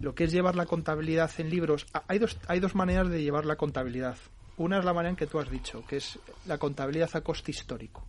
lo 0.00 0.14
que 0.14 0.24
es 0.24 0.32
llevar 0.32 0.54
la 0.54 0.66
contabilidad 0.66 1.30
en 1.38 1.48
libros, 1.48 1.86
hay 2.08 2.18
dos, 2.18 2.36
hay 2.46 2.60
dos 2.60 2.74
maneras 2.74 3.08
de 3.08 3.22
llevar 3.22 3.46
la 3.46 3.56
contabilidad. 3.56 4.18
Una 4.58 4.78
es 4.78 4.84
la 4.84 4.92
manera 4.92 5.08
en 5.08 5.16
que 5.16 5.26
tú 5.26 5.38
has 5.40 5.48
dicho, 5.48 5.82
que 5.86 5.96
es 5.96 6.18
la 6.44 6.58
contabilidad 6.58 7.08
a 7.14 7.22
coste 7.22 7.52
histórico. 7.52 8.06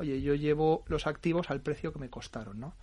Oye, 0.00 0.20
yo 0.20 0.34
llevo 0.34 0.82
los 0.88 1.06
activos 1.06 1.48
al 1.48 1.60
precio 1.60 1.92
que 1.92 2.00
me 2.00 2.10
costaron, 2.10 2.58
¿no? 2.58 2.74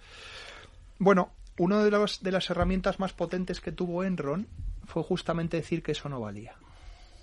Bueno, 0.98 1.34
una 1.58 1.84
de, 1.84 1.92
de 2.22 2.32
las 2.32 2.50
herramientas 2.50 3.02
más 3.02 3.12
potentes 3.12 3.60
que 3.60 3.74
tuvo 3.74 4.06
Enron 4.06 4.48
fue 4.86 5.04
justamente 5.04 5.58
decir 5.58 5.84
que 5.84 5.92
eso 5.92 6.08
no 6.08 6.22
valía. 6.22 6.56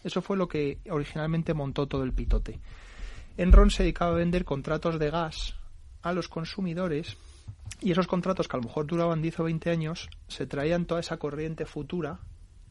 Eso 0.04 0.20
fue 0.20 0.36
lo 0.36 0.46
que 0.46 0.78
originalmente 0.90 1.54
montó 1.54 1.86
todo 1.86 2.02
el 2.02 2.12
pitote. 2.12 2.60
Enron 3.36 3.70
se 3.70 3.82
dedicaba 3.82 4.12
a 4.12 4.18
vender 4.18 4.44
contratos 4.44 4.98
de 4.98 5.10
gas 5.10 5.54
a 6.02 6.12
los 6.12 6.28
consumidores 6.28 7.16
y 7.80 7.92
esos 7.92 8.06
contratos 8.06 8.48
que 8.48 8.56
a 8.56 8.60
lo 8.60 8.66
mejor 8.66 8.86
duraban 8.86 9.20
10 9.20 9.40
o 9.40 9.44
20 9.44 9.70
años 9.70 10.08
se 10.28 10.46
traían 10.46 10.86
toda 10.86 11.00
esa 11.00 11.18
corriente 11.18 11.66
futura, 11.66 12.20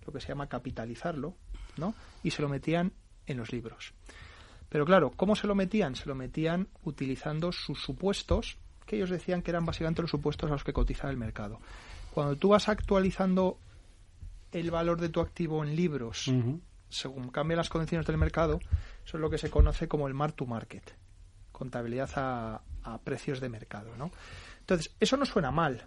lo 0.06 0.13
que 0.13 0.21
se 0.21 0.30
llama 0.30 0.47
capitalizarlo, 0.47 1.36
¿no? 1.78 1.93
Y 2.23 2.32
se 2.32 2.41
lo 2.41 2.49
metían 2.49 2.93
en 3.28 3.38
los 3.38 3.51
libros. 3.51 3.93
Pero 4.69 4.86
claro, 4.86 5.12
¿cómo 5.15 5.36
se 5.36 5.47
lo 5.47 5.56
metían? 5.56 5.95
Se 5.95 6.08
lo 6.08 6.15
metían 6.15 6.67
utilizando 6.84 7.51
sus 7.51 7.82
supuestos, 7.82 8.58
que 8.86 8.95
ellos 8.95 9.10
decían 9.10 9.41
que 9.41 9.51
eran 9.51 9.65
básicamente 9.65 10.01
los 10.01 10.12
supuestos 10.12 10.49
a 10.49 10.54
los 10.54 10.63
que 10.63 10.73
cotizaba 10.73 11.12
el 11.12 11.17
mercado. 11.17 11.60
Cuando 12.13 12.36
tú 12.36 12.49
vas 12.49 12.69
actualizando 12.69 13.60
el 14.51 14.71
valor 14.71 14.99
de 14.99 15.10
tu 15.10 15.21
activo 15.21 15.63
en 15.63 15.75
libros, 15.75 16.32
según 16.89 17.30
cambian 17.30 17.58
las 17.58 17.69
condiciones 17.69 18.08
del 18.08 18.17
mercado, 18.17 18.60
eso 19.05 19.17
es 19.17 19.21
lo 19.21 19.29
que 19.29 19.37
se 19.37 19.49
conoce 19.49 19.87
como 19.87 20.07
el 20.07 20.13
mark 20.13 20.33
to 20.33 20.45
market, 20.45 20.95
contabilidad 21.51 22.09
a, 22.15 22.61
precios 23.03 23.39
de 23.39 23.49
mercado, 23.49 23.95
¿no? 23.97 24.11
Entonces, 24.59 24.93
eso 24.99 25.17
no 25.17 25.25
suena 25.25 25.51
mal, 25.51 25.85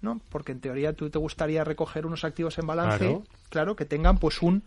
¿no? 0.00 0.20
Porque 0.28 0.52
en 0.52 0.60
teoría 0.60 0.92
tú 0.92 1.10
te 1.10 1.18
gustaría 1.18 1.64
recoger 1.64 2.06
unos 2.06 2.24
activos 2.24 2.58
en 2.58 2.66
balance, 2.66 3.20
claro, 3.48 3.74
que 3.74 3.84
tengan 3.84 4.18
pues 4.18 4.42
un 4.42 4.64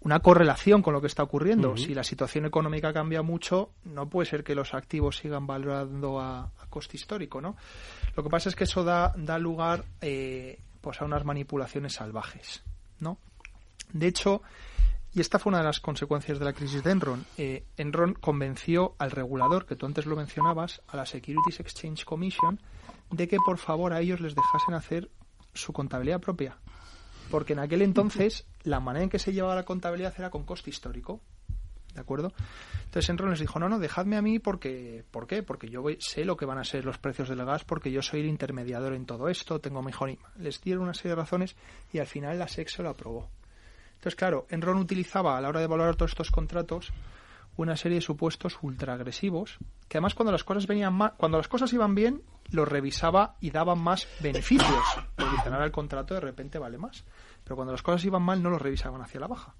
una 0.00 0.20
correlación 0.20 0.80
con 0.80 0.94
lo 0.94 1.00
que 1.00 1.08
está 1.08 1.22
ocurriendo. 1.22 1.76
Si 1.76 1.92
la 1.92 2.04
situación 2.04 2.46
económica 2.46 2.92
cambia 2.92 3.22
mucho, 3.22 3.72
no 3.84 4.08
puede 4.08 4.28
ser 4.28 4.44
que 4.44 4.54
los 4.54 4.74
activos 4.74 5.16
sigan 5.16 5.46
valorando 5.46 6.20
a, 6.20 6.52
coste 6.70 6.96
histórico, 6.96 7.40
¿no? 7.40 7.56
Lo 8.14 8.22
que 8.22 8.30
pasa 8.30 8.48
es 8.48 8.54
que 8.54 8.64
eso 8.64 8.84
da, 8.84 9.12
da 9.16 9.38
lugar 9.38 9.84
eh, 10.00 10.58
pues 10.80 11.00
a 11.00 11.04
unas 11.04 11.24
manipulaciones 11.24 11.94
salvajes, 11.94 12.62
¿no? 13.00 13.18
De 13.92 14.06
hecho, 14.06 14.42
y 15.14 15.20
esta 15.20 15.38
fue 15.38 15.50
una 15.50 15.58
de 15.58 15.64
las 15.64 15.80
consecuencias 15.80 16.38
de 16.38 16.44
la 16.44 16.52
crisis 16.52 16.82
de 16.82 16.90
Enron. 16.90 17.24
Eh, 17.38 17.64
Enron 17.76 18.14
convenció 18.14 18.94
al 18.98 19.10
regulador, 19.10 19.64
que 19.66 19.76
tú 19.76 19.86
antes 19.86 20.06
lo 20.06 20.16
mencionabas, 20.16 20.82
a 20.88 20.96
la 20.96 21.06
Securities 21.06 21.60
Exchange 21.60 22.04
Commission, 22.04 22.60
de 23.10 23.26
que 23.26 23.38
por 23.44 23.58
favor 23.58 23.92
a 23.92 24.00
ellos 24.00 24.20
les 24.20 24.34
dejasen 24.34 24.74
hacer 24.74 25.10
su 25.54 25.72
contabilidad 25.72 26.20
propia. 26.20 26.58
Porque 27.30 27.54
en 27.54 27.58
aquel 27.58 27.82
entonces 27.82 28.46
la 28.62 28.80
manera 28.80 29.04
en 29.04 29.10
que 29.10 29.18
se 29.18 29.32
llevaba 29.32 29.54
la 29.54 29.64
contabilidad 29.64 30.14
era 30.18 30.30
con 30.30 30.44
coste 30.44 30.70
histórico. 30.70 31.20
¿De 31.94 32.02
acuerdo? 32.02 32.32
Entonces 32.84 33.08
Enron 33.08 33.30
les 33.30 33.40
dijo, 33.40 33.58
no, 33.58 33.68
no, 33.68 33.78
dejadme 33.78 34.16
a 34.16 34.22
mí 34.22 34.38
porque, 34.38 35.04
¿por 35.10 35.26
qué? 35.26 35.42
Porque 35.42 35.68
yo 35.68 35.82
sé 35.98 36.24
lo 36.24 36.36
que 36.36 36.44
van 36.44 36.58
a 36.58 36.64
ser 36.64 36.84
los 36.84 36.98
precios 36.98 37.28
del 37.28 37.44
gas, 37.44 37.64
porque 37.64 37.90
yo 37.90 38.02
soy 38.02 38.20
el 38.20 38.26
intermediador 38.26 38.92
en 38.92 39.06
todo 39.06 39.28
esto, 39.28 39.58
tengo 39.58 39.82
mejor... 39.82 40.16
Les 40.38 40.60
dieron 40.60 40.84
una 40.84 40.94
serie 40.94 41.10
de 41.10 41.16
razones 41.16 41.56
y 41.92 41.98
al 41.98 42.06
final 42.06 42.38
la 42.38 42.46
SEC 42.46 42.68
se 42.68 42.82
lo 42.82 42.90
aprobó. 42.90 43.30
Entonces, 43.98 44.14
claro, 44.14 44.46
Enron 44.48 44.78
utilizaba 44.78 45.36
a 45.36 45.40
la 45.40 45.48
hora 45.48 45.58
de 45.58 45.66
valorar 45.66 45.96
todos 45.96 46.12
estos 46.12 46.30
contratos 46.30 46.92
una 47.56 47.76
serie 47.76 47.96
de 47.96 48.02
supuestos 48.02 48.56
ultra 48.62 48.94
agresivos 48.94 49.58
que 49.88 49.98
además 49.98 50.14
cuando 50.14 50.30
las 50.30 50.44
cosas 50.44 50.68
venían 50.68 50.94
mal, 50.94 51.14
cuando 51.16 51.38
las 51.38 51.48
cosas 51.48 51.72
iban 51.72 51.96
bien, 51.96 52.22
los 52.50 52.68
revisaba 52.68 53.34
y 53.40 53.50
daban 53.50 53.80
más 53.80 54.06
beneficios. 54.20 54.84
Porque 55.16 55.36
el 55.64 55.72
contrato 55.72 56.14
de 56.14 56.20
repente 56.20 56.60
vale 56.60 56.78
más. 56.78 57.04
Pero 57.42 57.56
cuando 57.56 57.72
las 57.72 57.82
cosas 57.82 58.04
iban 58.04 58.22
mal, 58.22 58.40
no 58.40 58.50
los 58.50 58.62
revisaban 58.62 59.00
hacia 59.00 59.18
la 59.18 59.26
baja. 59.26 59.54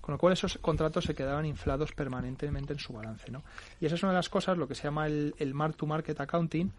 Con 0.00 0.12
lo 0.12 0.18
cual 0.18 0.34
esos 0.34 0.58
contratos 0.58 1.04
se 1.04 1.14
quedaban 1.14 1.46
inflados 1.46 1.92
permanentemente 1.92 2.74
en 2.74 2.78
su 2.78 2.92
balance. 2.92 3.30
¿no? 3.32 3.42
Y 3.80 3.86
esa 3.86 3.96
es 3.96 4.02
una 4.02 4.12
de 4.12 4.18
las 4.18 4.28
cosas, 4.28 4.56
lo 4.56 4.68
que 4.68 4.74
se 4.74 4.84
llama 4.84 5.06
el, 5.06 5.34
el 5.38 5.54
mark-to-market 5.54 6.20
accounting, 6.20 6.70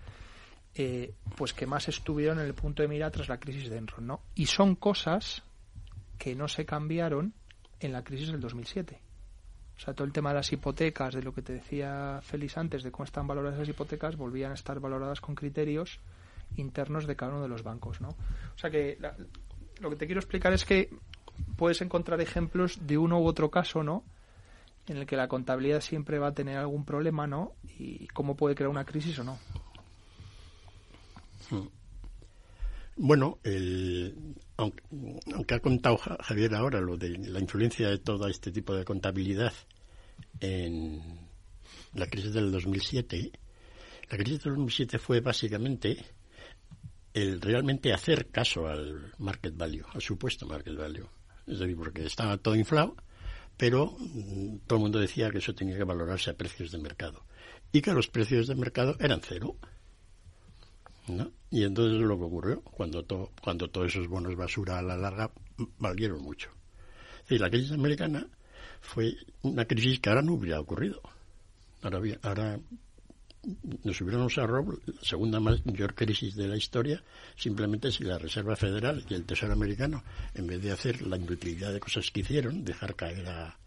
eh, 0.76 1.14
pues 1.36 1.54
que 1.54 1.66
más 1.66 1.90
estuvieron 1.90 2.40
en 2.40 2.46
el 2.46 2.54
punto 2.54 2.82
de 2.84 2.88
mira 2.88 3.10
tras 3.10 3.28
la 3.28 3.40
crisis 3.40 3.70
de 3.70 3.78
Enron. 3.78 4.08
¿no? 4.08 4.22
Y 4.36 4.46
son 4.46 4.76
cosas 4.76 5.44
que 6.18 6.36
no 6.36 6.48
se 6.48 6.66
cambiaron 6.66 7.34
en 7.80 7.92
la 7.92 8.04
crisis 8.04 8.32
del 8.32 8.42
2007. 8.42 9.00
O 9.78 9.80
sea, 9.80 9.94
todo 9.94 10.06
el 10.06 10.14
tema 10.14 10.30
de 10.30 10.36
las 10.36 10.52
hipotecas, 10.52 11.14
de 11.14 11.22
lo 11.22 11.34
que 11.34 11.42
te 11.42 11.54
decía 11.54 12.20
Félix 12.24 12.58
antes, 12.58 12.84
de 12.84 12.92
cómo 12.92 13.04
están 13.04 13.28
valoradas 13.28 13.60
las 13.60 13.70
hipotecas, 13.70 14.16
volvían 14.16 14.52
a 14.52 14.56
estar 14.56 14.80
valoradas 14.80 15.20
con 15.20 15.36
criterios 15.36 16.00
internos 16.56 17.06
de 17.08 17.16
cada 17.16 17.34
uno 17.34 17.42
de 17.42 17.50
los 17.50 17.64
bancos, 17.64 18.00
¿no? 18.00 18.10
O 18.10 18.58
sea 18.58 18.70
que 18.70 18.98
lo 19.82 19.90
que 19.90 19.96
te 19.98 20.06
quiero 20.06 20.20
explicar 20.20 20.54
es 20.54 20.64
que 20.64 20.90
puedes 21.58 21.82
encontrar 21.82 22.22
ejemplos 22.22 22.88
de 22.88 22.98
uno 22.98 23.20
u 23.20 23.26
otro 23.26 23.52
caso, 23.52 23.84
¿no? 23.84 24.04
En 24.88 24.98
el 24.98 25.06
que 25.06 25.18
la 25.18 25.28
contabilidad 25.28 25.82
siempre 25.82 26.20
va 26.20 26.28
a 26.28 26.34
tener 26.34 26.58
algún 26.58 26.86
problema, 26.86 27.28
¿no? 27.28 27.54
Y 27.78 28.08
cómo 28.08 28.36
puede 28.36 28.56
crear 28.56 28.70
una 28.70 28.86
crisis 28.86 29.20
o 29.20 29.24
no. 29.24 29.38
Hmm. 31.50 31.68
Bueno, 32.98 33.40
aunque, 34.58 35.54
ha 35.54 35.60
contado 35.60 35.98
Javier 35.98 36.56
ahora 36.56 36.80
lo 36.80 36.96
de 36.96 37.10
la 37.10 37.40
influencia 37.40 37.90
de 37.90 37.98
todo 37.98 38.28
este 38.28 38.52
tipo 38.52 38.74
de 38.74 38.86
contabilidad 38.86 39.54
en 40.40 41.02
la 41.94 42.08
crisis 42.08 42.34
del 42.34 42.52
2007, 42.52 43.32
la 44.10 44.18
crisis 44.18 44.44
del 44.44 44.54
2007 44.54 44.98
fue 45.00 45.20
básicamente 45.20 46.06
el 47.14 47.42
realmente 47.42 47.94
hacer 47.94 48.28
caso 48.28 48.68
al 48.68 49.14
market 49.18 49.56
value, 49.56 49.86
al 49.94 50.02
supuesto 50.02 50.46
market 50.46 50.76
value. 50.76 51.08
Es 51.48 51.60
decir, 51.60 51.76
porque 51.76 52.06
estaba 52.06 52.38
todo 52.38 52.56
inflado, 52.56 52.96
pero 53.58 53.96
mm, 53.98 54.60
todo 54.68 54.78
el 54.78 54.84
mundo 54.84 55.00
decía 55.00 55.32
que 55.32 55.40
eso 55.40 55.56
tenía 55.56 55.78
que 55.78 55.84
valorarse 55.84 56.30
a 56.30 56.38
precios 56.38 56.72
de 56.72 56.78
mercado. 56.78 57.26
Y 57.72 57.82
que 57.82 57.94
los 57.94 58.08
precios 58.08 58.48
de 58.48 58.56
mercado 58.56 58.96
eran 59.00 59.22
cero. 59.22 59.56
Y 61.52 61.64
entonces 61.64 62.00
lo 62.02 62.18
que 62.18 62.24
ocurrió, 62.24 62.62
cuando, 62.62 63.06
cuando 63.42 63.70
todos 63.70 63.88
esos 63.88 64.08
bonos 64.08 64.36
basura 64.36 64.80
a 64.80 64.82
la 64.82 64.98
larga 64.98 65.32
valieron 65.80 66.22
mucho. 66.22 66.50
Y 67.30 67.38
la 67.38 67.50
crisis 67.50 67.72
americana 67.72 68.28
fue 68.82 69.16
una 69.42 69.66
crisis 69.66 70.00
que 70.00 70.10
ahora 70.10 70.22
no 70.22 70.34
hubiera 70.34 70.60
ocurrido. 70.60 71.02
Ahora, 71.82 72.00
ahora 72.24 72.60
nos 73.84 74.02
hubiéramos 74.02 74.38
ahorrado 74.38 74.80
la 74.86 75.02
segunda 75.02 75.40
mayor 75.40 75.94
crisis 75.94 76.36
de 76.36 76.48
la 76.48 76.58
historia 76.58 77.04
simplemente 77.36 77.92
si 77.92 78.04
la 78.04 78.18
Reserva 78.18 78.56
Federal 78.56 79.06
y 79.08 79.14
el 79.14 79.26
Tesoro 79.26 79.54
americano, 79.54 80.04
en 80.34 80.48
vez 80.48 80.62
de 80.64 80.72
hacer 80.72 81.06
la 81.06 81.18
inutilidad 81.18 81.72
de 81.72 81.80
cosas 81.80 82.10
que 82.10 82.22
hicieron, 82.22 82.64
dejar 82.64 82.96
caer 82.96 83.28
a, 83.28 83.58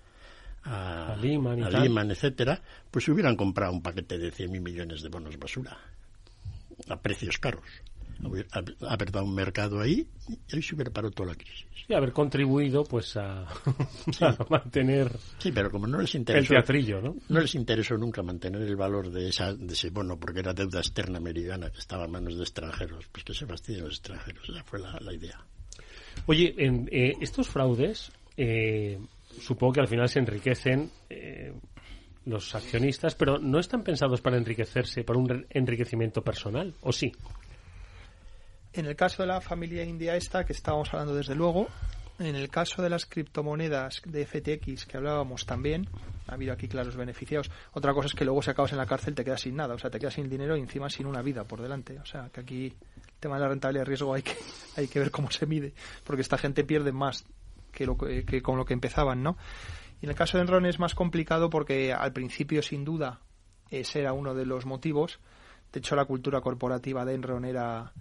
a, 0.64 1.16
Lehman, 1.16 2.10
etcétera, 2.10 2.60
pues 2.90 3.08
hubieran 3.08 3.36
comprado 3.36 3.72
un 3.72 3.82
paquete 3.82 4.18
de 4.18 4.32
100.000 4.32 4.60
millones 4.60 5.02
de 5.02 5.08
bonos 5.08 5.38
basura 5.38 5.78
a 6.88 7.00
precios 7.00 7.38
caros. 7.38 7.64
Haber, 8.50 9.12
dado 9.12 9.24
un 9.24 9.34
mercado 9.34 9.80
ahí 9.80 10.08
y 10.28 10.56
ahí 10.56 10.60
se 10.60 10.74
hubiera 10.74 10.90
parado 10.90 11.12
toda 11.12 11.28
la 11.28 11.34
crisis. 11.36 11.66
Y 11.86 11.94
haber 11.94 12.12
contribuido 12.12 12.82
pues 12.82 13.16
a, 13.16 13.46
mantener 14.50 15.12
sí, 15.38 15.52
pero 15.52 15.70
como 15.70 15.86
no 15.86 16.00
les 16.00 16.16
interesó, 16.16 16.54
el 16.54 16.60
teatrillo, 16.60 17.00
¿no? 17.00 17.14
No 17.28 17.40
les 17.40 17.54
interesó 17.54 17.96
nunca 17.96 18.22
mantener 18.22 18.62
el 18.62 18.74
valor 18.74 19.10
de, 19.10 19.28
esa, 19.28 19.54
de 19.54 19.72
ese 19.72 19.90
bono 19.90 20.18
porque 20.18 20.40
era 20.40 20.52
deuda 20.52 20.80
externa 20.80 21.18
americana 21.18 21.70
que 21.70 21.78
estaba 21.78 22.06
en 22.06 22.10
manos 22.10 22.36
de 22.36 22.42
extranjeros. 22.42 23.06
Pues 23.12 23.22
que 23.22 23.34
se 23.34 23.46
fastidien 23.46 23.84
los 23.84 23.94
extranjeros. 23.94 24.48
Esa 24.48 24.64
fue 24.64 24.80
la, 24.80 25.12
idea. 25.12 25.40
Oye, 26.26 26.54
en, 26.58 26.88
eh, 26.90 27.12
estos 27.20 27.48
fraudes 27.48 28.10
eh, 28.36 28.98
supongo 29.40 29.74
que 29.74 29.80
al 29.80 29.88
final 29.88 30.08
se 30.08 30.18
enriquecen 30.18 30.90
eh, 31.08 31.52
los 32.28 32.54
accionistas, 32.54 33.14
pero 33.14 33.38
no 33.38 33.58
están 33.58 33.82
pensados 33.82 34.20
para 34.20 34.36
enriquecerse, 34.36 35.02
para 35.02 35.18
un 35.18 35.46
enriquecimiento 35.50 36.22
personal, 36.22 36.74
¿o 36.82 36.92
sí? 36.92 37.12
En 38.72 38.86
el 38.86 38.94
caso 38.94 39.22
de 39.22 39.28
la 39.28 39.40
familia 39.40 39.82
india 39.82 40.14
esta, 40.14 40.44
que 40.44 40.52
estábamos 40.52 40.92
hablando 40.92 41.14
desde 41.14 41.34
luego, 41.34 41.68
en 42.18 42.36
el 42.36 42.50
caso 42.50 42.82
de 42.82 42.90
las 42.90 43.06
criptomonedas 43.06 44.02
de 44.04 44.26
FTX 44.26 44.86
que 44.86 44.96
hablábamos 44.98 45.46
también, 45.46 45.88
ha 46.26 46.34
habido 46.34 46.52
aquí 46.52 46.68
claros 46.68 46.96
beneficiados. 46.96 47.50
Otra 47.72 47.94
cosa 47.94 48.08
es 48.08 48.14
que 48.14 48.24
luego 48.24 48.42
si 48.42 48.50
acabas 48.50 48.72
en 48.72 48.78
la 48.78 48.86
cárcel 48.86 49.14
te 49.14 49.24
quedas 49.24 49.40
sin 49.40 49.56
nada, 49.56 49.74
o 49.74 49.78
sea, 49.78 49.88
te 49.88 49.98
quedas 49.98 50.14
sin 50.14 50.28
dinero 50.28 50.56
y 50.56 50.60
encima 50.60 50.90
sin 50.90 51.06
una 51.06 51.22
vida 51.22 51.44
por 51.44 51.62
delante. 51.62 51.98
O 51.98 52.04
sea, 52.04 52.28
que 52.28 52.40
aquí 52.40 52.66
el 52.66 53.12
tema 53.20 53.36
de 53.36 53.42
la 53.42 53.48
rentabilidad 53.48 53.82
de 53.82 53.88
riesgo 53.88 54.12
hay 54.12 54.22
que, 54.22 54.36
hay 54.76 54.86
que 54.86 54.98
ver 54.98 55.10
cómo 55.10 55.30
se 55.30 55.46
mide, 55.46 55.72
porque 56.04 56.22
esta 56.22 56.36
gente 56.36 56.62
pierde 56.62 56.92
más 56.92 57.24
que, 57.72 57.86
lo, 57.86 57.96
que 57.96 58.42
con 58.42 58.58
lo 58.58 58.64
que 58.66 58.74
empezaban, 58.74 59.22
¿no? 59.22 59.38
Y 60.00 60.06
en 60.06 60.10
el 60.10 60.16
caso 60.16 60.38
de 60.38 60.42
Enron 60.42 60.66
es 60.66 60.78
más 60.78 60.94
complicado 60.94 61.50
porque 61.50 61.92
al 61.92 62.12
principio, 62.12 62.62
sin 62.62 62.84
duda, 62.84 63.20
ese 63.70 64.00
era 64.00 64.12
uno 64.12 64.34
de 64.34 64.46
los 64.46 64.66
motivos. 64.66 65.18
De 65.72 65.80
hecho, 65.80 65.96
la 65.96 66.04
cultura 66.04 66.40
corporativa 66.40 67.04
de 67.04 67.14
Enron 67.14 67.44
era 67.44 67.92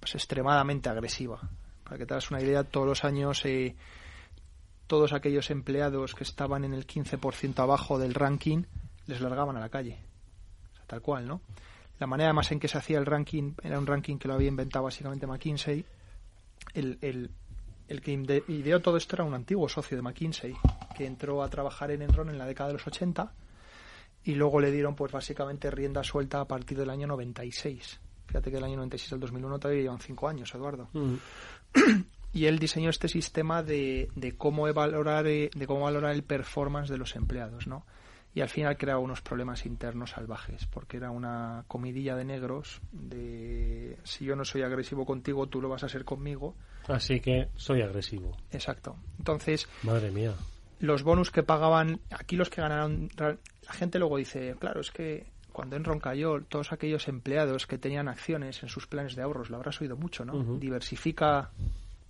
pues 0.00 0.14
extremadamente 0.14 0.88
agresiva. 0.88 1.40
Para 1.84 1.98
que 1.98 2.06
te 2.06 2.14
hagas 2.14 2.30
una 2.30 2.40
idea, 2.40 2.64
todos 2.64 2.86
los 2.86 3.04
años 3.04 3.44
eh, 3.44 3.76
todos 4.88 5.12
aquellos 5.12 5.50
empleados 5.50 6.14
que 6.14 6.24
estaban 6.24 6.64
en 6.64 6.74
el 6.74 6.86
15% 6.86 7.58
abajo 7.60 7.98
del 7.98 8.14
ranking 8.14 8.64
les 9.06 9.20
largaban 9.20 9.56
a 9.56 9.60
la 9.60 9.68
calle. 9.68 9.98
tal 10.86 11.02
cual, 11.02 11.28
¿no? 11.28 11.42
La 11.98 12.06
manera 12.06 12.32
más 12.32 12.50
en 12.52 12.58
que 12.58 12.68
se 12.68 12.78
hacía 12.78 12.98
el 12.98 13.06
ranking 13.06 13.52
era 13.62 13.78
un 13.78 13.86
ranking 13.86 14.16
que 14.16 14.28
lo 14.28 14.34
había 14.34 14.48
inventado 14.48 14.84
básicamente 14.84 15.26
McKinsey. 15.26 15.84
El, 16.74 17.30
el 17.88 18.00
que 18.00 18.12
ideó 18.48 18.80
todo 18.80 18.96
esto 18.96 19.16
era 19.16 19.24
un 19.24 19.34
antiguo 19.34 19.68
socio 19.68 19.96
de 19.96 20.02
McKinsey 20.02 20.54
que 20.96 21.06
entró 21.06 21.42
a 21.42 21.48
trabajar 21.48 21.90
en 21.90 22.02
Enron 22.02 22.28
en 22.28 22.38
la 22.38 22.46
década 22.46 22.68
de 22.68 22.74
los 22.74 22.86
80 22.86 23.32
y 24.24 24.34
luego 24.34 24.60
le 24.60 24.70
dieron 24.70 24.94
pues 24.94 25.12
básicamente 25.12 25.70
rienda 25.70 26.04
suelta 26.04 26.40
a 26.40 26.44
partir 26.46 26.78
del 26.78 26.90
año 26.90 27.06
96. 27.06 28.00
Fíjate 28.26 28.50
que 28.50 28.56
del 28.56 28.64
año 28.64 28.76
96 28.76 29.14
al 29.14 29.20
2001 29.20 29.58
todavía 29.58 29.82
llevan 29.82 30.00
cinco 30.00 30.28
años, 30.28 30.54
Eduardo. 30.54 30.88
Mm. 30.92 31.14
y 32.34 32.44
él 32.44 32.58
diseñó 32.58 32.90
este 32.90 33.08
sistema 33.08 33.62
de, 33.62 34.10
de 34.14 34.36
cómo 34.36 34.72
valorar 34.72 35.26
eh, 35.26 35.50
de 35.54 35.66
cómo 35.66 35.82
valorar 35.82 36.12
el 36.12 36.24
performance 36.24 36.90
de 36.90 36.98
los 36.98 37.16
empleados, 37.16 37.66
¿no? 37.66 37.84
y 38.34 38.40
al 38.40 38.48
final 38.48 38.76
creaba 38.76 39.00
unos 39.00 39.20
problemas 39.20 39.66
internos 39.66 40.10
salvajes, 40.10 40.66
porque 40.66 40.98
era 40.98 41.10
una 41.10 41.64
comidilla 41.66 42.14
de 42.14 42.24
negros 42.24 42.80
de 42.92 43.98
si 44.04 44.24
yo 44.24 44.36
no 44.36 44.44
soy 44.44 44.62
agresivo 44.62 45.06
contigo, 45.06 45.48
tú 45.48 45.60
lo 45.60 45.68
vas 45.68 45.82
a 45.82 45.88
ser 45.88 46.04
conmigo. 46.04 46.54
Así 46.86 47.20
que 47.20 47.48
soy 47.56 47.82
agresivo. 47.82 48.36
Exacto. 48.50 48.96
Entonces, 49.18 49.68
madre 49.82 50.10
mía. 50.10 50.34
Los 50.80 51.02
bonus 51.02 51.30
que 51.30 51.42
pagaban, 51.42 52.00
aquí 52.10 52.36
los 52.36 52.50
que 52.50 52.60
ganaron, 52.60 53.10
la 53.16 53.72
gente 53.72 53.98
luego 53.98 54.16
dice, 54.16 54.54
claro, 54.58 54.80
es 54.80 54.90
que 54.90 55.26
cuando 55.52 55.74
Enron 55.74 55.98
cayó, 55.98 56.40
todos 56.42 56.72
aquellos 56.72 57.08
empleados 57.08 57.66
que 57.66 57.78
tenían 57.78 58.08
acciones 58.08 58.62
en 58.62 58.68
sus 58.68 58.86
planes 58.86 59.16
de 59.16 59.22
ahorros, 59.22 59.50
lo 59.50 59.56
habrás 59.56 59.80
oído 59.80 59.96
mucho, 59.96 60.24
¿no? 60.24 60.56
Diversifica 60.58 61.50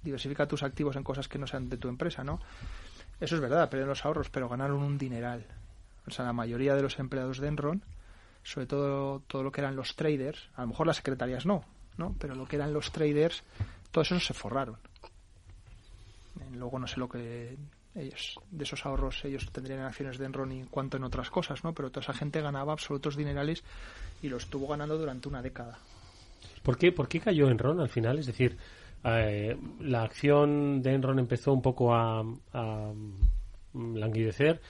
diversifica 0.03 0.47
tus 0.47 0.63
activos 0.63 0.97
en 0.97 1.03
cosas 1.03 1.29
que 1.29 1.39
no 1.39 1.47
sean 1.47 1.69
de 1.69 1.77
tu 1.77 1.89
empresa, 1.89 2.25
¿no? 2.25 2.41
Eso 3.21 3.35
es 3.35 3.41
verdad, 3.41 3.69
perdieron 3.69 3.91
los 3.91 4.05
ahorros, 4.05 4.31
pero 4.31 4.49
ganaron 4.49 4.83
un 4.83 4.99
dineral. 4.99 5.45
O 6.07 6.11
sea, 6.11 6.25
la 6.25 6.33
mayoría 6.33 6.75
de 6.75 6.83
los 6.83 6.99
empleados 6.99 7.39
de 7.39 7.49
Enron, 7.49 7.83
sobre 8.43 8.67
todo 8.67 9.21
todo 9.27 9.43
lo 9.43 9.53
que 9.53 9.61
eran 9.61 9.77
los 9.77 9.97
traders, 9.97 10.49
a 10.55 10.63
lo 10.63 10.69
mejor 10.69 10.87
las 10.87 10.97
secretarias 10.97 11.45
no, 11.45 11.65
¿no? 11.97 12.15
Pero 12.19 12.35
lo 12.35 12.47
que 12.47 12.57
eran 12.57 12.73
los 12.73 12.93
traders, 12.93 13.43
todos 13.91 14.11
esos 14.13 14.27
se 14.27 14.35
forraron. 14.35 14.79
Luego 16.53 16.79
no 16.79 16.87
sé 16.87 16.99
lo 17.01 17.09
que 17.09 17.57
ellos 17.95 18.39
de 18.51 18.65
esos 18.65 18.85
ahorros 18.87 19.25
ellos 19.25 19.51
tendrían 19.51 19.81
acciones 19.81 20.19
de 20.19 20.27
Enron 20.27 20.53
y 20.53 20.65
cuanto 20.65 20.97
en 20.97 21.05
otras 21.05 21.31
cosas, 21.31 21.65
¿no? 21.65 21.75
Pero 21.75 21.91
toda 21.91 22.03
esa 22.03 22.13
gente 22.13 22.41
ganaba 22.41 22.73
absolutos 22.73 23.17
dinerales 23.17 23.65
y 24.23 24.29
lo 24.29 24.37
estuvo 24.37 24.67
ganando 24.69 24.97
durante 24.97 25.29
una 25.29 25.43
década. 25.43 25.79
¿Por 26.63 26.77
qué, 26.77 26.93
por 26.93 27.09
qué 27.09 27.21
cayó 27.21 27.49
Enron 27.49 27.81
al 27.81 27.89
final? 27.89 28.19
Es 28.19 28.27
decir, 28.27 28.57
eh, 29.05 29.57
la 29.81 30.03
acción 30.03 30.83
de 30.83 30.95
Enron 30.95 31.19
empezó 31.19 31.53
un 31.53 31.63
poco 31.63 31.95
a, 31.95 32.21
a 32.53 32.93
languidecer. 33.75 34.61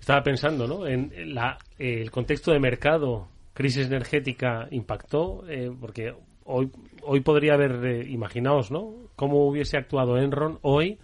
Estaba 0.00 0.22
pensando, 0.22 0.66
¿no? 0.66 0.86
En 0.86 1.34
la, 1.34 1.58
el 1.78 2.10
contexto 2.10 2.50
de 2.50 2.58
mercado, 2.58 3.28
crisis 3.54 3.86
energética 3.86 4.66
impactó, 4.70 5.44
eh, 5.48 5.70
porque 5.80 6.12
hoy, 6.44 6.70
hoy 7.02 7.20
podría 7.20 7.54
haber, 7.54 7.84
eh, 7.84 8.10
imaginaos, 8.10 8.70
¿no? 8.70 8.94
Cómo 9.16 9.46
hubiese 9.46 9.76
actuado 9.76 10.18
Enron 10.18 10.58
hoy 10.62 10.98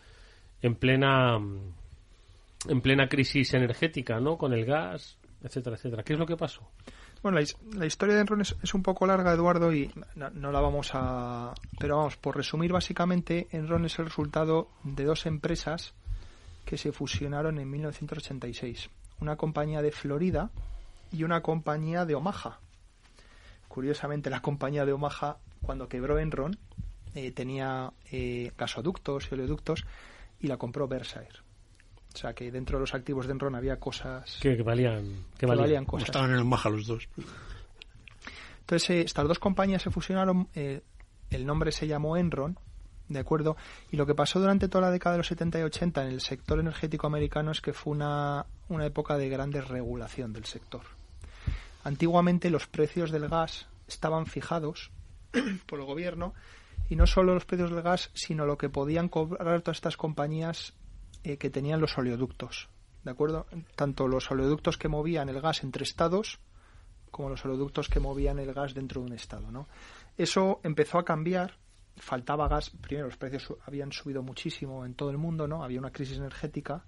en 0.62 0.74
plena 0.74 1.38
en 2.66 2.80
plena 2.80 3.08
crisis 3.08 3.54
energética, 3.54 4.20
¿no? 4.20 4.36
Con 4.36 4.52
el 4.52 4.64
gas, 4.64 5.18
etcétera, 5.42 5.76
etcétera. 5.76 6.02
¿Qué 6.02 6.14
es 6.14 6.18
lo 6.18 6.26
que 6.26 6.36
pasó? 6.36 6.68
Bueno, 7.22 7.40
la, 7.72 7.86
historia 7.86 8.14
de 8.14 8.20
Enron 8.20 8.40
es, 8.40 8.74
un 8.74 8.82
poco 8.82 9.06
larga, 9.06 9.32
Eduardo, 9.32 9.72
y 9.72 9.90
no, 10.14 10.52
la 10.52 10.60
vamos 10.60 10.90
a... 10.92 11.52
Pero 11.78 11.96
vamos, 11.96 12.16
por 12.16 12.36
resumir 12.36 12.72
básicamente, 12.72 13.48
Enron 13.50 13.84
es 13.84 13.98
el 13.98 14.06
resultado 14.06 14.68
de 14.84 15.04
dos 15.04 15.26
empresas 15.26 15.94
que 16.64 16.78
se 16.78 16.92
fusionaron 16.92 17.58
en 17.58 17.70
1986. 17.70 18.90
Una 19.20 19.36
compañía 19.36 19.82
de 19.82 19.90
Florida 19.90 20.50
y 21.10 21.24
una 21.24 21.40
compañía 21.42 22.04
de 22.04 22.14
Omaha. 22.14 22.60
Curiosamente, 23.68 24.30
la 24.30 24.40
compañía 24.40 24.84
de 24.84 24.92
Omaha, 24.92 25.38
cuando 25.62 25.88
quebró 25.88 26.18
Enron, 26.18 26.58
eh, 27.14 27.32
tenía 27.32 27.92
eh, 28.10 28.52
gasoductos 28.56 29.28
y 29.30 29.34
oleoductos 29.34 29.84
y 30.40 30.46
la 30.46 30.56
compró 30.56 30.88
Berkshire. 30.88 31.48
O 32.14 32.16
sea 32.16 32.32
que 32.32 32.50
dentro 32.50 32.78
de 32.78 32.80
los 32.80 32.94
activos 32.94 33.26
de 33.26 33.32
Enron 33.32 33.54
había 33.54 33.78
cosas 33.78 34.38
que, 34.40 34.62
valían, 34.62 35.24
que, 35.36 35.46
valían, 35.46 35.84
cosas. 35.84 36.08
Estaban 36.08 36.30
en 36.30 36.36
el 36.38 36.44
Maja 36.44 36.70
los 36.70 36.86
dos. 36.86 37.08
Entonces 38.60 38.90
eh, 38.90 39.00
estas 39.02 39.28
dos 39.28 39.38
compañías 39.38 39.82
se 39.82 39.90
fusionaron, 39.90 40.48
eh, 40.54 40.82
el 41.30 41.46
nombre 41.46 41.72
se 41.72 41.86
llamó 41.86 42.16
Enron, 42.16 42.58
¿de 43.08 43.18
acuerdo? 43.18 43.56
Y 43.90 43.96
lo 43.96 44.06
que 44.06 44.14
pasó 44.14 44.40
durante 44.40 44.68
toda 44.68 44.86
la 44.86 44.90
década 44.90 45.14
de 45.14 45.18
los 45.18 45.28
70 45.28 45.60
y 45.60 45.62
80 45.62 46.02
en 46.02 46.08
el 46.08 46.20
sector 46.20 46.60
energético 46.60 47.06
americano 47.06 47.50
es 47.50 47.60
que 47.60 47.72
fue 47.72 47.92
una, 47.92 48.46
una 48.68 48.86
época 48.86 49.16
de 49.16 49.28
gran 49.28 49.50
desregulación 49.50 50.32
del 50.32 50.44
sector. 50.44 50.82
Antiguamente 51.84 52.50
los 52.50 52.66
precios 52.66 53.10
del 53.10 53.28
gas 53.28 53.66
estaban 53.86 54.26
fijados 54.26 54.90
por 55.66 55.80
el 55.80 55.86
gobierno 55.86 56.34
y 56.88 56.96
no 56.96 57.06
solo 57.06 57.34
los 57.34 57.44
precios 57.44 57.70
del 57.70 57.82
gas, 57.82 58.10
sino 58.14 58.46
lo 58.46 58.58
que 58.58 58.68
podían 58.68 59.08
cobrar 59.08 59.62
todas 59.62 59.78
estas 59.78 59.96
compañías 59.96 60.74
eh, 61.24 61.36
que 61.36 61.50
tenían 61.50 61.80
los 61.80 61.96
oleoductos. 61.98 62.68
¿De 63.04 63.10
acuerdo? 63.10 63.46
Tanto 63.76 64.08
los 64.08 64.30
oleoductos 64.30 64.76
que 64.76 64.88
movían 64.88 65.28
el 65.28 65.40
gas 65.40 65.62
entre 65.62 65.84
estados 65.84 66.40
como 67.10 67.30
los 67.30 67.44
oleoductos 67.44 67.88
que 67.88 68.00
movían 68.00 68.38
el 68.38 68.52
gas 68.52 68.74
dentro 68.74 69.00
de 69.00 69.06
un 69.06 69.12
estado, 69.14 69.50
¿no? 69.50 69.66
Eso 70.16 70.60
empezó 70.62 70.98
a 70.98 71.04
cambiar, 71.04 71.54
faltaba 71.96 72.48
gas, 72.48 72.70
primero 72.70 73.06
los 73.06 73.16
precios 73.16 73.54
habían 73.64 73.92
subido 73.92 74.22
muchísimo 74.22 74.84
en 74.84 74.94
todo 74.94 75.10
el 75.10 75.18
mundo, 75.18 75.48
¿no? 75.48 75.64
Había 75.64 75.80
una 75.80 75.90
crisis 75.90 76.18
energética, 76.18 76.84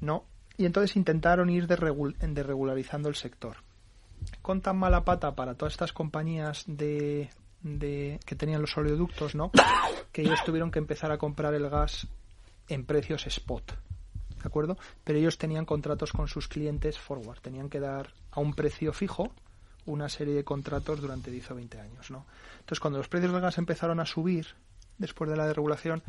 ¿no? 0.00 0.24
Y 0.56 0.66
entonces 0.66 0.96
intentaron 0.96 1.50
ir 1.50 1.66
desregularizando 1.66 3.08
el 3.08 3.14
sector. 3.14 3.58
Con 4.40 4.60
tan 4.60 4.76
mala 4.76 5.04
pata 5.04 5.34
para 5.34 5.54
todas 5.54 5.74
estas 5.74 5.92
compañías 5.92 6.64
de 6.66 7.30
de, 7.62 8.20
que 8.26 8.34
tenían 8.34 8.60
los 8.60 8.76
oleoductos, 8.76 9.34
¿no? 9.34 9.50
Que 10.12 10.22
ellos 10.22 10.42
tuvieron 10.44 10.70
que 10.70 10.78
empezar 10.78 11.12
a 11.12 11.18
comprar 11.18 11.54
el 11.54 11.68
gas 11.68 12.06
en 12.68 12.84
precios 12.84 13.26
spot, 13.26 13.72
¿de 13.72 14.44
acuerdo? 14.44 14.76
Pero 15.04 15.18
ellos 15.18 15.38
tenían 15.38 15.64
contratos 15.64 16.12
con 16.12 16.28
sus 16.28 16.48
clientes 16.48 16.98
forward, 16.98 17.40
tenían 17.40 17.68
que 17.68 17.80
dar 17.80 18.12
a 18.30 18.40
un 18.40 18.54
precio 18.54 18.92
fijo 18.92 19.32
una 19.84 20.08
serie 20.08 20.34
de 20.34 20.44
contratos 20.44 21.00
durante 21.00 21.30
10 21.30 21.50
o 21.50 21.54
20 21.56 21.80
años, 21.80 22.10
¿no? 22.10 22.24
Entonces, 22.60 22.78
cuando 22.78 22.98
los 22.98 23.08
precios 23.08 23.32
del 23.32 23.40
gas 23.40 23.58
empezaron 23.58 23.98
a 23.98 24.06
subir 24.06 24.46
después 24.98 25.28
de 25.28 25.36
la 25.36 25.46
deregulación, 25.46 26.02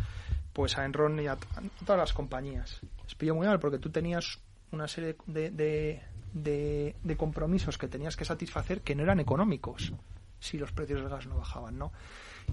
pues 0.54 0.78
a 0.78 0.86
Enron 0.86 1.20
y 1.20 1.28
a, 1.28 1.38
todas 1.86 1.98
las 1.98 2.14
compañías 2.14 2.82
les 3.04 3.16
pilló 3.16 3.34
muy 3.34 3.48
mal 3.48 3.60
porque 3.60 3.80
tú 3.80 3.90
tenías 3.90 4.40
una 4.72 4.88
serie 4.88 5.16
de, 5.26 5.50
de, 5.50 6.04
de, 6.34 6.96
de 7.04 7.18
compromisos 7.18 7.78
que 7.78 7.88
tenías 7.88 8.16
que 8.16 8.26
satisfacer 8.26 8.82
que 8.82 8.96
no 8.96 9.04
eran 9.04 9.20
económicos 9.20 9.94
si 10.44 10.58
los 10.58 10.72
precios 10.72 11.00
del 11.00 11.10
gas 11.10 11.26
no 11.26 11.38
bajaban, 11.38 11.78
¿no? 11.78 11.94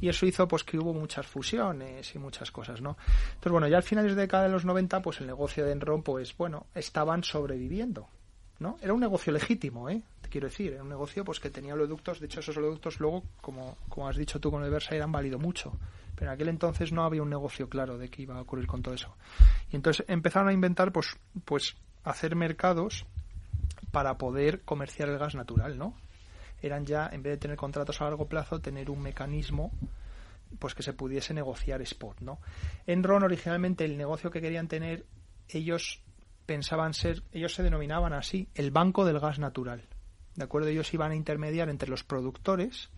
Y 0.00 0.08
eso 0.08 0.24
hizo 0.24 0.46
pues 0.46 0.62
que 0.62 0.78
hubo 0.78 0.94
muchas 0.94 1.26
fusiones 1.26 2.14
y 2.14 2.18
muchas 2.18 2.52
cosas, 2.52 2.80
¿no? 2.80 2.96
Entonces, 3.30 3.52
bueno, 3.52 3.66
ya 3.66 3.78
al 3.78 3.82
final 3.82 4.04
de 4.04 4.10
la 4.10 4.22
década 4.22 4.44
de 4.44 4.50
los 4.50 4.64
90, 4.64 5.02
pues 5.02 5.20
el 5.20 5.26
negocio 5.26 5.64
de 5.64 5.72
Enron, 5.72 6.02
pues 6.02 6.36
bueno, 6.36 6.66
estaban 6.74 7.24
sobreviviendo, 7.24 8.08
¿no? 8.60 8.78
Era 8.80 8.94
un 8.94 9.00
negocio 9.00 9.32
legítimo, 9.32 9.90
¿eh? 9.90 10.02
Te 10.20 10.28
quiero 10.28 10.46
decir, 10.46 10.72
era 10.74 10.84
un 10.84 10.88
negocio 10.88 11.24
pues 11.24 11.40
que 11.40 11.50
tenía 11.50 11.74
oleoductos, 11.74 12.20
de 12.20 12.26
hecho 12.26 12.40
esos 12.40 12.56
oleoductos 12.56 13.00
luego, 13.00 13.24
como, 13.40 13.76
como 13.88 14.08
has 14.08 14.16
dicho 14.16 14.38
tú 14.38 14.52
con 14.52 14.62
el 14.62 14.70
Versailles, 14.70 15.02
han 15.02 15.12
valido 15.12 15.40
mucho. 15.40 15.72
Pero 16.14 16.30
en 16.30 16.34
aquel 16.34 16.48
entonces 16.48 16.92
no 16.92 17.02
había 17.02 17.22
un 17.22 17.30
negocio 17.30 17.68
claro 17.68 17.98
de 17.98 18.08
qué 18.08 18.22
iba 18.22 18.36
a 18.36 18.42
ocurrir 18.42 18.66
con 18.66 18.82
todo 18.82 18.94
eso. 18.94 19.16
Y 19.72 19.76
entonces 19.76 20.04
empezaron 20.08 20.48
a 20.48 20.52
inventar, 20.52 20.92
pues, 20.92 21.16
pues 21.44 21.76
hacer 22.04 22.36
mercados 22.36 23.06
para 23.90 24.18
poder 24.18 24.62
comerciar 24.62 25.08
el 25.08 25.18
gas 25.18 25.34
natural, 25.34 25.78
¿no? 25.78 25.94
eran 26.62 26.86
ya, 26.86 27.08
en 27.12 27.22
vez 27.22 27.32
de 27.32 27.36
tener 27.38 27.56
contratos 27.56 28.00
a 28.00 28.04
largo 28.04 28.28
plazo, 28.28 28.60
tener 28.60 28.90
un 28.90 29.00
mecanismo 29.00 29.72
pues 30.58 30.74
que 30.74 30.82
se 30.82 30.92
pudiese 30.92 31.32
negociar 31.32 31.80
spot, 31.82 32.20
¿no? 32.20 32.40
Enron 32.86 33.22
originalmente 33.22 33.84
el 33.84 33.96
negocio 33.96 34.30
que 34.30 34.40
querían 34.40 34.66
tener 34.66 35.06
ellos 35.48 36.02
pensaban 36.44 36.92
ser, 36.92 37.22
ellos 37.32 37.54
se 37.54 37.62
denominaban 37.62 38.12
así, 38.12 38.48
el 38.54 38.72
banco 38.72 39.04
del 39.04 39.20
gas 39.20 39.38
natural. 39.38 39.84
¿De 40.34 40.44
acuerdo? 40.44 40.68
Ellos 40.68 40.92
iban 40.92 41.12
a 41.12 41.16
intermediar 41.16 41.68
entre 41.68 41.88
los 41.88 42.02
productores, 42.02 42.90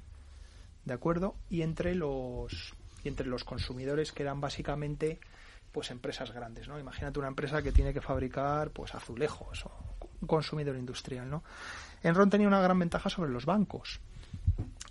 ¿de 0.84 0.94
acuerdo? 0.94 1.36
Y 1.50 1.62
entre 1.62 1.94
los 1.94 2.74
y 3.04 3.08
entre 3.08 3.26
los 3.26 3.44
consumidores 3.44 4.12
que 4.12 4.22
eran 4.22 4.40
básicamente 4.40 5.20
pues 5.72 5.90
empresas 5.90 6.30
grandes, 6.32 6.68
¿no? 6.68 6.78
Imagínate 6.78 7.18
una 7.18 7.28
empresa 7.28 7.62
que 7.62 7.72
tiene 7.72 7.92
que 7.92 8.00
fabricar 8.00 8.70
pues 8.70 8.94
azulejos 8.94 9.66
o 9.66 9.91
consumidor 10.26 10.76
industrial, 10.76 11.28
¿no? 11.28 11.42
Enron 12.02 12.30
tenía 12.30 12.48
una 12.48 12.60
gran 12.60 12.78
ventaja 12.78 13.08
sobre 13.08 13.30
los 13.30 13.46
bancos, 13.46 14.00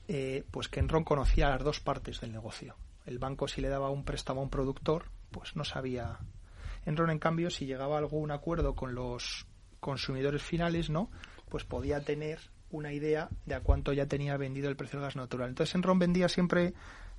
eh, 0.08 0.44
pues 0.52 0.68
que 0.68 0.80
Enron 0.80 1.04
conocía 1.04 1.50
las 1.50 1.64
dos 1.64 1.80
partes 1.80 2.22
del 2.22 2.32
negocio. 2.32 2.76
El 3.06 3.20
banco 3.20 3.48
si 3.48 3.62
le 3.62 3.70
daba 3.70 3.90
un 3.90 4.04
préstamo 4.06 4.42
a 4.42 4.44
un 4.44 4.50
productor, 4.50 5.06
pues 5.32 5.56
no 5.56 5.64
sabía. 5.64 6.20
Enron, 6.86 7.10
en 7.10 7.20
cambio, 7.20 7.50
si 7.50 7.66
llegaba 7.66 7.96
a 7.96 8.00
algún 8.00 8.32
acuerdo 8.32 8.76
con 8.76 8.96
los 8.96 9.46
consumidores 9.80 10.42
finales, 10.42 10.90
¿no? 10.90 11.10
Pues 11.50 11.64
podía 11.64 12.02
tener 12.04 12.40
una 12.70 12.94
idea 12.94 13.30
de 13.46 13.56
a 13.56 13.60
cuánto 13.60 13.92
ya 13.92 14.06
tenía 14.06 14.38
vendido 14.38 14.70
el 14.70 14.78
precio 14.78 15.00
del 15.00 15.08
gas 15.08 15.16
natural. 15.16 15.50
Entonces 15.50 15.76
Enron 15.76 16.00
vendía 16.00 16.30
siempre 16.30 16.74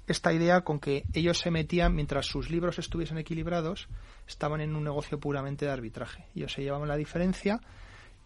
esta 0.06 0.32
idea 0.32 0.62
con 0.62 0.80
que 0.80 1.04
ellos 1.12 1.38
se 1.38 1.50
metían, 1.50 1.94
mientras 1.94 2.26
sus 2.26 2.50
libros 2.50 2.78
estuviesen 2.78 3.18
equilibrados, 3.18 3.88
estaban 4.26 4.60
en 4.60 4.74
un 4.74 4.84
negocio 4.84 5.20
puramente 5.20 5.66
de 5.66 5.72
arbitraje. 5.72 6.26
Ellos 6.34 6.52
se 6.52 6.62
llevaban 6.62 6.88
la 6.88 6.96
diferencia 6.96 7.60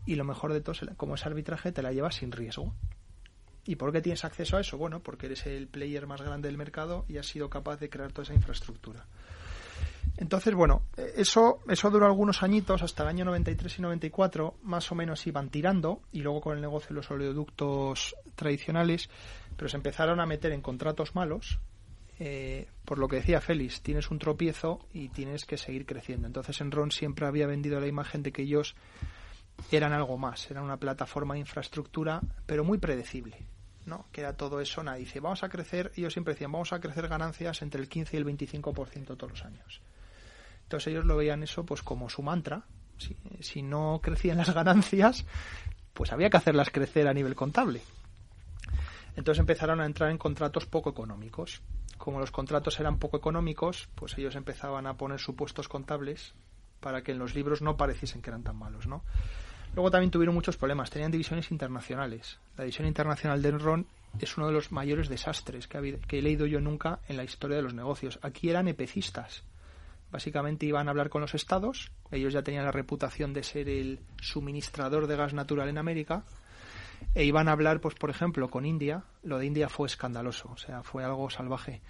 y 0.06 0.14
lo 0.14 0.24
mejor 0.24 0.52
de 0.52 0.60
todo, 0.60 0.74
como 0.96 1.16
es 1.16 1.26
arbitraje, 1.26 1.72
te 1.72 1.82
la 1.82 1.92
llevas 1.92 2.14
sin 2.14 2.32
riesgo. 2.32 2.72
¿Y 3.66 3.76
por 3.76 3.92
qué 3.92 4.00
tienes 4.00 4.24
acceso 4.24 4.56
a 4.56 4.60
eso? 4.60 4.78
Bueno, 4.78 5.00
porque 5.00 5.26
eres 5.26 5.44
el 5.46 5.66
player 5.66 6.06
más 6.06 6.22
grande 6.22 6.48
del 6.48 6.56
mercado 6.56 7.04
y 7.08 7.18
has 7.18 7.26
sido 7.26 7.50
capaz 7.50 7.78
de 7.78 7.90
crear 7.90 8.12
toda 8.12 8.22
esa 8.22 8.34
infraestructura. 8.34 9.04
Entonces, 10.18 10.54
bueno, 10.54 10.82
eso, 11.16 11.58
eso 11.68 11.90
duró 11.90 12.06
algunos 12.06 12.42
añitos, 12.42 12.82
hasta 12.82 13.02
el 13.02 13.10
año 13.10 13.24
93 13.26 13.78
y 13.78 13.82
94, 13.82 14.54
más 14.62 14.90
o 14.90 14.94
menos 14.94 15.26
iban 15.26 15.50
tirando, 15.50 16.00
y 16.12 16.20
luego 16.20 16.40
con 16.40 16.54
el 16.54 16.62
negocio 16.62 16.88
de 16.90 16.94
los 16.94 17.10
oleoductos 17.10 18.14
tradicionales, 18.34 19.10
pero 19.56 19.68
se 19.68 19.76
empezaron 19.76 20.20
a 20.20 20.26
meter 20.26 20.52
en 20.52 20.62
contratos 20.62 21.14
malos, 21.14 21.58
eh, 22.18 22.66
por 22.86 22.98
lo 22.98 23.08
que 23.08 23.16
decía 23.16 23.42
Félix, 23.42 23.82
tienes 23.82 24.10
un 24.10 24.18
tropiezo 24.18 24.86
y 24.94 25.08
tienes 25.10 25.44
que 25.44 25.58
seguir 25.58 25.84
creciendo. 25.84 26.26
Entonces 26.26 26.60
Enron 26.62 26.90
siempre 26.90 27.26
había 27.26 27.46
vendido 27.46 27.78
la 27.78 27.86
imagen 27.86 28.22
de 28.22 28.32
que 28.32 28.42
ellos 28.42 28.74
eran 29.70 29.92
algo 29.92 30.16
más, 30.18 30.50
eran 30.50 30.64
una 30.64 30.76
plataforma 30.76 31.34
de 31.34 31.40
infraestructura, 31.40 32.20
pero 32.46 32.64
muy 32.64 32.78
predecible, 32.78 33.46
¿no? 33.84 34.06
Que 34.12 34.20
era 34.20 34.36
todo 34.36 34.60
eso, 34.60 34.82
nada, 34.82 34.96
dice, 34.96 35.20
vamos 35.20 35.42
a 35.42 35.48
crecer, 35.48 35.92
ellos 35.96 36.12
siempre 36.12 36.34
decían, 36.34 36.52
vamos 36.52 36.72
a 36.72 36.80
crecer 36.80 37.08
ganancias 37.08 37.62
entre 37.62 37.80
el 37.80 37.88
15 37.88 38.16
y 38.16 38.20
el 38.20 38.26
25% 38.26 39.16
todos 39.16 39.30
los 39.30 39.44
años. 39.44 39.80
Entonces 40.62 40.88
ellos 40.88 41.04
lo 41.04 41.16
veían 41.16 41.42
eso 41.42 41.64
pues 41.64 41.82
como 41.82 42.08
su 42.08 42.22
mantra, 42.22 42.64
si, 42.98 43.16
si 43.40 43.62
no 43.62 44.00
crecían 44.02 44.38
las 44.38 44.52
ganancias, 44.54 45.24
pues 45.92 46.12
había 46.12 46.30
que 46.30 46.36
hacerlas 46.36 46.70
crecer 46.70 47.08
a 47.08 47.14
nivel 47.14 47.34
contable. 47.34 47.82
Entonces 49.16 49.40
empezaron 49.40 49.80
a 49.80 49.86
entrar 49.86 50.10
en 50.10 50.18
contratos 50.18 50.66
poco 50.66 50.90
económicos. 50.90 51.62
Como 51.96 52.20
los 52.20 52.30
contratos 52.30 52.78
eran 52.78 52.98
poco 52.98 53.16
económicos, 53.16 53.88
pues 53.94 54.16
ellos 54.18 54.36
empezaban 54.36 54.86
a 54.86 54.96
poner 54.98 55.18
supuestos 55.18 55.68
contables 55.68 56.34
para 56.80 57.02
que 57.02 57.12
en 57.12 57.18
los 57.18 57.34
libros 57.34 57.62
no 57.62 57.76
pareciesen 57.76 58.22
que 58.22 58.30
eran 58.30 58.42
tan 58.42 58.56
malos, 58.56 58.86
¿no? 58.86 59.02
Luego 59.74 59.90
también 59.90 60.10
tuvieron 60.10 60.34
muchos 60.34 60.56
problemas, 60.56 60.90
tenían 60.90 61.10
divisiones 61.10 61.50
internacionales. 61.50 62.38
La 62.56 62.64
división 62.64 62.86
internacional 62.86 63.42
de 63.42 63.48
Enron 63.50 63.86
es 64.18 64.36
uno 64.36 64.46
de 64.46 64.52
los 64.52 64.72
mayores 64.72 65.08
desastres 65.08 65.68
que, 65.68 65.98
he 66.08 66.22
leído 66.22 66.46
yo 66.46 66.60
nunca 66.60 67.00
en 67.08 67.16
la 67.16 67.24
historia 67.24 67.56
de 67.56 67.62
los 67.62 67.74
negocios. 67.74 68.18
Aquí 68.22 68.48
eran 68.48 68.68
epecistas. 68.68 69.42
Básicamente 70.10 70.66
iban 70.66 70.88
a 70.88 70.92
hablar 70.92 71.10
con 71.10 71.20
los 71.20 71.34
estados, 71.34 71.90
ellos 72.10 72.32
ya 72.32 72.42
tenían 72.42 72.64
la 72.64 72.72
reputación 72.72 73.34
de 73.34 73.42
ser 73.42 73.68
el 73.68 74.00
suministrador 74.20 75.08
de 75.08 75.16
gas 75.16 75.34
natural 75.34 75.68
en 75.68 75.78
América, 75.78 76.24
e 77.14 77.24
iban 77.24 77.48
a 77.48 77.52
hablar, 77.52 77.80
pues 77.80 77.94
por 77.96 78.08
ejemplo, 78.08 78.48
con 78.48 78.64
India. 78.64 79.04
Lo 79.22 79.38
de 79.38 79.46
India 79.46 79.68
fue 79.68 79.88
escandaloso, 79.88 80.50
o 80.52 80.56
sea, 80.56 80.82
fue 80.82 81.04
algo 81.04 81.28
salvaje. 81.28 81.82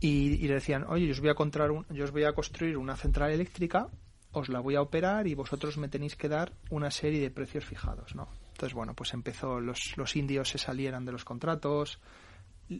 Y, 0.00 0.48
le 0.48 0.54
decían, 0.54 0.84
oye, 0.88 1.06
yo 1.06 1.12
os, 1.12 1.20
voy 1.20 1.30
a 1.30 1.70
un, 1.70 1.86
yo 1.90 2.04
os 2.04 2.10
voy 2.10 2.24
a 2.24 2.32
construir 2.32 2.76
una 2.76 2.96
central 2.96 3.30
eléctrica, 3.30 3.88
os 4.32 4.48
la 4.48 4.60
voy 4.60 4.74
a 4.76 4.82
operar 4.82 5.26
y 5.26 5.34
vosotros 5.34 5.78
me 5.78 5.88
tenéis 5.88 6.16
que 6.16 6.28
dar 6.28 6.52
una 6.70 6.90
serie 6.90 7.20
de 7.20 7.30
precios 7.30 7.64
fijados, 7.64 8.14
¿no? 8.14 8.28
Entonces, 8.52 8.74
bueno, 8.74 8.94
pues 8.94 9.12
empezó, 9.14 9.60
los, 9.60 9.96
los 9.96 10.16
indios 10.16 10.48
se 10.48 10.58
salieran 10.58 11.04
de 11.04 11.12
los 11.12 11.24
contratos, 11.24 12.00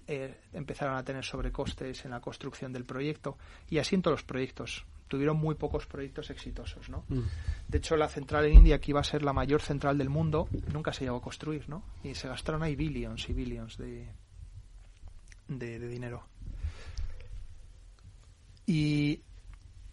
eh, 0.07 0.41
empezaron 0.53 0.97
a 0.97 1.05
tener 1.05 1.25
sobrecostes 1.25 2.05
en 2.05 2.13
la 2.13 2.21
construcción 2.21 2.73
del 2.73 2.85
proyecto 2.85 3.37
y 3.69 3.79
así 3.79 3.95
en 3.95 4.03
todos 4.03 4.19
los 4.19 4.25
proyectos. 4.25 4.87
Tuvieron 5.09 5.37
muy 5.37 5.55
pocos 5.57 5.87
proyectos 5.87 6.31
exitosos, 6.31 6.89
¿no? 6.89 7.05
Mm. 7.09 7.21
De 7.69 7.79
hecho, 7.79 7.97
la 7.97 8.09
central 8.09 8.47
en 8.47 8.55
India, 8.55 8.81
que 8.81 8.93
iba 8.93 9.01
a 9.01 9.05
ser 9.05 9.23
la 9.23 9.35
mayor 9.35 9.61
central 9.61 9.99
del 9.99 10.09
mundo, 10.09 10.49
nunca 10.73 10.93
se 10.93 11.05
llegó 11.05 11.19
a 11.19 11.23
construir, 11.23 11.69
¿no? 11.69 11.83
Y 12.03 12.15
se 12.15 12.29
gastaron 12.29 12.63
ahí 12.63 12.77
billions 12.77 13.29
y 13.29 13.33
billions 13.35 13.77
de, 13.77 14.09
de, 15.49 15.89
dinero. 15.89 16.23
Y, 18.67 19.21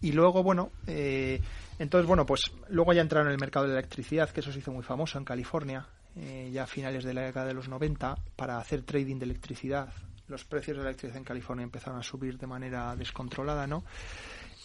y 0.00 0.12
luego, 0.12 0.42
bueno, 0.42 0.70
eh, 0.86 1.40
entonces, 1.78 2.06
bueno, 2.06 2.26
pues 2.26 2.50
luego 2.68 2.92
ya 2.92 3.02
entraron 3.02 3.28
en 3.28 3.32
el 3.32 3.40
mercado 3.40 3.66
de 3.66 3.72
la 3.72 3.78
electricidad, 3.80 4.30
que 4.30 4.40
eso 4.40 4.52
se 4.52 4.58
hizo 4.58 4.72
muy 4.72 4.82
famoso 4.82 5.18
en 5.18 5.24
California. 5.24 5.86
Eh, 6.16 6.50
ya 6.52 6.64
a 6.64 6.66
finales 6.66 7.04
de 7.04 7.14
la 7.14 7.22
década 7.22 7.46
de 7.46 7.54
los 7.54 7.68
90 7.68 8.16
para 8.34 8.58
hacer 8.58 8.82
trading 8.82 9.18
de 9.18 9.26
electricidad. 9.26 9.92
Los 10.26 10.44
precios 10.44 10.76
de 10.76 10.82
la 10.82 10.88
electricidad 10.88 11.18
en 11.18 11.24
California 11.24 11.62
empezaron 11.62 12.00
a 12.00 12.02
subir 12.02 12.36
de 12.36 12.46
manera 12.46 12.96
descontrolada, 12.96 13.66
¿no? 13.66 13.84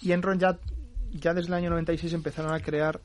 Y 0.01 0.11
Enron 0.11 0.39
ya, 0.39 0.57
ya 1.11 1.33
desde 1.33 1.49
el 1.49 1.53
año 1.53 1.69
96 1.69 2.13
empezaron 2.13 2.51
a 2.51 2.59
crear, 2.59 2.99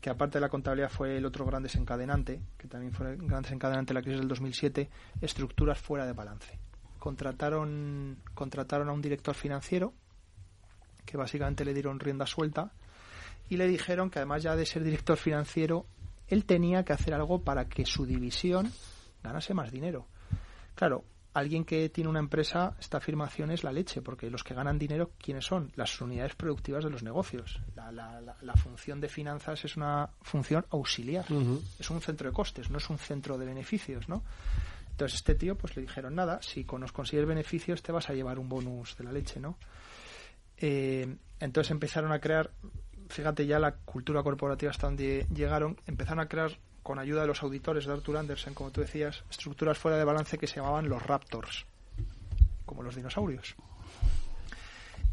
que 0.00 0.10
aparte 0.10 0.38
de 0.38 0.40
la 0.40 0.48
contabilidad 0.48 0.90
fue 0.90 1.16
el 1.16 1.24
otro 1.24 1.46
gran 1.46 1.62
desencadenante, 1.62 2.40
que 2.58 2.66
también 2.66 2.92
fue 2.92 3.12
el 3.12 3.16
gran 3.16 3.42
desencadenante 3.42 3.94
de 3.94 4.00
la 4.00 4.02
crisis 4.02 4.20
del 4.20 4.28
2007, 4.28 4.90
estructuras 5.20 5.78
fuera 5.78 6.04
de 6.04 6.12
balance. 6.12 6.58
Contrataron, 6.98 8.18
contrataron 8.34 8.88
a 8.88 8.92
un 8.92 9.02
director 9.02 9.34
financiero, 9.34 9.94
que 11.04 11.16
básicamente 11.16 11.64
le 11.64 11.74
dieron 11.74 12.00
rienda 12.00 12.26
suelta, 12.26 12.72
y 13.48 13.56
le 13.56 13.66
dijeron 13.66 14.10
que 14.10 14.18
además 14.18 14.42
ya 14.42 14.56
de 14.56 14.66
ser 14.66 14.84
director 14.84 15.16
financiero 15.16 15.86
él 16.28 16.44
tenía 16.44 16.84
que 16.84 16.92
hacer 16.92 17.14
algo 17.14 17.42
para 17.42 17.68
que 17.68 17.84
su 17.86 18.06
división 18.06 18.70
ganase 19.22 19.54
más 19.54 19.70
dinero. 19.70 20.06
Claro, 20.74 21.04
alguien 21.34 21.64
que 21.64 21.88
tiene 21.88 22.10
una 22.10 22.18
empresa, 22.18 22.76
esta 22.80 22.98
afirmación 22.98 23.50
es 23.50 23.64
la 23.64 23.72
leche, 23.72 24.02
porque 24.02 24.30
los 24.30 24.42
que 24.42 24.54
ganan 24.54 24.78
dinero, 24.78 25.12
¿quiénes 25.18 25.44
son? 25.44 25.72
Las 25.76 26.00
unidades 26.00 26.34
productivas 26.34 26.84
de 26.84 26.90
los 26.90 27.02
negocios. 27.02 27.60
La, 27.74 28.54
función 28.56 29.00
de 29.00 29.08
finanzas 29.08 29.64
es 29.64 29.76
una 29.76 30.08
función 30.22 30.64
auxiliar, 30.70 31.26
es 31.78 31.90
un 31.90 32.00
centro 32.00 32.28
de 32.28 32.34
costes, 32.34 32.70
no 32.70 32.78
es 32.78 32.88
un 32.88 32.98
centro 32.98 33.36
de 33.36 33.46
beneficios, 33.46 34.08
¿no? 34.08 34.22
Entonces 34.90 35.16
este 35.16 35.34
tío, 35.34 35.56
pues 35.58 35.74
le 35.76 35.82
dijeron, 35.82 36.14
nada, 36.14 36.40
si 36.40 36.64
nos 36.78 36.92
consigues 36.92 37.26
beneficios 37.26 37.82
te 37.82 37.90
vas 37.90 38.08
a 38.10 38.14
llevar 38.14 38.38
un 38.38 38.48
bonus 38.48 38.96
de 38.96 39.04
la 39.04 39.12
leche, 39.12 39.40
¿no? 39.40 39.58
Eh, 40.66 41.16
entonces 41.40 41.72
empezaron 41.72 42.10
a 42.10 42.20
crear 42.20 42.50
fíjate 43.10 43.44
ya 43.46 43.58
la 43.58 43.72
cultura 43.72 44.22
corporativa 44.22 44.70
hasta 44.70 44.86
donde 44.86 45.26
llegaron, 45.30 45.78
empezaron 45.86 46.20
a 46.20 46.28
crear 46.28 46.58
con 46.82 46.98
ayuda 46.98 47.20
de 47.20 47.26
los 47.26 47.42
auditores 47.42 47.84
de 47.84 47.92
Arthur 47.92 48.16
Andersen, 48.16 48.54
como 48.54 48.70
tú 48.70 48.80
decías, 48.80 49.24
estructuras 49.30 49.76
fuera 49.76 49.98
de 49.98 50.04
balance 50.04 50.38
que 50.38 50.46
se 50.46 50.56
llamaban 50.56 50.88
los 50.88 51.02
raptors, 51.02 51.66
como 52.64 52.82
los 52.82 52.96
dinosaurios. 52.96 53.56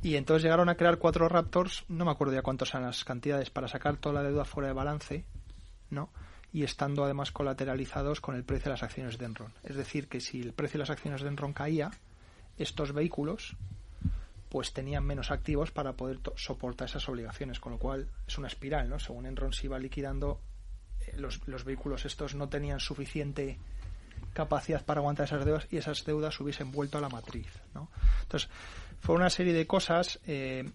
Y 0.02 0.16
entonces 0.16 0.44
llegaron 0.44 0.70
a 0.70 0.76
crear 0.76 0.98
cuatro 1.00 1.28
raptors, 1.28 1.84
no 1.90 2.06
me 2.06 2.12
acuerdo 2.12 2.34
ya 2.34 2.44
cuántas 2.44 2.70
eran 2.70 2.86
las 2.86 3.04
cantidades, 3.04 3.50
para 3.50 3.68
sacar 3.68 3.98
toda 3.98 4.16
la 4.16 4.24
deuda 4.24 4.46
fuera 4.46 4.68
de 4.68 4.74
balance, 4.74 5.26
¿no? 5.90 6.12
Y 6.54 6.64
estando 6.64 7.04
además 7.04 7.32
colateralizados 7.32 8.22
con 8.22 8.36
el 8.36 8.46
precio 8.46 8.66
de 8.66 8.72
las 8.72 8.84
acciones 8.84 9.18
de 9.18 9.26
Enron. 9.26 9.54
Es 9.64 9.76
decir, 9.76 10.08
que 10.08 10.22
si 10.22 10.42
el 10.42 10.54
precio 10.54 10.78
de 10.78 10.84
las 10.84 10.90
acciones 10.90 11.22
de 11.22 11.28
Enron 11.28 11.52
caía, 11.52 11.92
estos 12.58 12.94
vehículos 12.94 13.58
pues 14.52 14.74
tenían 14.74 15.06
menos 15.06 15.32
activos 15.32 15.72
para 15.72 15.94
poder 15.94 16.20
soportar 16.36 16.90
esas 16.90 17.08
obligaciones, 17.08 17.62
con 17.62 17.72
lo 17.72 17.80
cual 17.80 18.10
es 18.28 18.38
una 18.38 18.50
espiral, 18.50 18.90
¿no? 18.90 19.00
Según 19.00 19.26
Enron 19.26 19.54
se 19.54 19.68
iba 19.68 19.80
liquidando, 19.80 20.42
eh, 21.08 21.14
los, 21.16 21.48
los, 21.48 21.64
vehículos 21.64 22.04
estos 22.04 22.36
no 22.36 22.50
tenían 22.50 22.82
suficiente 22.82 23.58
capacidad 24.34 24.84
para 24.84 25.00
aguantar 25.00 25.28
esas 25.28 25.46
deudas 25.46 25.68
y 25.72 25.78
esas 25.78 26.04
deudas 26.04 26.38
hubiesen 26.42 26.74
vuelto 26.74 26.98
a 26.98 27.02
la 27.02 27.08
matriz, 27.08 27.48
¿no? 27.74 27.90
Entonces, 28.24 28.50
fue 29.00 29.16
una 29.16 29.30
serie 29.30 29.54
de 29.54 29.66
cosas. 29.66 30.20
Eh, 30.28 30.70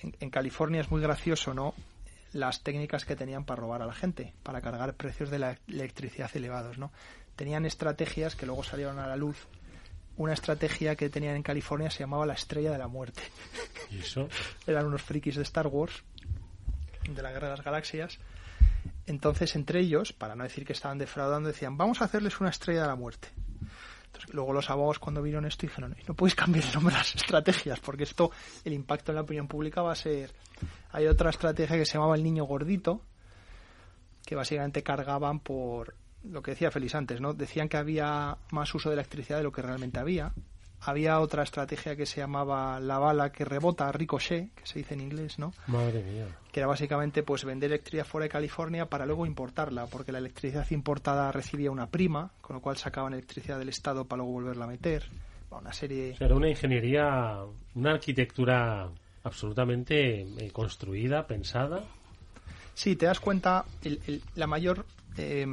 en, 0.00 0.16
en, 0.18 0.30
California 0.30 0.80
es 0.80 0.90
muy 0.90 1.02
gracioso, 1.02 1.52
¿no? 1.52 1.74
Las 2.32 2.62
técnicas 2.62 3.04
que 3.04 3.14
tenían 3.14 3.44
para 3.44 3.60
robar 3.60 3.82
a 3.82 3.86
la 3.86 3.94
gente, 3.94 4.32
para 4.42 4.62
cargar 4.62 4.94
precios 4.94 5.28
de 5.28 5.38
la 5.38 5.58
electricidad 5.68 6.30
elevados, 6.34 6.78
¿no? 6.78 6.90
Tenían 7.36 7.66
estrategias 7.66 8.36
que 8.36 8.46
luego 8.46 8.64
salieron 8.64 8.98
a 8.98 9.06
la 9.06 9.16
luz 9.16 9.48
una 10.16 10.32
estrategia 10.32 10.96
que 10.96 11.08
tenían 11.08 11.36
en 11.36 11.42
California 11.42 11.90
se 11.90 12.00
llamaba 12.00 12.26
la 12.26 12.34
Estrella 12.34 12.72
de 12.72 12.78
la 12.78 12.88
Muerte. 12.88 13.22
¿Y 13.90 14.00
eso? 14.00 14.28
Eran 14.66 14.86
unos 14.86 15.02
frikis 15.02 15.36
de 15.36 15.42
Star 15.42 15.66
Wars, 15.66 16.02
de 17.08 17.22
la 17.22 17.32
Guerra 17.32 17.48
de 17.48 17.56
las 17.56 17.64
Galaxias. 17.64 18.18
Entonces, 19.06 19.54
entre 19.56 19.80
ellos, 19.80 20.12
para 20.12 20.34
no 20.36 20.44
decir 20.44 20.64
que 20.64 20.72
estaban 20.72 20.98
defraudando, 20.98 21.48
decían, 21.48 21.76
vamos 21.76 22.00
a 22.00 22.04
hacerles 22.04 22.40
una 22.40 22.50
Estrella 22.50 22.82
de 22.82 22.88
la 22.88 22.96
Muerte. 22.96 23.28
Entonces, 24.06 24.34
luego 24.34 24.52
los 24.52 24.68
abogados 24.68 24.98
cuando 24.98 25.22
vieron 25.22 25.46
esto 25.46 25.66
dijeron, 25.66 25.96
no 26.06 26.14
podéis 26.14 26.34
cambiar 26.34 26.64
el 26.66 26.74
nombre 26.74 26.94
de 26.94 26.98
las 26.98 27.14
estrategias, 27.14 27.80
porque 27.80 28.04
esto, 28.04 28.30
el 28.64 28.74
impacto 28.74 29.10
en 29.10 29.16
la 29.16 29.22
opinión 29.22 29.48
pública 29.48 29.82
va 29.82 29.92
a 29.92 29.96
ser... 29.96 30.32
Hay 30.92 31.06
otra 31.06 31.30
estrategia 31.30 31.76
que 31.76 31.86
se 31.86 31.94
llamaba 31.94 32.14
el 32.14 32.22
niño 32.22 32.44
gordito, 32.44 33.00
que 34.24 34.34
básicamente 34.34 34.82
cargaban 34.82 35.40
por 35.40 35.94
lo 36.24 36.42
que 36.42 36.52
decía 36.52 36.70
Félix 36.70 36.94
antes, 36.94 37.20
¿no? 37.20 37.34
Decían 37.34 37.68
que 37.68 37.76
había 37.76 38.36
más 38.50 38.74
uso 38.74 38.88
de 38.88 38.94
electricidad 38.94 39.38
de 39.38 39.44
lo 39.44 39.52
que 39.52 39.62
realmente 39.62 39.98
había. 39.98 40.32
Había 40.84 41.20
otra 41.20 41.44
estrategia 41.44 41.94
que 41.94 42.06
se 42.06 42.20
llamaba 42.20 42.80
la 42.80 42.98
bala 42.98 43.30
que 43.30 43.44
rebota, 43.44 43.90
ricochet, 43.92 44.52
que 44.52 44.66
se 44.66 44.80
dice 44.80 44.94
en 44.94 45.00
inglés, 45.00 45.38
¿no? 45.38 45.52
Madre 45.68 46.02
mía. 46.02 46.26
Que 46.50 46.58
era 46.58 46.66
básicamente 46.66 47.22
pues 47.22 47.44
vender 47.44 47.70
electricidad 47.70 48.04
fuera 48.04 48.24
de 48.24 48.30
California 48.30 48.86
para 48.86 49.06
luego 49.06 49.24
importarla, 49.24 49.86
porque 49.86 50.10
la 50.10 50.18
electricidad 50.18 50.68
importada 50.72 51.30
recibía 51.30 51.70
una 51.70 51.86
prima, 51.86 52.32
con 52.40 52.56
lo 52.56 52.62
cual 52.62 52.76
sacaban 52.78 53.12
electricidad 53.12 53.60
del 53.60 53.68
Estado 53.68 54.06
para 54.06 54.18
luego 54.18 54.32
volverla 54.32 54.64
a 54.64 54.68
meter. 54.68 55.04
Una 55.50 55.72
serie... 55.72 56.16
era 56.18 56.34
una 56.34 56.48
ingeniería, 56.48 57.38
una 57.74 57.92
arquitectura 57.92 58.88
absolutamente 59.22 60.22
eh, 60.22 60.50
construida, 60.50 61.26
pensada. 61.26 61.84
Sí, 62.74 62.96
te 62.96 63.06
das 63.06 63.20
cuenta, 63.20 63.66
la 64.34 64.46
mayor... 64.46 64.84
Eh, 65.16 65.46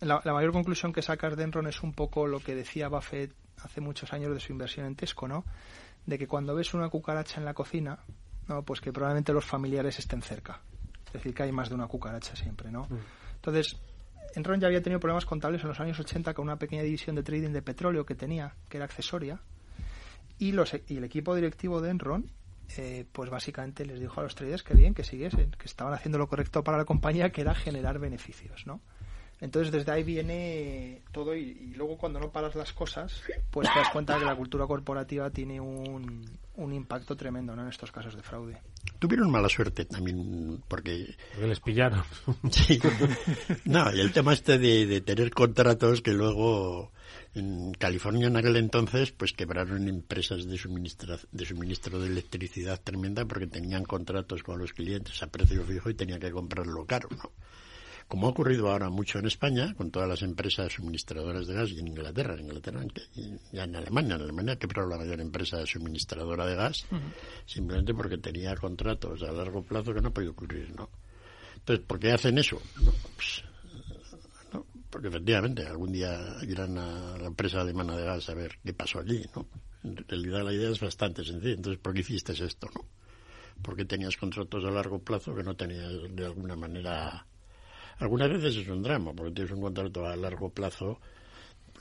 la, 0.00 0.20
mayor 0.24 0.52
conclusión 0.52 0.92
que 0.92 1.02
sacas 1.02 1.36
de 1.36 1.44
Enron 1.44 1.66
es 1.66 1.82
un 1.82 1.92
poco 1.92 2.26
lo 2.26 2.40
que 2.40 2.54
decía 2.54 2.88
Buffett 2.88 3.34
hace 3.62 3.80
muchos 3.80 4.12
años 4.12 4.32
de 4.32 4.40
su 4.40 4.52
inversión 4.52 4.86
en 4.86 4.96
Tesco, 4.96 5.26
¿no? 5.26 5.44
De 6.04 6.18
que 6.18 6.26
cuando 6.26 6.54
ves 6.54 6.74
una 6.74 6.88
cucaracha 6.88 7.40
en 7.40 7.44
la 7.44 7.54
cocina, 7.54 7.98
¿no? 8.48 8.62
Pues 8.62 8.80
que 8.80 8.92
probablemente 8.92 9.32
los 9.32 9.44
familiares 9.44 9.98
estén 9.98 10.22
cerca. 10.22 10.60
Es 11.06 11.12
decir, 11.14 11.34
que 11.34 11.44
hay 11.44 11.52
más 11.52 11.68
de 11.68 11.74
una 11.74 11.86
cucaracha 11.86 12.36
siempre, 12.36 12.70
¿no? 12.70 12.82
Mm. 12.84 12.98
Entonces, 13.36 13.76
Enron 14.34 14.60
ya 14.60 14.66
había 14.66 14.82
tenido 14.82 15.00
problemas 15.00 15.24
contables 15.24 15.62
en 15.62 15.68
los 15.68 15.80
años 15.80 15.98
80 15.98 16.34
con 16.34 16.44
una 16.44 16.58
pequeña 16.58 16.82
división 16.82 17.16
de 17.16 17.22
trading 17.22 17.52
de 17.52 17.62
petróleo 17.62 18.04
que 18.04 18.14
tenía, 18.14 18.54
que 18.68 18.76
era 18.76 18.84
accesoria, 18.84 19.40
y, 20.38 20.52
los, 20.52 20.74
y 20.88 20.98
el 20.98 21.04
equipo 21.04 21.34
directivo 21.34 21.80
de 21.80 21.90
Enron 21.90 22.30
eh, 22.76 23.06
pues 23.10 23.30
básicamente 23.30 23.86
les 23.86 24.00
dijo 24.00 24.20
a 24.20 24.24
los 24.24 24.34
traders 24.34 24.62
que 24.62 24.74
bien, 24.74 24.92
que 24.92 25.04
siguiesen, 25.04 25.52
que 25.52 25.64
estaban 25.64 25.94
haciendo 25.94 26.18
lo 26.18 26.28
correcto 26.28 26.62
para 26.62 26.76
la 26.76 26.84
compañía, 26.84 27.30
que 27.30 27.40
era 27.40 27.54
generar 27.54 27.98
beneficios, 27.98 28.66
¿no? 28.66 28.80
Entonces 29.40 29.70
desde 29.70 29.92
ahí 29.92 30.02
viene 30.02 31.02
todo 31.12 31.36
y, 31.36 31.74
luego 31.76 31.98
cuando 31.98 32.18
no 32.18 32.30
paras 32.30 32.54
las 32.54 32.72
cosas, 32.72 33.22
pues 33.50 33.68
te 33.72 33.78
das 33.78 33.90
cuenta 33.90 34.18
que 34.18 34.24
la 34.24 34.34
cultura 34.34 34.66
corporativa 34.66 35.30
tiene 35.30 35.60
un, 35.60 36.24
un 36.54 36.72
impacto 36.72 37.16
tremendo 37.16 37.54
¿no? 37.54 37.62
en 37.62 37.68
estos 37.68 37.92
casos 37.92 38.16
de 38.16 38.22
fraude. 38.22 38.58
Tuvieron 38.98 39.30
mala 39.30 39.48
suerte 39.48 39.84
también 39.84 40.62
porque... 40.68 41.14
Porque 41.32 41.48
les 41.48 41.60
pillaron. 41.60 42.02
sí. 42.50 42.80
No, 43.66 43.94
y 43.94 44.00
el 44.00 44.12
tema 44.12 44.32
este 44.32 44.58
de, 44.58 44.86
de 44.86 45.00
tener 45.02 45.30
contratos 45.30 46.00
que 46.00 46.12
luego 46.12 46.92
en 47.34 47.74
California 47.74 48.28
en 48.28 48.36
aquel 48.38 48.56
entonces 48.56 49.12
pues 49.12 49.34
quebraron 49.34 49.86
empresas 49.88 50.46
de 50.46 50.56
suministro, 50.56 51.18
de 51.30 51.44
suministro 51.44 52.00
de 52.00 52.06
electricidad 52.06 52.80
tremenda 52.82 53.26
porque 53.26 53.46
tenían 53.46 53.84
contratos 53.84 54.42
con 54.42 54.58
los 54.58 54.72
clientes 54.72 55.22
a 55.22 55.26
precio 55.26 55.62
fijo 55.64 55.90
y 55.90 55.94
tenían 55.94 56.20
que 56.20 56.30
comprarlo 56.30 56.86
caro, 56.86 57.10
¿no? 57.10 57.32
Como 58.08 58.26
ha 58.26 58.30
ocurrido 58.30 58.70
ahora 58.70 58.88
mucho 58.88 59.18
en 59.18 59.26
España, 59.26 59.74
con 59.74 59.90
todas 59.90 60.08
las 60.08 60.22
empresas 60.22 60.72
suministradoras 60.72 61.46
de 61.46 61.54
gas, 61.54 61.70
y 61.70 61.78
en 61.78 61.88
Inglaterra, 61.88 62.34
en 62.34 62.40
Inglaterra, 62.40 62.84
y 63.14 63.36
ya 63.52 63.64
en 63.64 63.76
Alemania, 63.76 64.14
en 64.14 64.22
Alemania 64.22 64.56
quebró 64.56 64.86
la 64.86 64.96
mayor 64.96 65.20
empresa 65.20 65.64
suministradora 65.66 66.46
de 66.46 66.54
gas, 66.54 66.86
simplemente 67.46 67.94
porque 67.94 68.18
tenía 68.18 68.54
contratos 68.56 69.22
a 69.22 69.32
largo 69.32 69.62
plazo 69.62 69.92
que 69.92 70.00
no 70.00 70.12
podía 70.12 70.30
ocurrir, 70.30 70.74
¿no? 70.76 70.88
Entonces, 71.56 71.84
¿por 71.84 71.98
qué 71.98 72.12
hacen 72.12 72.38
eso? 72.38 72.60
Pues, 73.16 73.42
no, 74.52 74.64
porque 74.88 75.08
efectivamente 75.08 75.66
algún 75.66 75.92
día 75.92 76.36
irán 76.42 76.78
a 76.78 77.18
la 77.18 77.26
empresa 77.26 77.60
alemana 77.60 77.96
de 77.96 78.04
gas 78.04 78.28
a 78.28 78.34
ver 78.34 78.58
qué 78.64 78.72
pasó 78.72 79.00
allí, 79.00 79.24
¿no? 79.34 79.46
En 79.82 79.96
realidad 80.08 80.44
la 80.44 80.52
idea 80.52 80.70
es 80.70 80.80
bastante 80.80 81.24
sencilla, 81.24 81.54
entonces, 81.54 81.80
¿por 81.80 81.92
qué 81.92 82.00
hiciste 82.00 82.32
esto, 82.32 82.68
no? 82.74 82.84
porque 83.62 83.84
tenías 83.84 84.16
contratos 84.16 84.64
a 84.64 84.70
largo 84.70 84.98
plazo 84.98 85.34
que 85.34 85.42
no 85.42 85.56
tenías 85.56 85.92
de 86.10 86.26
alguna 86.26 86.56
manera. 86.56 87.26
Algunas 87.98 88.30
veces 88.30 88.56
es 88.56 88.68
un 88.68 88.82
drama, 88.82 89.12
porque 89.14 89.32
tienes 89.32 89.52
un 89.52 89.62
contrato 89.62 90.06
a 90.06 90.16
largo 90.16 90.50
plazo 90.50 91.00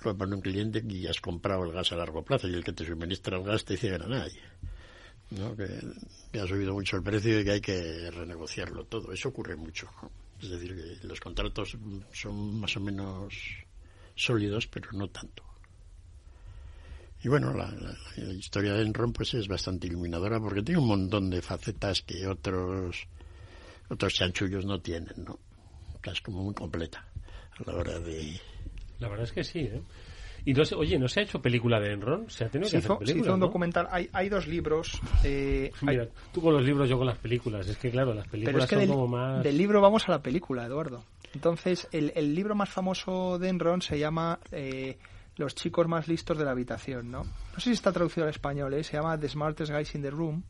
para 0.01 0.35
un 0.35 0.41
cliente 0.41 0.83
y 0.87 1.07
has 1.07 1.19
comprado 1.19 1.63
el 1.63 1.71
gas 1.71 1.91
a 1.91 1.95
largo 1.95 2.23
plazo 2.23 2.47
y 2.47 2.53
el 2.53 2.63
que 2.63 2.73
te 2.73 2.85
suministra 2.85 3.37
el 3.37 3.43
gas 3.43 3.65
te 3.65 3.73
dice 3.73 3.89
que 3.89 3.99
no 3.99 4.07
nadie. 4.07 4.41
¿no? 5.31 5.55
Que, 5.55 6.39
ha 6.39 6.47
subido 6.47 6.73
mucho 6.73 6.97
el 6.97 7.03
precio 7.03 7.39
y 7.39 7.43
que 7.43 7.51
hay 7.51 7.61
que 7.61 8.11
renegociarlo 8.11 8.85
todo. 8.85 9.11
Eso 9.11 9.29
ocurre 9.29 9.55
mucho. 9.55 9.89
Es 10.41 10.49
decir, 10.49 10.75
que 10.75 11.07
los 11.07 11.19
contratos 11.19 11.77
son 12.13 12.59
más 12.59 12.75
o 12.77 12.79
menos 12.79 13.33
sólidos, 14.15 14.67
pero 14.67 14.91
no 14.93 15.09
tanto. 15.09 15.43
Y 17.23 17.27
bueno, 17.27 17.53
la, 17.53 17.71
la, 17.71 18.33
historia 18.33 18.73
de 18.73 18.83
Enron 18.83 19.11
pues 19.11 19.33
es 19.33 19.47
bastante 19.47 19.87
iluminadora 19.87 20.39
porque 20.39 20.61
tiene 20.61 20.79
un 20.79 20.87
montón 20.87 21.29
de 21.29 21.41
facetas 21.41 22.01
que 22.01 22.27
otros 22.27 23.07
otros 23.89 24.13
chanchullos 24.13 24.65
no 24.65 24.79
tienen, 24.79 25.23
¿no? 25.25 25.39
Es 26.11 26.21
como 26.21 26.43
muy 26.43 26.53
completa 26.53 27.05
a 27.57 27.71
la 27.71 27.77
hora 27.77 27.99
de... 27.99 28.39
La 28.99 29.09
verdad 29.09 29.25
es 29.25 29.31
que 29.31 29.43
sí, 29.43 29.59
¿eh? 29.59 29.81
Y 30.45 30.53
no 30.53 30.63
se, 30.63 30.75
oye, 30.75 30.99
¿no 30.99 31.07
se 31.07 31.19
ha 31.19 31.23
hecho 31.23 31.41
película 31.41 31.79
de 31.79 31.91
Enron? 31.91 32.29
¿Se 32.29 32.45
ha 32.45 32.49
tenido 32.49 32.69
que 32.69 32.77
hizo, 32.77 32.93
hacer 32.93 32.99
película, 32.99 33.13
se 33.13 33.19
hizo 33.25 33.33
un 33.33 33.39
¿no? 33.39 33.47
documental. 33.47 33.87
Hay, 33.89 34.09
hay 34.13 34.29
dos 34.29 34.47
libros. 34.47 35.01
Eh, 35.23 35.71
Mira, 35.81 36.03
hay, 36.03 36.09
tú 36.31 36.39
con 36.39 36.53
los 36.53 36.63
libros, 36.63 36.87
yo 36.87 36.99
con 36.99 37.07
las 37.07 37.17
películas. 37.17 37.67
Es 37.67 37.77
que, 37.77 37.89
claro, 37.89 38.13
las 38.13 38.27
películas 38.27 38.53
pero 38.53 38.63
es 38.63 38.69
que 38.69 38.75
son 38.75 38.81
del, 38.81 38.89
como 38.89 39.07
más... 39.07 39.43
del 39.43 39.57
libro 39.57 39.81
vamos 39.81 40.07
a 40.07 40.11
la 40.11 40.21
película, 40.21 40.63
Eduardo. 40.65 41.03
Entonces, 41.33 41.87
el, 41.91 42.13
el 42.15 42.35
libro 42.35 42.53
más 42.53 42.69
famoso 42.69 43.39
de 43.39 43.49
Enron 43.49 43.81
se 43.81 43.97
llama 43.97 44.39
eh, 44.51 44.99
Los 45.35 45.55
chicos 45.55 45.87
más 45.87 46.07
listos 46.07 46.37
de 46.37 46.45
la 46.45 46.51
habitación, 46.51 47.09
¿no? 47.09 47.23
No 47.23 47.55
sé 47.59 47.63
si 47.63 47.71
está 47.71 47.91
traducido 47.91 48.25
al 48.25 48.29
español, 48.29 48.71
¿eh? 48.75 48.83
Se 48.83 48.97
llama 48.97 49.19
The 49.19 49.27
Smartest 49.27 49.71
Guys 49.71 49.95
in 49.95 50.03
the 50.03 50.11
Room. 50.11 50.43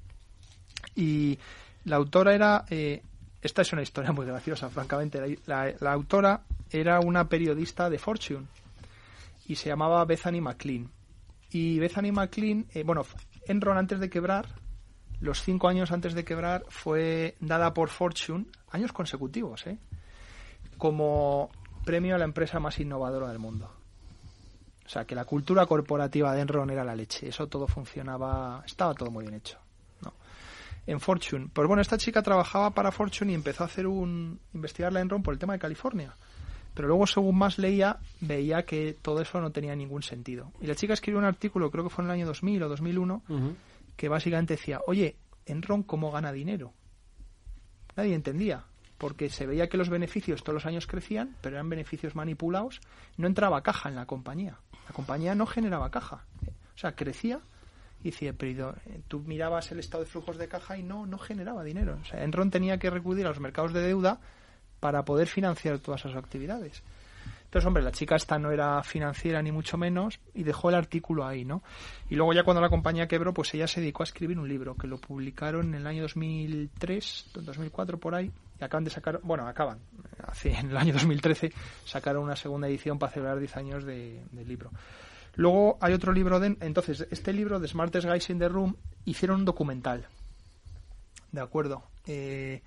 Y 0.94 1.40
la 1.86 1.96
autora 1.96 2.36
era... 2.36 2.66
Eh, 2.70 3.02
esta 3.46 3.62
es 3.62 3.72
una 3.74 3.84
historia 3.84 4.12
muy 4.12 4.26
graciosa, 4.26 4.70
francamente. 4.70 5.40
La, 5.46 5.76
autora 5.92 6.42
era 6.72 7.00
una 7.00 7.30
periodista 7.30 7.92
de 7.92 8.00
Fortune 8.00 8.48
y 9.48 9.56
se 9.56 9.70
llamaba 9.70 10.04
Bethany 10.04 10.42
McLean. 10.42 10.90
Y 11.52 11.78
Bethany 11.78 12.12
McLean, 12.12 12.66
eh, 12.74 12.82
bueno, 12.84 13.06
Enron 13.48 13.78
antes 13.78 14.00
de 14.00 14.10
quebrar, 14.10 14.48
los 15.22 15.44
cinco 15.44 15.68
años 15.68 15.92
antes 15.92 16.16
de 16.16 16.26
quebrar, 16.26 16.66
fue 16.70 17.36
dada 17.40 17.72
por 17.72 17.90
Fortune, 17.90 18.48
años 18.72 18.92
consecutivos, 18.92 19.68
¿eh? 19.68 19.78
como 20.80 21.52
premio 21.86 22.16
a 22.16 22.18
la 22.18 22.26
empresa 22.26 22.60
más 22.60 22.80
innovadora 22.80 23.30
del 23.30 23.38
mundo. 23.38 23.72
O 24.88 24.90
sea, 24.90 25.06
que 25.06 25.14
la 25.14 25.26
cultura 25.26 25.68
corporativa 25.68 26.34
de 26.34 26.42
Enron 26.42 26.72
era 26.72 26.84
la 26.84 26.96
leche. 26.96 27.28
Eso 27.28 27.48
todo 27.48 27.68
funcionaba, 27.68 28.64
estaba 28.66 28.96
todo 28.96 29.12
muy 29.12 29.24
bien 29.26 29.36
hecho. 29.36 29.60
En 30.88 31.00
Fortune. 31.00 31.50
Pues 31.52 31.68
bueno, 31.68 31.82
esta 31.82 31.98
chica 31.98 32.22
trabajaba 32.22 32.72
para 32.72 32.92
Fortune 32.92 33.32
y 33.32 33.36
empezó 33.36 33.64
a 33.64 33.68
hacer 33.68 33.88
un. 33.88 34.40
investigar 34.54 34.94
la 34.94 35.02
Enron 35.02 35.24
por 35.24 35.34
el 35.34 35.40
tema 35.40 35.54
de 35.54 35.60
California. 35.60 36.14
Pero 36.74 36.90
luego, 36.90 37.08
según 37.08 37.38
más 37.38 37.58
leía, 37.58 37.98
veía 38.20 38.66
que 38.66 38.98
todo 39.02 39.22
eso 39.22 39.40
no 39.40 39.52
tenía 39.52 39.76
ningún 39.76 40.04
sentido. 40.04 40.52
Y 40.60 40.68
la 40.68 40.76
chica 40.76 40.94
escribió 40.94 41.20
un 41.20 41.26
artículo, 41.26 41.72
creo 41.72 41.86
que 41.86 41.90
fue 41.90 42.04
en 42.04 42.10
el 42.10 42.16
año 42.16 42.26
2000 42.28 42.64
o 42.64 42.70
2001, 42.70 43.24
uh 43.28 43.34
-huh. 43.34 43.56
que 43.96 44.10
básicamente 44.10 44.56
decía: 44.56 44.82
Oye, 44.86 45.16
Enron, 45.46 45.84
¿cómo 45.84 46.12
gana 46.12 46.32
dinero? 46.32 46.74
Nadie 47.96 48.14
entendía 48.14 48.66
porque 48.98 49.30
se 49.30 49.46
veía 49.46 49.68
que 49.68 49.78
los 49.78 49.90
beneficios 49.90 50.44
todos 50.44 50.56
los 50.56 50.66
años 50.66 50.88
crecían, 50.88 51.36
pero 51.42 51.56
eran 51.56 51.70
beneficios 51.70 52.16
manipulados, 52.16 52.82
no 53.18 53.28
entraba 53.28 53.62
caja 53.62 53.90
en 53.90 53.96
la 53.96 54.06
compañía. 54.06 54.58
La 54.88 54.94
compañía 54.94 55.36
no 55.36 55.46
generaba 55.46 55.92
caja. 55.92 56.26
O 56.76 56.78
sea, 56.78 56.96
crecía 56.96 57.40
decía, 58.12 58.34
pero 58.38 58.76
tú 59.08 59.20
mirabas 59.22 59.72
el 59.72 59.80
estado 59.80 60.04
de 60.04 60.10
flujos 60.10 60.38
de 60.38 60.48
caja 60.48 60.78
y 60.78 60.84
no, 60.84 61.06
no 61.06 61.18
generaba 61.18 61.64
dinero. 61.64 61.98
Enron 62.14 62.52
tenía 62.52 62.78
que 62.78 62.90
recurrir 62.90 63.26
a 63.26 63.30
los 63.30 63.40
mercados 63.40 63.74
de 63.74 63.82
deuda 63.82 64.20
para 64.80 65.06
poder 65.06 65.28
financiar 65.28 65.80
todas 65.80 66.06
esas 66.06 66.16
actividades. 66.16 66.84
Entonces, 67.56 67.68
hombre, 67.68 67.84
la 67.84 67.92
chica 67.92 68.18
esta 68.18 68.38
no 68.38 68.52
era 68.52 68.84
financiera 68.84 69.42
ni 69.42 69.52
mucho 69.52 69.78
menos 69.78 70.20
y 70.34 70.44
dejó 70.44 70.70
el 70.70 70.76
artículo 70.76 71.26
ahí, 71.26 71.46
¿no? 71.46 71.64
Y 72.10 72.16
luego 72.16 72.34
ya 72.34 72.44
cuando 72.44 72.60
la 72.60 72.70
compañía 72.70 73.08
quebró, 73.08 73.34
pues 73.34 73.54
ella 73.54 73.66
se 73.66 73.80
dedicó 73.80 74.04
a 74.04 74.06
escribir 74.06 74.38
un 74.38 74.50
libro 74.50 74.76
que 74.76 74.88
lo 74.88 74.98
publicaron 74.98 75.68
en 75.68 75.76
el 75.76 75.88
año 75.88 76.02
2003, 76.02 77.32
2004 77.34 77.98
por 77.98 78.14
ahí, 78.14 78.30
y 78.60 78.64
acaban 78.64 78.84
de 78.84 78.90
sacar, 78.90 79.22
bueno, 79.24 79.48
acaban, 79.48 79.80
hace, 80.28 80.52
en 80.54 80.72
el 80.72 80.78
año 80.78 80.94
2013 80.94 81.54
sacaron 81.86 82.24
una 82.24 82.36
segunda 82.36 82.68
edición 82.68 83.00
para 83.00 83.14
celebrar 83.14 83.40
10 83.40 83.56
años 83.58 83.86
de, 83.86 84.22
del 84.32 84.48
libro. 84.48 84.72
Luego 85.36 85.78
hay 85.82 85.94
otro 85.94 86.14
libro, 86.14 86.40
de, 86.40 86.58
entonces, 86.62 87.08
este 87.12 87.34
libro 87.34 87.60
de 87.60 87.68
Smartest 87.68 88.08
Guys 88.08 88.30
in 88.30 88.40
the 88.40 88.50
Room 88.50 88.76
hicieron 89.06 89.40
un 89.40 89.46
documental, 89.46 90.08
¿de 91.32 91.42
acuerdo? 91.42 91.84
Eh, 92.08 92.62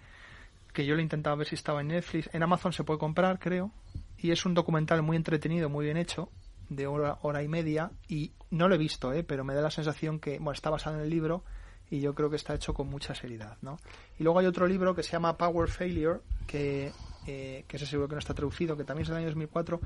que 0.73 0.85
yo 0.85 0.95
le 0.95 1.03
intentaba 1.03 1.37
ver 1.37 1.47
si 1.47 1.55
estaba 1.55 1.81
en 1.81 1.89
Netflix, 1.89 2.29
en 2.33 2.43
Amazon 2.43 2.73
se 2.73 2.85
puede 2.85 2.99
comprar, 2.99 3.39
creo, 3.39 3.73
y 4.19 4.31
es 4.31 4.45
un 4.45 4.55
documental 4.55 5.03
muy 5.03 5.17
entretenido, 5.17 5.69
muy 5.69 5.87
bien 5.87 5.97
hecho, 5.97 6.31
de 6.69 6.87
hora, 6.87 7.19
hora 7.23 7.43
y 7.43 7.49
media, 7.49 7.91
y 8.09 8.33
no 8.51 8.69
lo 8.69 8.75
he 8.75 8.79
visto, 8.79 9.13
¿eh? 9.13 9.25
pero 9.25 9.45
me 9.45 9.55
da 9.55 9.63
la 9.63 9.71
sensación 9.71 10.21
que, 10.21 10.39
bueno, 10.39 10.53
está 10.53 10.71
basado 10.71 10.97
en 10.97 11.03
el 11.03 11.11
libro, 11.11 11.45
y 11.91 12.01
yo 12.01 12.15
creo 12.15 12.29
que 12.29 12.37
está 12.37 12.55
hecho 12.55 12.75
con 12.75 12.89
mucha 12.89 13.15
seriedad, 13.15 13.57
¿no? 13.63 13.79
Y 14.19 14.23
luego 14.23 14.39
hay 14.39 14.47
otro 14.47 14.67
libro 14.67 14.95
que 14.95 15.03
se 15.03 15.13
llama 15.13 15.39
Power 15.39 15.71
Failure, 15.71 16.21
que, 16.47 16.93
eh, 17.27 17.65
que 17.67 17.77
ese 17.77 17.87
seguro 17.87 18.09
que 18.09 18.15
no 18.17 18.19
está 18.19 18.35
traducido, 18.35 18.77
que 18.77 18.85
también 18.85 19.05
es 19.05 19.09
del 19.09 19.17
año 19.19 19.27
2004, 19.29 19.81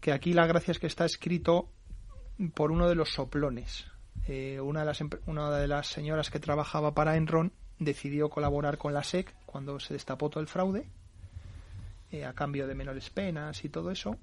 que 0.00 0.12
aquí 0.12 0.32
la 0.32 0.46
gracia 0.46 0.72
es 0.72 0.78
que 0.78 0.86
está 0.86 1.04
escrito 1.04 1.68
por 2.54 2.70
uno 2.70 2.88
de 2.88 2.94
los 2.94 3.10
soplones. 3.10 3.86
Eh, 4.26 4.60
una, 4.60 4.80
de 4.80 4.86
las, 4.86 5.02
una 5.26 5.50
de 5.50 5.68
las 5.68 5.86
señoras 5.86 6.30
que 6.30 6.38
trabajaba 6.38 6.94
para 6.94 7.16
Enron 7.16 7.52
decidió 7.78 8.28
colaborar 8.28 8.78
con 8.78 8.92
la 8.92 9.02
SEC 9.02 9.34
cuando 9.46 9.80
se 9.80 9.94
destapó 9.94 10.28
todo 10.28 10.40
el 10.40 10.48
fraude, 10.48 10.86
eh, 12.10 12.24
a 12.24 12.32
cambio 12.34 12.66
de 12.66 12.74
menores 12.74 13.10
penas 13.10 13.64
y 13.64 13.68
todo 13.68 13.90
eso, 13.90 14.16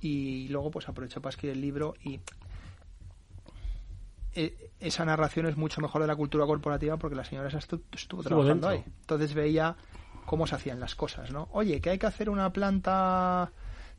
y 0.00 0.48
luego 0.48 0.70
pues 0.70 0.88
aprovechó 0.88 1.20
para 1.20 1.30
escribir 1.30 1.56
el 1.56 1.60
libro 1.60 1.94
y 2.04 2.20
esa 4.80 5.04
narración 5.04 5.46
es 5.46 5.56
mucho 5.56 5.80
mejor 5.80 6.00
de 6.00 6.08
la 6.08 6.16
cultura 6.16 6.46
corporativa 6.46 6.96
porque 6.96 7.16
la 7.16 7.24
señora 7.24 7.48
estuvo, 7.48 7.82
estuvo 7.92 8.22
trabajando 8.22 8.68
ahí. 8.68 8.82
Entonces 9.00 9.34
veía 9.34 9.76
cómo 10.24 10.46
se 10.46 10.54
hacían 10.54 10.80
las 10.80 10.94
cosas, 10.94 11.30
¿no? 11.30 11.48
Oye, 11.52 11.80
que 11.80 11.90
hay 11.90 11.98
que 11.98 12.06
hacer 12.06 12.30
una 12.30 12.50
planta 12.50 13.52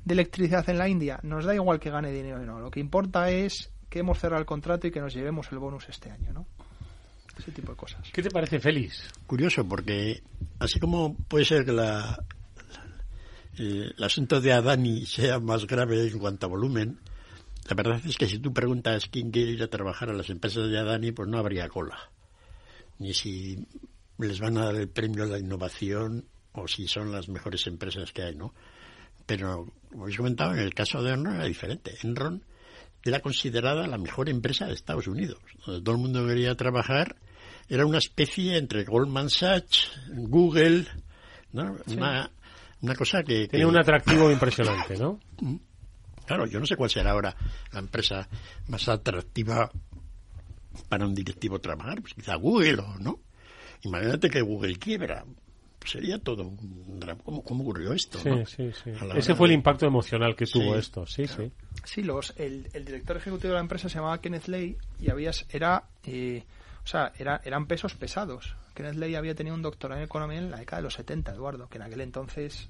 de 0.06 0.14
electricidad 0.14 0.68
en 0.70 0.78
la 0.78 0.88
India, 0.88 1.20
nos 1.24 1.46
da 1.46 1.56
igual 1.56 1.80
que 1.80 1.90
gane 1.90 2.12
dinero 2.12 2.38
o 2.42 2.46
no. 2.46 2.60
Lo 2.60 2.72
que 2.72 2.80
importa 2.80 3.30
es 3.30 3.72
que 3.90 4.00
hemos 4.00 4.20
cerrado 4.20 4.40
el 4.40 4.46
contrato 4.46 4.88
y 4.88 4.92
que 4.92 5.00
nos 5.00 5.14
llevemos 5.14 5.52
el 5.52 5.60
bonus 5.60 5.88
este 5.90 6.12
año, 6.12 6.34
¿no? 6.34 6.46
Ese 7.38 7.52
tipo 7.52 7.72
de 7.72 7.78
cosas. 7.78 8.10
¿Qué 8.12 8.22
te 8.22 8.30
parece, 8.30 8.60
Félix? 8.60 9.10
Curioso, 9.26 9.68
porque 9.68 10.22
así 10.60 10.80
como 10.80 11.16
puede 11.16 11.46
ser 11.46 11.66
que 11.66 11.72
la, 11.72 12.24
el, 13.58 13.94
el 13.98 14.04
asunto 14.04 14.40
de 14.40 14.54
Adani 14.54 15.06
sea 15.06 15.40
más 15.40 15.66
grave 15.66 16.08
en 16.08 16.20
cuanto 16.20 16.46
a 16.46 16.50
volumen, 16.50 17.00
la 17.70 17.76
verdad 17.76 18.02
es 18.06 18.18
que 18.18 18.28
si 18.28 18.40
tú 18.40 18.54
preguntas 18.54 19.08
quién 19.10 19.32
quiere 19.32 19.52
ir 19.52 19.64
a 19.64 19.70
trabajar 19.70 20.10
a 20.10 20.14
las 20.14 20.30
empresas 20.30 20.70
de 20.70 20.78
Adani, 20.78 21.12
pues 21.12 21.30
no 21.30 21.38
habría 21.38 21.70
cola. 21.70 21.98
Ni 23.00 23.14
si 23.14 23.66
les 24.18 24.40
van 24.40 24.58
a 24.58 24.66
dar 24.66 24.76
el 24.76 24.90
premio 24.90 25.24
a 25.24 25.28
la 25.28 25.40
innovación 25.40 26.26
o 26.52 26.68
si 26.68 26.88
son 26.88 27.12
las 27.12 27.30
mejores 27.30 27.66
empresas 27.68 28.12
que 28.12 28.24
hay, 28.24 28.36
¿no? 28.36 28.54
Pero, 29.26 29.68
como 29.90 30.04
habéis 30.04 30.18
comentado, 30.18 30.54
en 30.54 30.60
el 30.60 30.74
caso 30.74 31.02
de 31.02 31.14
Enron 31.14 31.36
era 31.36 31.46
diferente. 31.46 31.96
Enron 32.04 32.44
era 33.04 33.20
considerada 33.20 33.88
la 33.88 33.98
mejor 33.98 34.30
empresa 34.30 34.66
de 34.66 34.74
Estados 34.74 35.08
Unidos, 35.08 35.40
donde 35.66 35.82
todo 35.82 35.96
el 35.96 36.02
mundo 36.02 36.26
quería 36.26 36.56
trabajar. 36.56 37.16
Era 37.68 37.86
una 37.86 37.98
especie 37.98 38.58
entre 38.58 38.84
Goldman 38.86 39.30
Sachs, 39.30 39.92
Google, 40.10 40.88
¿no? 41.52 41.78
Sí. 41.86 41.96
Una, 41.96 42.30
una 42.82 42.96
cosa 42.96 43.24
que... 43.24 43.48
Tenía 43.48 43.66
que... 43.66 43.70
un 43.70 43.78
atractivo 43.78 44.32
impresionante, 44.32 44.98
¿no? 44.98 45.20
Claro, 46.26 46.46
yo 46.46 46.60
no 46.60 46.66
sé 46.66 46.76
cuál 46.76 46.90
será 46.90 47.12
ahora 47.12 47.36
la 47.72 47.80
empresa 47.80 48.28
más 48.68 48.88
atractiva 48.88 49.70
para 50.88 51.06
un 51.06 51.14
directivo 51.14 51.60
trabajar, 51.60 52.02
pues 52.02 52.14
quizá 52.14 52.36
Google 52.36 52.80
o 52.80 52.98
no. 53.00 53.20
Imagínate 53.82 54.30
que 54.30 54.42
Google 54.42 54.78
quiebra, 54.78 55.26
sería 55.90 56.20
todo 56.20 56.44
un 56.44 57.00
drama. 57.00 57.22
¿Cómo, 57.24 57.44
cómo 57.44 57.64
ocurrió 57.64 57.94
esto? 57.94 58.20
Sí, 58.20 58.30
¿no? 58.30 58.46
sí, 58.46 58.72
sí. 58.84 58.92
Ese 59.16 59.36
fue 59.36 59.48
el 59.48 59.54
impacto 59.54 59.86
emocional 59.86 60.36
que 60.36 60.46
tuvo 60.46 60.74
Sí, 60.74 60.80
esto, 60.80 61.06
sí, 61.06 61.28
sí. 61.28 61.52
Sí, 61.84 62.04
los, 62.04 62.34
el, 62.38 62.68
el 62.74 62.86
director 62.86 63.18
ejecutivo 63.18 63.50
de 63.50 63.56
la 63.56 63.62
empresa 63.62 63.90
se 63.90 63.96
llamaba 63.96 64.20
Kenneth 64.20 64.48
Lay 64.48 64.78
y 65.00 65.10
había, 65.10 65.32
era, 65.50 65.84
eh, 66.06 66.44
o 66.84 66.88
sea, 66.88 67.12
era, 67.18 67.42
eran 67.44 67.66
pesos 67.66 67.96
pesados. 67.96 68.56
Kenneth 68.74 68.96
Lay 68.96 69.16
había 69.16 69.36
tenido 69.36 69.56
un 69.56 69.62
doctorado 69.62 70.00
en 70.00 70.06
economía 70.06 70.40
en 70.40 70.52
la 70.52 70.58
década 70.58 70.78
de 70.78 70.84
los 70.84 70.94
70, 70.96 71.34
Eduardo, 71.34 71.68
que 71.68 71.78
en 71.78 71.84
aquel 71.84 72.02
entonces 72.02 72.70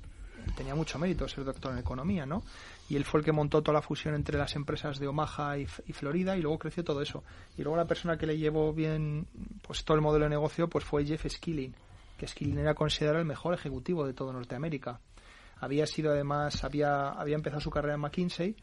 tenía 0.56 0.76
mucho 0.76 1.00
mérito 1.00 1.28
ser 1.28 1.46
doctor 1.46 1.72
en 1.72 1.80
economía, 1.80 2.26
¿no? 2.26 2.44
Y 2.90 2.96
él 2.96 3.06
fue 3.06 3.22
el 3.22 3.26
que 3.26 3.32
montó 3.32 3.62
toda 3.62 3.74
la 3.74 3.82
fusión 3.82 4.14
entre 4.14 4.38
las 4.38 4.56
empresas 4.56 5.00
de 5.00 5.08
Omaha 5.08 5.58
y, 5.58 5.68
y, 5.88 5.94
Florida 5.94 6.38
y 6.38 6.42
luego 6.42 6.60
creció 6.60 6.84
todo 6.84 7.02
eso. 7.02 7.24
Y 7.58 7.64
luego 7.64 7.78
la 7.78 7.88
persona 7.88 8.18
que 8.18 8.28
le 8.28 8.38
llevó 8.38 8.74
bien 8.74 9.26
pues 9.62 9.84
todo 9.86 9.96
el 9.96 10.02
modelo 10.02 10.26
de 10.26 10.30
negocio 10.30 10.68
pues 10.68 10.84
fue 10.84 11.06
Jeff 11.06 11.26
Skilling, 11.28 11.74
que 12.18 12.28
Skilling 12.28 12.60
era 12.60 12.74
considerado 12.74 13.20
el 13.20 13.26
mejor 13.26 13.54
ejecutivo 13.54 14.06
de 14.06 14.14
todo 14.14 14.34
Norteamérica. 14.34 15.00
Había 15.60 15.88
sido 15.88 16.12
además, 16.12 16.64
había, 16.64 17.10
había 17.10 17.36
empezado 17.36 17.62
su 17.62 17.70
carrera 17.70 17.96
en 17.96 18.02
McKinsey 18.02 18.56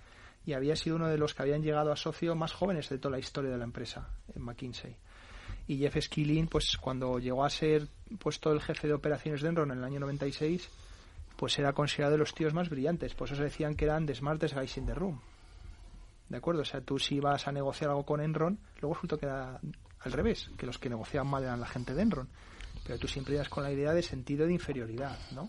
y 0.44 0.52
había 0.52 0.76
sido 0.76 0.96
uno 0.96 1.08
de 1.08 1.18
los 1.18 1.34
que 1.34 1.42
habían 1.42 1.62
llegado 1.62 1.92
a 1.92 1.96
socio 1.96 2.34
más 2.34 2.52
jóvenes 2.52 2.88
de 2.88 2.98
toda 2.98 3.12
la 3.12 3.18
historia 3.18 3.50
de 3.50 3.58
la 3.58 3.64
empresa, 3.64 4.08
en 4.34 4.42
McKinsey. 4.42 4.96
y 5.66 5.78
Jeff 5.78 5.96
Skilling, 6.00 6.48
pues 6.48 6.76
cuando 6.78 7.18
llegó 7.18 7.44
a 7.44 7.50
ser 7.50 7.88
puesto 8.18 8.52
el 8.52 8.60
jefe 8.60 8.86
de 8.88 8.94
operaciones 8.94 9.42
de 9.42 9.48
Enron 9.48 9.70
en 9.70 9.78
el 9.78 9.84
año 9.84 10.00
96, 10.00 10.68
pues 11.36 11.58
era 11.58 11.72
considerado 11.72 12.12
de 12.12 12.18
los 12.18 12.34
tíos 12.34 12.52
más 12.52 12.68
brillantes. 12.68 13.14
Por 13.14 13.26
eso 13.26 13.36
se 13.36 13.44
decían 13.44 13.74
que 13.74 13.86
eran 13.86 14.06
the 14.06 14.14
smartest 14.14 14.54
guys 14.54 14.76
in 14.76 14.86
the 14.86 14.94
room. 14.94 15.20
¿De 16.28 16.36
acuerdo? 16.36 16.62
O 16.62 16.64
sea, 16.64 16.80
tú 16.80 16.98
si 16.98 17.18
vas 17.18 17.48
a 17.48 17.52
negociar 17.52 17.90
algo 17.90 18.04
con 18.04 18.20
Enron, 18.20 18.58
luego 18.80 18.94
resulta 18.94 19.16
que 19.16 19.26
era 19.26 19.60
al 20.00 20.12
revés, 20.12 20.50
que 20.56 20.66
los 20.66 20.78
que 20.78 20.88
negociaban 20.88 21.28
mal 21.28 21.42
eran 21.42 21.60
la 21.60 21.66
gente 21.66 21.94
de 21.94 22.02
Enron. 22.02 22.28
Pero 22.90 22.98
tú 22.98 23.06
siempre 23.06 23.34
ibas 23.34 23.48
con 23.48 23.62
la 23.62 23.70
idea 23.70 23.94
de 23.94 24.02
sentido 24.02 24.48
de 24.48 24.52
inferioridad, 24.52 25.16
¿no? 25.30 25.48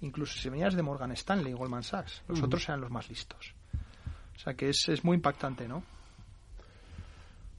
Incluso 0.00 0.38
si 0.38 0.48
venías 0.48 0.74
de 0.74 0.80
Morgan 0.80 1.12
Stanley, 1.12 1.52
Goldman 1.52 1.82
Sachs, 1.82 2.22
los 2.28 2.42
otros 2.42 2.66
eran 2.66 2.80
los 2.80 2.90
más 2.90 3.10
listos. 3.10 3.52
O 4.34 4.38
sea 4.38 4.54
que 4.54 4.70
es, 4.70 4.88
es 4.88 5.04
muy 5.04 5.16
impactante, 5.16 5.68
¿no? 5.68 5.82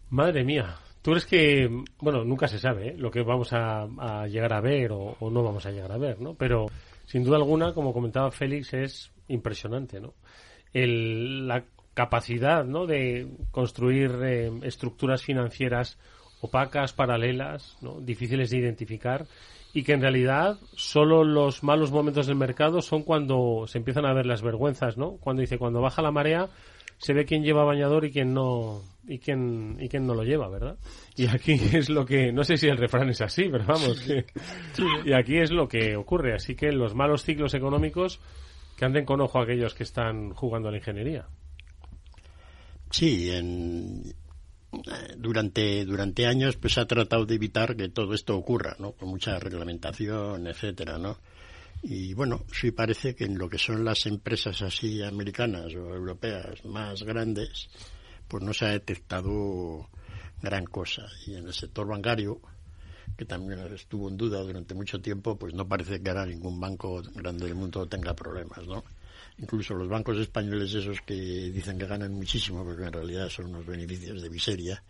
Madre 0.09 0.43
mía, 0.43 0.79
Tú 1.03 1.11
crees 1.11 1.27
que, 1.27 1.83
bueno, 1.99 2.23
nunca 2.23 2.47
se 2.47 2.57
sabe 2.57 2.87
¿eh? 2.87 2.95
lo 2.97 3.11
que 3.11 3.21
vamos 3.21 3.49
a, 3.51 4.25
llegar 4.25 4.51
a 4.51 4.61
ver 4.61 4.91
o, 4.91 5.15
no 5.29 5.43
vamos 5.43 5.63
a 5.67 5.71
llegar 5.71 5.91
a 5.91 5.97
ver, 5.99 6.19
¿no? 6.19 6.33
Pero 6.33 6.65
sin 7.05 7.23
duda 7.23 7.37
alguna, 7.37 7.75
como 7.75 7.93
comentaba 7.93 8.31
Félix, 8.31 8.73
es 8.73 9.11
impresionante, 9.27 10.01
¿no? 10.01 10.15
El, 10.73 11.47
la 11.47 11.65
capacidad, 11.93 12.65
¿no? 12.65 12.87
De 12.87 13.27
construir 13.51 14.11
eh, 14.23 14.51
estructuras 14.63 15.21
financieras 15.21 15.99
opacas, 16.43 16.91
paralelas, 16.91 17.77
¿no? 17.81 18.01
difíciles 18.01 18.49
de 18.49 18.57
identificar 18.57 19.25
y 19.73 19.83
que 19.83 19.93
en 19.93 20.01
realidad 20.01 20.59
solo 20.75 21.23
los 21.23 21.63
malos 21.63 21.91
momentos 21.91 22.27
del 22.27 22.35
mercado 22.35 22.81
son 22.81 23.03
cuando 23.03 23.63
se 23.65 23.77
empiezan 23.77 24.05
a 24.05 24.13
ver 24.13 24.25
las 24.25 24.41
vergüenzas, 24.41 24.97
¿no? 24.97 25.13
Cuando 25.13 25.39
dice, 25.39 25.57
cuando 25.57 25.79
baja 25.79 26.01
la 26.01 26.11
marea, 26.11 26.49
se 26.97 27.13
ve 27.13 27.25
quién 27.25 27.43
lleva 27.43 27.63
bañador 27.63 28.03
y 28.05 28.11
quién 28.11 28.33
no 28.33 28.81
y 29.07 29.19
quién 29.19 29.77
y 29.79 29.87
quién 29.87 30.05
no 30.05 30.15
lo 30.15 30.23
lleva, 30.23 30.49
¿verdad? 30.49 30.77
Y 31.15 31.27
aquí 31.27 31.53
es 31.73 31.89
lo 31.89 32.05
que 32.05 32.33
no 32.33 32.43
sé 32.43 32.57
si 32.57 32.67
el 32.67 32.77
refrán 32.77 33.09
es 33.09 33.21
así, 33.21 33.47
pero 33.49 33.65
vamos, 33.65 34.05
y 35.05 35.13
aquí 35.13 35.37
es 35.37 35.51
lo 35.51 35.69
que 35.69 35.95
ocurre, 35.95 36.35
así 36.35 36.55
que 36.55 36.73
los 36.73 36.93
malos 36.93 37.23
ciclos 37.23 37.53
económicos 37.53 38.19
que 38.77 38.83
anden 38.83 39.05
con 39.05 39.21
ojo 39.21 39.39
a 39.39 39.43
aquellos 39.43 39.73
que 39.73 39.83
están 39.83 40.33
jugando 40.33 40.67
a 40.67 40.71
la 40.71 40.77
ingeniería. 40.77 41.25
Sí, 42.91 43.31
en, 43.31 44.03
durante 45.17 45.85
durante 45.85 46.25
años 46.27 46.57
pues 46.57 46.73
se 46.73 46.81
ha 46.81 46.85
tratado 46.85 47.25
de 47.25 47.35
evitar 47.35 47.75
que 47.75 47.89
todo 47.89 48.13
esto 48.13 48.35
ocurra, 48.35 48.75
¿no? 48.79 48.93
Con 48.93 49.09
mucha 49.09 49.39
reglamentación, 49.39 50.47
etcétera, 50.47 50.97
¿no? 50.97 51.17
Y 51.81 52.13
bueno, 52.13 52.45
sí 52.53 52.71
parece 52.71 53.13
que 53.13 53.25
en 53.25 53.37
lo 53.37 53.49
que 53.49 53.57
son 53.57 53.83
las 53.83 54.05
empresas 54.05 54.61
así 54.61 55.03
americanas 55.03 55.73
o 55.75 55.93
europeas 55.93 56.63
más 56.63 57.03
grandes, 57.03 57.69
pues 58.27 58.41
no 58.41 58.53
se 58.53 58.65
ha 58.65 58.69
detectado 58.69 59.89
gran 60.41 60.65
cosa. 60.65 61.07
Y 61.27 61.35
en 61.35 61.47
el 61.47 61.53
sector 61.53 61.85
bancario, 61.85 62.39
que 63.17 63.25
también 63.25 63.59
estuvo 63.73 64.07
en 64.07 64.15
duda 64.15 64.39
durante 64.41 64.73
mucho 64.73 65.01
tiempo, 65.01 65.37
pues 65.37 65.53
no 65.53 65.67
parece 65.67 66.01
que 66.01 66.09
ahora 66.09 66.25
ningún 66.25 66.57
banco 66.59 67.01
grande 67.15 67.47
del 67.47 67.55
mundo 67.55 67.85
tenga 67.85 68.13
problemas, 68.13 68.65
¿no? 68.65 68.83
Incluso 69.37 69.73
los 69.73 69.89
bancos 69.89 70.17
españoles 70.17 70.73
esos 70.73 71.01
que 71.01 71.13
dicen 71.13 71.77
que 71.77 71.87
ganan 71.87 72.13
muchísimo, 72.13 72.63
porque 72.63 72.85
en 72.85 72.93
realidad 72.93 73.29
son 73.29 73.47
unos 73.47 73.65
beneficios 73.65 74.21
de 74.21 74.29
miseria, 74.29 74.83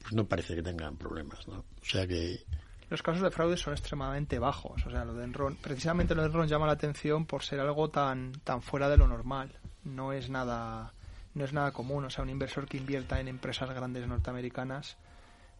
pues 0.00 0.12
no 0.14 0.26
parece 0.26 0.54
que 0.54 0.62
tengan 0.62 0.96
problemas, 0.96 1.46
¿no? 1.46 1.58
O 1.58 1.84
sea 1.84 2.06
que 2.06 2.44
los 2.90 3.02
casos 3.02 3.22
de 3.22 3.30
fraude 3.30 3.56
son 3.58 3.74
extremadamente 3.74 4.38
bajos. 4.38 4.86
O 4.86 4.90
sea, 4.90 5.04
lo 5.04 5.12
de 5.12 5.24
Enron, 5.24 5.56
precisamente 5.56 6.14
lo 6.14 6.22
de 6.22 6.28
Enron 6.28 6.48
llama 6.48 6.66
la 6.66 6.72
atención 6.72 7.26
por 7.26 7.42
ser 7.42 7.60
algo 7.60 7.90
tan, 7.90 8.32
tan 8.44 8.62
fuera 8.62 8.88
de 8.88 8.96
lo 8.96 9.06
normal. 9.06 9.58
No 9.84 10.12
es 10.12 10.30
nada, 10.30 10.94
no 11.34 11.44
es 11.44 11.52
nada 11.52 11.72
común. 11.72 12.06
O 12.06 12.10
sea, 12.10 12.24
un 12.24 12.30
inversor 12.30 12.66
que 12.66 12.78
invierta 12.78 13.20
en 13.20 13.28
empresas 13.28 13.70
grandes 13.70 14.06
norteamericanas, 14.06 14.96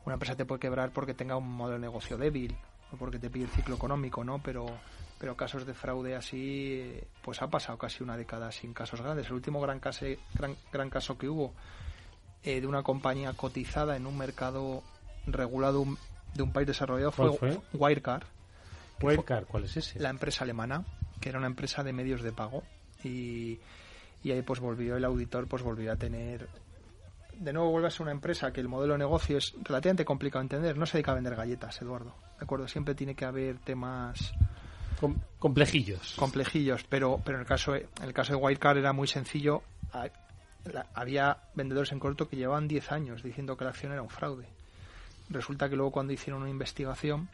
una 0.06 0.14
empresa 0.14 0.36
te 0.36 0.46
puede 0.46 0.60
quebrar 0.60 0.90
porque 0.92 1.12
tenga 1.12 1.36
un 1.36 1.50
modelo 1.50 1.74
de 1.74 1.80
negocio 1.80 2.16
débil 2.16 2.56
o 2.92 2.96
porque 2.96 3.18
te 3.18 3.28
pide 3.28 3.44
el 3.44 3.50
ciclo 3.50 3.76
económico, 3.76 4.24
¿no? 4.24 4.42
Pero, 4.42 4.66
pero 5.18 5.36
casos 5.36 5.66
de 5.66 5.74
fraude 5.74 6.14
así, 6.14 7.00
pues 7.22 7.42
ha 7.42 7.48
pasado 7.48 7.76
casi 7.76 8.02
una 8.02 8.16
década 8.16 8.52
sin 8.52 8.72
casos 8.72 9.00
grandes. 9.00 9.26
El 9.26 9.32
último 9.34 9.60
gran 9.60 9.80
caso, 9.80 10.06
gran, 10.34 10.56
gran 10.72 10.90
caso 10.90 11.18
que 11.18 11.28
hubo 11.28 11.52
eh, 12.44 12.60
de 12.60 12.66
una 12.66 12.82
compañía 12.82 13.32
cotizada 13.32 13.96
en 13.96 14.06
un 14.06 14.16
mercado 14.16 14.82
regulado 15.26 15.84
de 16.34 16.42
un 16.42 16.52
país 16.52 16.66
desarrollado 16.66 17.10
fue, 17.10 17.30
Wirecard. 17.72 18.24
Wirecard, 19.02 19.46
¿cuál 19.46 19.64
es 19.64 19.76
ese? 19.76 19.98
La 19.98 20.10
empresa 20.10 20.44
alemana, 20.44 20.84
que 21.20 21.30
era 21.30 21.38
una 21.38 21.48
empresa 21.48 21.82
de 21.82 21.92
medios 21.92 22.22
de 22.22 22.32
pago. 22.32 22.62
Y, 23.02 23.58
y 24.22 24.30
ahí 24.30 24.42
pues 24.42 24.60
volvió 24.60 24.96
el 24.96 25.04
auditor, 25.04 25.48
pues 25.48 25.62
volvió 25.62 25.92
a 25.92 25.96
tener... 25.96 26.48
De 27.34 27.52
nuevo 27.52 27.70
vuelve 27.70 27.86
a 27.86 27.90
ser 27.90 28.02
una 28.02 28.10
empresa 28.10 28.52
que 28.52 28.60
el 28.60 28.68
modelo 28.68 28.94
de 28.94 28.98
negocio 28.98 29.38
es 29.38 29.54
relativamente 29.62 30.04
complicado 30.04 30.40
de 30.40 30.46
entender. 30.46 30.76
No 30.76 30.86
se 30.86 30.94
dedica 30.98 31.12
a 31.12 31.14
vender 31.14 31.36
galletas, 31.36 31.80
Eduardo. 31.80 32.14
¿De 32.38 32.44
acuerdo? 32.44 32.66
Siempre 32.68 32.94
tiene 32.94 33.14
que 33.14 33.24
haber 33.24 33.58
temas... 33.58 34.32
complejillos. 35.38 36.14
Complejillos, 36.16 36.84
pero, 36.88 37.20
pero 37.24 37.38
en, 37.38 37.42
el 37.42 37.46
caso, 37.46 37.74
en 37.74 37.88
el 38.02 38.12
caso 38.12 38.32
de 38.32 38.38
Wirecard 38.38 38.78
era 38.78 38.92
muy 38.92 39.08
sencillo. 39.08 39.62
Había 40.94 41.38
vendedores 41.54 41.92
en 41.92 41.98
corto 41.98 42.28
que 42.28 42.36
llevaban 42.36 42.68
10 42.68 42.92
años 42.92 43.22
diciendo 43.22 43.56
que 43.56 43.64
la 43.64 43.70
acción 43.70 43.92
era 43.92 44.02
un 44.02 44.10
fraude 44.10 44.48
resulta 45.30 45.68
que 45.68 45.76
luego 45.76 45.92
cuando 45.92 46.12
hicieron 46.12 46.42
una 46.42 46.50
investigación, 46.50 47.28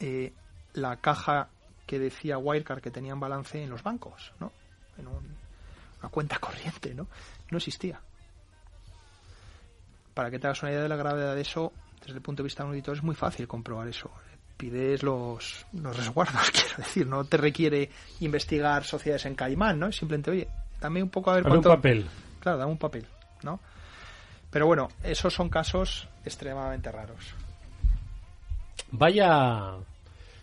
eh, 0.00 0.32
la 0.74 0.96
caja 0.96 1.48
que 1.86 1.98
decía 1.98 2.38
Wirecard 2.38 2.80
que 2.80 2.90
tenían 2.90 3.18
balance 3.18 3.62
en 3.62 3.70
los 3.70 3.82
bancos, 3.82 4.32
¿no? 4.40 4.52
En 4.98 5.06
una 5.06 6.08
cuenta 6.10 6.38
corriente, 6.40 6.94
¿no? 6.94 7.06
No 7.50 7.58
existía. 7.58 8.00
Para 10.14 10.30
que 10.30 10.38
te 10.38 10.46
hagas 10.46 10.62
una 10.62 10.72
idea 10.72 10.82
de 10.82 10.88
la 10.88 10.96
gravedad 10.96 11.34
de 11.34 11.40
eso, 11.40 11.72
desde 12.00 12.16
el 12.16 12.22
punto 12.22 12.42
de 12.42 12.48
vista 12.48 12.62
de 12.62 12.68
un 12.68 12.74
auditor 12.74 12.96
es 12.96 13.02
muy 13.02 13.14
fácil 13.14 13.46
comprobar 13.46 13.88
eso. 13.88 14.10
Pides 14.58 15.04
los, 15.04 15.64
los 15.72 15.96
resguardos, 15.96 16.50
quiero 16.52 16.76
decir, 16.76 17.06
no 17.06 17.24
te 17.24 17.36
requiere 17.36 17.88
investigar 18.20 18.84
sociedades 18.84 19.24
en 19.26 19.36
Caimán, 19.36 19.78
¿no? 19.78 19.92
Simplemente, 19.92 20.32
oye, 20.32 20.48
dame 20.80 21.02
un 21.02 21.08
poco 21.08 21.30
a 21.30 21.36
ver 21.36 21.44
cuánto... 21.44 21.70
un 21.70 21.76
papel. 21.76 22.06
Claro, 22.40 22.58
dame 22.58 22.72
un 22.72 22.78
papel, 22.78 23.06
¿no? 23.44 23.60
Pero 24.50 24.66
bueno, 24.66 24.88
esos 25.02 25.32
son 25.32 25.48
casos 25.48 26.08
extremadamente 26.24 26.90
raros. 26.90 27.34
Vaya, 28.90 29.76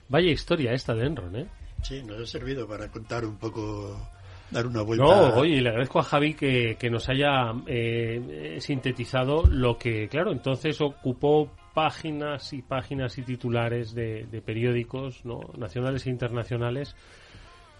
vaya 0.07 0.31
historia 0.31 0.71
esta 0.71 0.93
de 0.93 1.05
Enron, 1.05 1.35
¿eh? 1.35 1.47
Sí, 1.81 2.01
nos 2.03 2.21
ha 2.21 2.25
servido 2.25 2.67
para 2.67 2.89
contar 2.89 3.25
un 3.25 3.37
poco, 3.37 4.09
dar 4.49 4.65
una 4.65 4.81
vuelta. 4.81 5.03
No, 5.03 5.35
oye, 5.35 5.61
le 5.61 5.69
agradezco 5.69 5.99
a 5.99 6.03
Javi 6.03 6.33
que, 6.35 6.89
nos 6.89 7.09
haya 7.09 7.53
eh, 7.67 8.57
sintetizado 8.59 9.43
lo 9.45 9.77
que, 9.77 10.07
claro, 10.07 10.31
entonces 10.31 10.79
ocupó 10.79 11.51
páginas 11.75 12.53
y 12.53 12.63
páginas 12.63 13.19
y 13.19 13.21
titulares 13.21 13.93
de, 13.93 14.25
de 14.31 14.41
periódicos 14.41 15.23
¿no? 15.25 15.41
nacionales 15.57 16.07
e 16.07 16.09
internacionales 16.09 16.95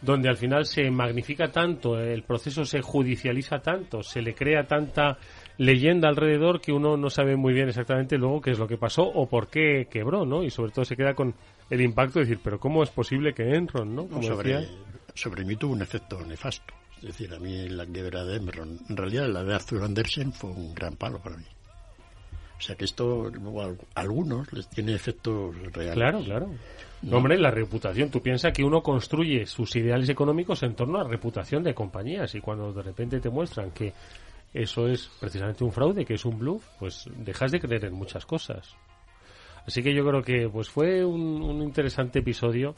donde 0.02 0.30
al 0.30 0.38
final 0.38 0.66
se 0.66 0.90
magnifica 0.92 1.48
tanto, 1.52 2.00
el 2.00 2.24
proceso 2.24 2.64
se 2.64 2.82
judicializa 2.82 3.60
tanto, 3.60 4.04
se 4.04 4.22
le 4.22 4.36
crea 4.36 4.64
tanta 4.64 5.18
leyenda 5.58 6.10
alrededor 6.10 6.62
que 6.62 6.72
uno 6.72 6.98
no 6.98 7.10
sabe 7.10 7.36
muy 7.36 7.54
bien 7.54 7.70
exactamente 7.70 8.18
luego 8.18 8.42
qué 8.42 8.52
es 8.52 8.60
lo 8.60 8.68
que 8.68 8.78
pasó 8.78 9.04
o 9.04 9.28
por 9.28 9.48
qué 9.48 9.88
quebró, 9.90 10.26
¿no? 10.26 10.44
Y 10.44 10.50
sobre 10.50 10.72
todo 10.72 10.86
se 10.86 10.96
queda 10.96 11.14
con 11.14 11.34
el 11.70 11.82
impacto 11.82 12.20
de 12.20 12.26
decir, 12.26 12.40
pero 12.44 12.60
¿cómo 12.60 12.84
es 12.84 12.90
posible 12.90 13.34
que 13.34 13.56
Enron, 13.56 13.96
¿no? 13.96 14.08
sobre, 14.22 14.68
sobre 15.14 15.44
mí 15.44 15.56
tuvo 15.56 15.74
un 15.74 15.82
efecto 15.82 16.24
nefasto. 16.24 16.74
Es 16.98 17.18
decir, 17.18 17.34
a 17.34 17.40
mí 17.40 17.68
la 17.70 17.86
quiebra 17.86 18.24
de 18.26 18.38
Enron, 18.38 18.80
en 18.90 18.98
realidad 18.98 19.28
la 19.28 19.44
de 19.44 19.56
Arthur 19.56 19.84
Andersen 19.84 20.32
fue 20.32 20.52
un 20.52 20.74
gran 20.74 20.96
palo 20.96 21.20
para 21.20 21.38
mí. 21.38 21.46
O 22.58 22.62
sea 22.62 22.76
que 22.76 22.86
esto 22.86 23.32
a 23.96 24.00
algunos 24.00 24.52
les 24.54 24.68
tiene 24.70 24.94
efectos 24.94 25.56
reales. 25.74 25.94
Claro, 25.96 26.24
claro. 26.24 26.50
hombre, 27.12 27.38
la 27.38 27.52
reputación. 27.52 28.10
Tú 28.10 28.22
piensas 28.22 28.54
que 28.54 28.64
uno 28.64 28.82
construye 28.82 29.46
sus 29.46 29.76
ideales 29.76 30.10
económicos 30.10 30.64
en 30.64 30.74
torno 30.74 31.00
a 31.00 31.04
la 31.04 31.10
reputación 31.10 31.64
de 31.64 31.74
compañías 31.74 32.34
y 32.36 32.42
cuando 32.42 32.72
de 32.72 32.82
repente 32.82 33.20
te 33.20 33.30
muestran 33.30 33.72
que 33.72 33.94
eso 34.54 34.88
es 34.88 35.12
precisamente 35.20 35.66
un 35.66 35.72
fraude, 35.74 36.06
que 36.06 36.14
es 36.14 36.24
un 36.24 36.40
bluff, 36.40 36.66
pues 36.80 37.10
dejas 37.18 37.52
de 37.52 37.60
creer 37.60 37.86
en 37.86 37.94
muchas 37.94 38.26
cosas. 38.26 38.76
Así 39.68 39.84
que 39.84 39.94
yo 39.94 40.06
creo 40.06 40.22
que 40.22 40.48
pues 40.48 40.70
fue 40.70 41.04
un, 41.04 41.42
un 41.42 41.62
interesante 41.62 42.20
episodio 42.20 42.76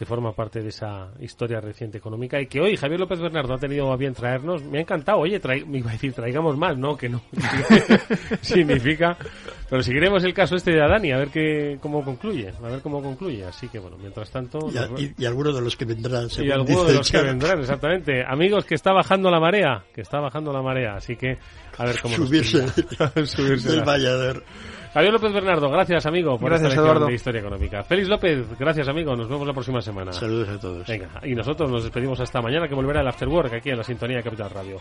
que 0.00 0.06
forma 0.06 0.32
parte 0.32 0.62
de 0.62 0.70
esa 0.70 1.10
historia 1.20 1.60
reciente 1.60 1.98
económica 1.98 2.40
y 2.40 2.46
que 2.46 2.58
hoy 2.58 2.74
Javier 2.74 3.00
López 3.00 3.20
Bernardo 3.20 3.52
ha 3.52 3.58
tenido 3.58 3.92
a 3.92 3.98
bien 3.98 4.14
traernos. 4.14 4.64
Me 4.64 4.78
ha 4.78 4.80
encantado. 4.80 5.18
Oye, 5.18 5.38
me 5.66 5.76
iba 5.76 5.90
a 5.90 5.92
decir, 5.92 6.14
traigamos 6.14 6.56
más, 6.56 6.78
¿no? 6.78 6.96
Que 6.96 7.10
no. 7.10 7.20
significa. 8.40 9.18
Pero 9.68 9.82
seguiremos 9.82 10.24
el 10.24 10.32
caso 10.32 10.56
este 10.56 10.70
de 10.70 10.82
Adani, 10.82 11.12
a 11.12 11.18
ver 11.18 11.28
qué, 11.28 11.76
cómo 11.82 12.02
concluye. 12.02 12.50
A 12.64 12.68
ver 12.68 12.80
cómo 12.80 13.02
concluye. 13.02 13.44
Así 13.44 13.68
que, 13.68 13.78
bueno, 13.78 13.98
mientras 13.98 14.30
tanto. 14.30 14.70
Y, 15.18 15.26
algunos 15.26 15.54
de 15.54 15.60
los 15.60 15.76
que 15.76 15.84
vendrán. 15.84 16.28
Y 16.38 16.50
algunos 16.50 16.86
de 16.86 16.94
los 16.94 17.10
que 17.10 17.20
vendrán, 17.20 17.60
exactamente. 17.60 18.24
Amigos, 18.26 18.64
que 18.64 18.76
está 18.76 18.94
bajando 18.94 19.30
la 19.30 19.38
marea. 19.38 19.84
Que 19.94 20.00
está 20.00 20.18
bajando 20.18 20.50
la 20.50 20.62
marea. 20.62 20.94
Así 20.94 21.14
que, 21.14 21.36
a 21.76 21.84
ver 21.84 22.00
cómo. 22.00 22.16
Subirse. 22.16 22.66
subirse 23.26 23.72
del 23.72 23.84
vallador. 23.84 24.44
Javier 24.92 25.12
López 25.12 25.32
Bernardo, 25.32 25.70
gracias 25.70 26.04
amigo 26.06 26.36
por 26.36 26.52
esta 26.52 26.68
lección 26.68 27.06
de 27.06 27.14
Historia 27.14 27.40
Económica. 27.40 27.84
Félix 27.84 28.08
López, 28.08 28.58
gracias 28.58 28.88
amigo, 28.88 29.14
nos 29.14 29.28
vemos 29.28 29.46
la 29.46 29.52
próxima 29.52 29.80
semana. 29.80 30.12
Saludos 30.12 30.48
a 30.48 30.58
todos. 30.58 30.86
Venga, 30.88 31.08
y 31.22 31.32
nosotros 31.34 31.70
nos 31.70 31.84
despedimos 31.84 32.18
hasta 32.18 32.42
mañana 32.42 32.66
que 32.66 32.74
volverá 32.74 33.00
el 33.00 33.06
After 33.06 33.28
Work 33.28 33.54
aquí 33.54 33.70
en 33.70 33.78
la 33.78 33.84
sintonía 33.84 34.20
Capital 34.20 34.50
Radio. 34.50 34.78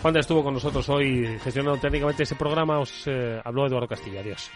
Juan 0.00 0.16
estuvo 0.16 0.44
con 0.44 0.54
nosotros 0.54 0.88
hoy 0.90 1.38
gestionando 1.42 1.80
técnicamente 1.80 2.22
ese 2.22 2.36
programa, 2.36 2.78
os 2.78 3.08
eh, 3.08 3.40
habló 3.44 3.66
Eduardo 3.66 3.88
Castilla. 3.88 4.20
Adiós. 4.20 4.48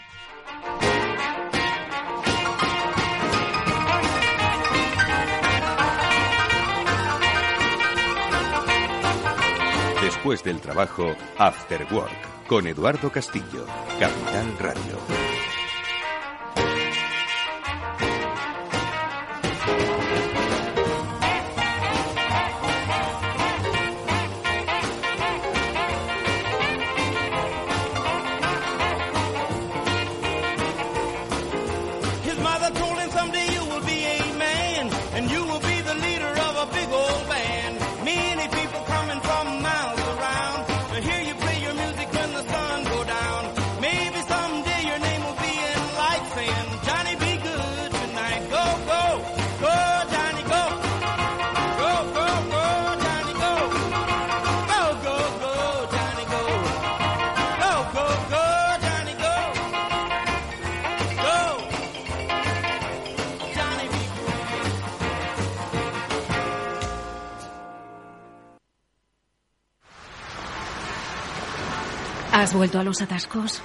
Después 10.00 10.44
del 10.44 10.60
trabajo, 10.60 11.16
After 11.38 11.86
Work 11.92 12.31
con 12.52 12.66
Eduardo 12.66 13.10
Castillo, 13.10 13.64
Capital 13.98 14.58
Radio. 14.58 15.31
Vuelto 72.62 72.78
a 72.78 72.84
los 72.84 73.02
atascos? 73.02 73.60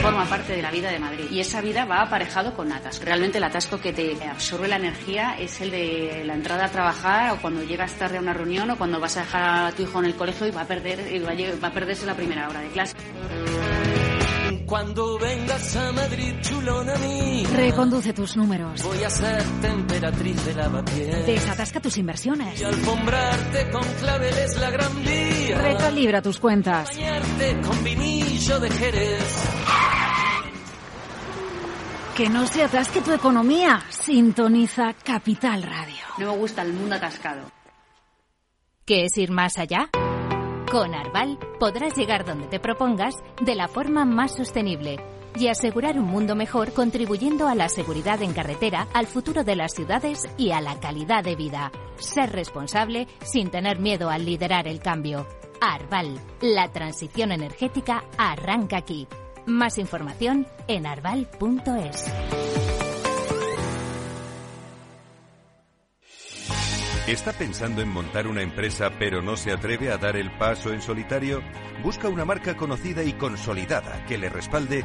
Forma 0.00 0.24
parte 0.24 0.54
de 0.54 0.62
la 0.62 0.70
vida 0.70 0.90
de 0.90 0.98
Madrid 0.98 1.26
y 1.30 1.40
esa 1.40 1.60
vida 1.60 1.84
va 1.84 2.00
aparejado 2.00 2.54
con 2.54 2.72
atascos. 2.72 3.04
Realmente 3.04 3.36
el 3.36 3.44
atasco 3.44 3.78
que 3.78 3.92
te 3.92 4.24
absorbe 4.24 4.66
la 4.66 4.76
energía 4.76 5.36
es 5.38 5.60
el 5.60 5.70
de 5.70 6.22
la 6.24 6.32
entrada 6.32 6.64
a 6.64 6.68
trabajar 6.70 7.34
o 7.34 7.36
cuando 7.42 7.62
llegas 7.62 7.92
tarde 7.96 8.16
a 8.16 8.20
una 8.22 8.32
reunión 8.32 8.70
o 8.70 8.78
cuando 8.78 8.98
vas 8.98 9.18
a 9.18 9.20
dejar 9.20 9.66
a 9.66 9.72
tu 9.72 9.82
hijo 9.82 9.98
en 9.98 10.06
el 10.06 10.14
colegio 10.14 10.46
y 10.46 10.52
va 10.52 10.62
a 10.62 10.66
perder 10.66 11.12
y 11.12 11.18
va 11.18 11.32
a, 11.32 11.60
va 11.62 11.68
a 11.68 11.72
perderse 11.74 12.06
la 12.06 12.14
primera 12.14 12.48
hora 12.48 12.60
de 12.60 12.68
clase. 12.68 12.96
Cuando 14.70 15.18
vengas 15.18 15.74
a 15.74 15.90
Madrid, 15.90 16.32
chulona 16.42 16.94
mí. 16.98 17.44
Reconduce 17.56 18.12
tus 18.12 18.36
números. 18.36 18.80
Voy 18.84 19.02
a 19.02 19.10
ser 19.10 19.42
temperatriz 19.60 20.44
de 20.44 20.54
lavapiés. 20.54 21.26
Desatasca 21.26 21.80
tus 21.80 21.98
inversiones. 21.98 22.60
Y 22.60 22.64
alfombrarte 22.64 23.68
con 23.70 23.82
claveles 23.82 24.56
la 24.60 24.70
gran 24.70 25.04
vía. 25.04 25.59
Recalibra 25.90 26.22
tus 26.22 26.38
cuentas. 26.38 26.88
Bañarte 26.96 27.60
con 27.62 27.82
vinillo 27.82 28.60
de 28.60 28.70
Jerez. 28.70 29.44
Que 32.16 32.28
no 32.28 32.46
se 32.46 32.62
atasque 32.62 33.00
tu 33.00 33.12
economía. 33.12 33.82
Sintoniza 33.88 34.94
Capital 35.02 35.64
Radio. 35.64 36.04
No 36.18 36.30
me 36.30 36.38
gusta 36.38 36.62
el 36.62 36.74
mundo 36.74 36.94
atascado. 36.94 37.50
¿Qué 38.86 39.06
es 39.06 39.18
ir 39.18 39.32
más 39.32 39.58
allá? 39.58 39.90
Con 40.70 40.94
Arval 40.94 41.40
podrás 41.58 41.96
llegar 41.96 42.24
donde 42.24 42.46
te 42.46 42.60
propongas 42.60 43.16
de 43.44 43.56
la 43.56 43.66
forma 43.66 44.04
más 44.04 44.36
sostenible 44.36 45.00
y 45.36 45.48
asegurar 45.48 45.98
un 45.98 46.06
mundo 46.06 46.36
mejor 46.36 46.72
contribuyendo 46.72 47.48
a 47.48 47.56
la 47.56 47.68
seguridad 47.68 48.22
en 48.22 48.32
carretera, 48.32 48.86
al 48.94 49.08
futuro 49.08 49.42
de 49.42 49.56
las 49.56 49.72
ciudades 49.74 50.28
y 50.38 50.52
a 50.52 50.60
la 50.60 50.78
calidad 50.78 51.24
de 51.24 51.34
vida. 51.34 51.72
Ser 51.96 52.30
responsable 52.30 53.08
sin 53.24 53.50
tener 53.50 53.80
miedo 53.80 54.08
al 54.08 54.24
liderar 54.24 54.68
el 54.68 54.78
cambio. 54.78 55.26
Arval, 55.60 56.18
la 56.40 56.72
transición 56.72 57.32
energética 57.32 58.04
arranca 58.16 58.78
aquí. 58.78 59.06
Más 59.46 59.78
información 59.78 60.46
en 60.68 60.86
arval.es. 60.86 62.04
¿Está 67.06 67.32
pensando 67.32 67.82
en 67.82 67.88
montar 67.88 68.28
una 68.28 68.42
empresa 68.42 68.92
pero 68.98 69.20
no 69.20 69.36
se 69.36 69.50
atreve 69.50 69.90
a 69.90 69.98
dar 69.98 70.16
el 70.16 70.30
paso 70.38 70.72
en 70.72 70.80
solitario? 70.80 71.42
Busca 71.82 72.08
una 72.08 72.24
marca 72.24 72.56
conocida 72.56 73.02
y 73.02 73.14
consolidada 73.14 74.04
que 74.06 74.16
le 74.16 74.28
respalde. 74.28 74.84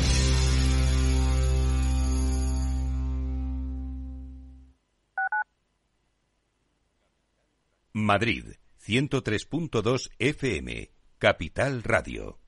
Madrid, 7.93 8.45
103.2 8.87 10.11
FM, 10.17 10.91
Capital 11.17 11.83
Radio. 11.83 12.39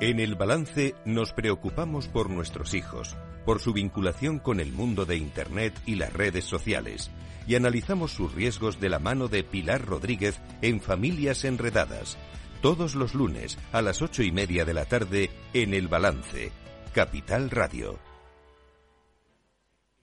En 0.00 0.18
el 0.18 0.34
balance 0.34 0.96
nos 1.04 1.32
preocupamos 1.32 2.08
por 2.08 2.30
nuestros 2.30 2.74
hijos, 2.74 3.16
por 3.46 3.60
su 3.60 3.72
vinculación 3.72 4.40
con 4.40 4.58
el 4.58 4.72
mundo 4.72 5.04
de 5.06 5.18
Internet 5.18 5.80
y 5.86 5.94
las 5.94 6.12
redes 6.12 6.44
sociales, 6.46 7.12
y 7.46 7.54
analizamos 7.54 8.10
sus 8.10 8.34
riesgos 8.34 8.80
de 8.80 8.88
la 8.88 8.98
mano 8.98 9.28
de 9.28 9.44
Pilar 9.44 9.86
Rodríguez 9.86 10.40
en 10.60 10.80
Familias 10.80 11.44
Enredadas, 11.44 12.18
todos 12.60 12.96
los 12.96 13.14
lunes 13.14 13.56
a 13.70 13.82
las 13.82 14.02
ocho 14.02 14.24
y 14.24 14.32
media 14.32 14.64
de 14.64 14.74
la 14.74 14.86
tarde 14.86 15.30
en 15.52 15.74
el 15.74 15.86
balance, 15.86 16.50
Capital 16.92 17.50
Radio. 17.50 18.09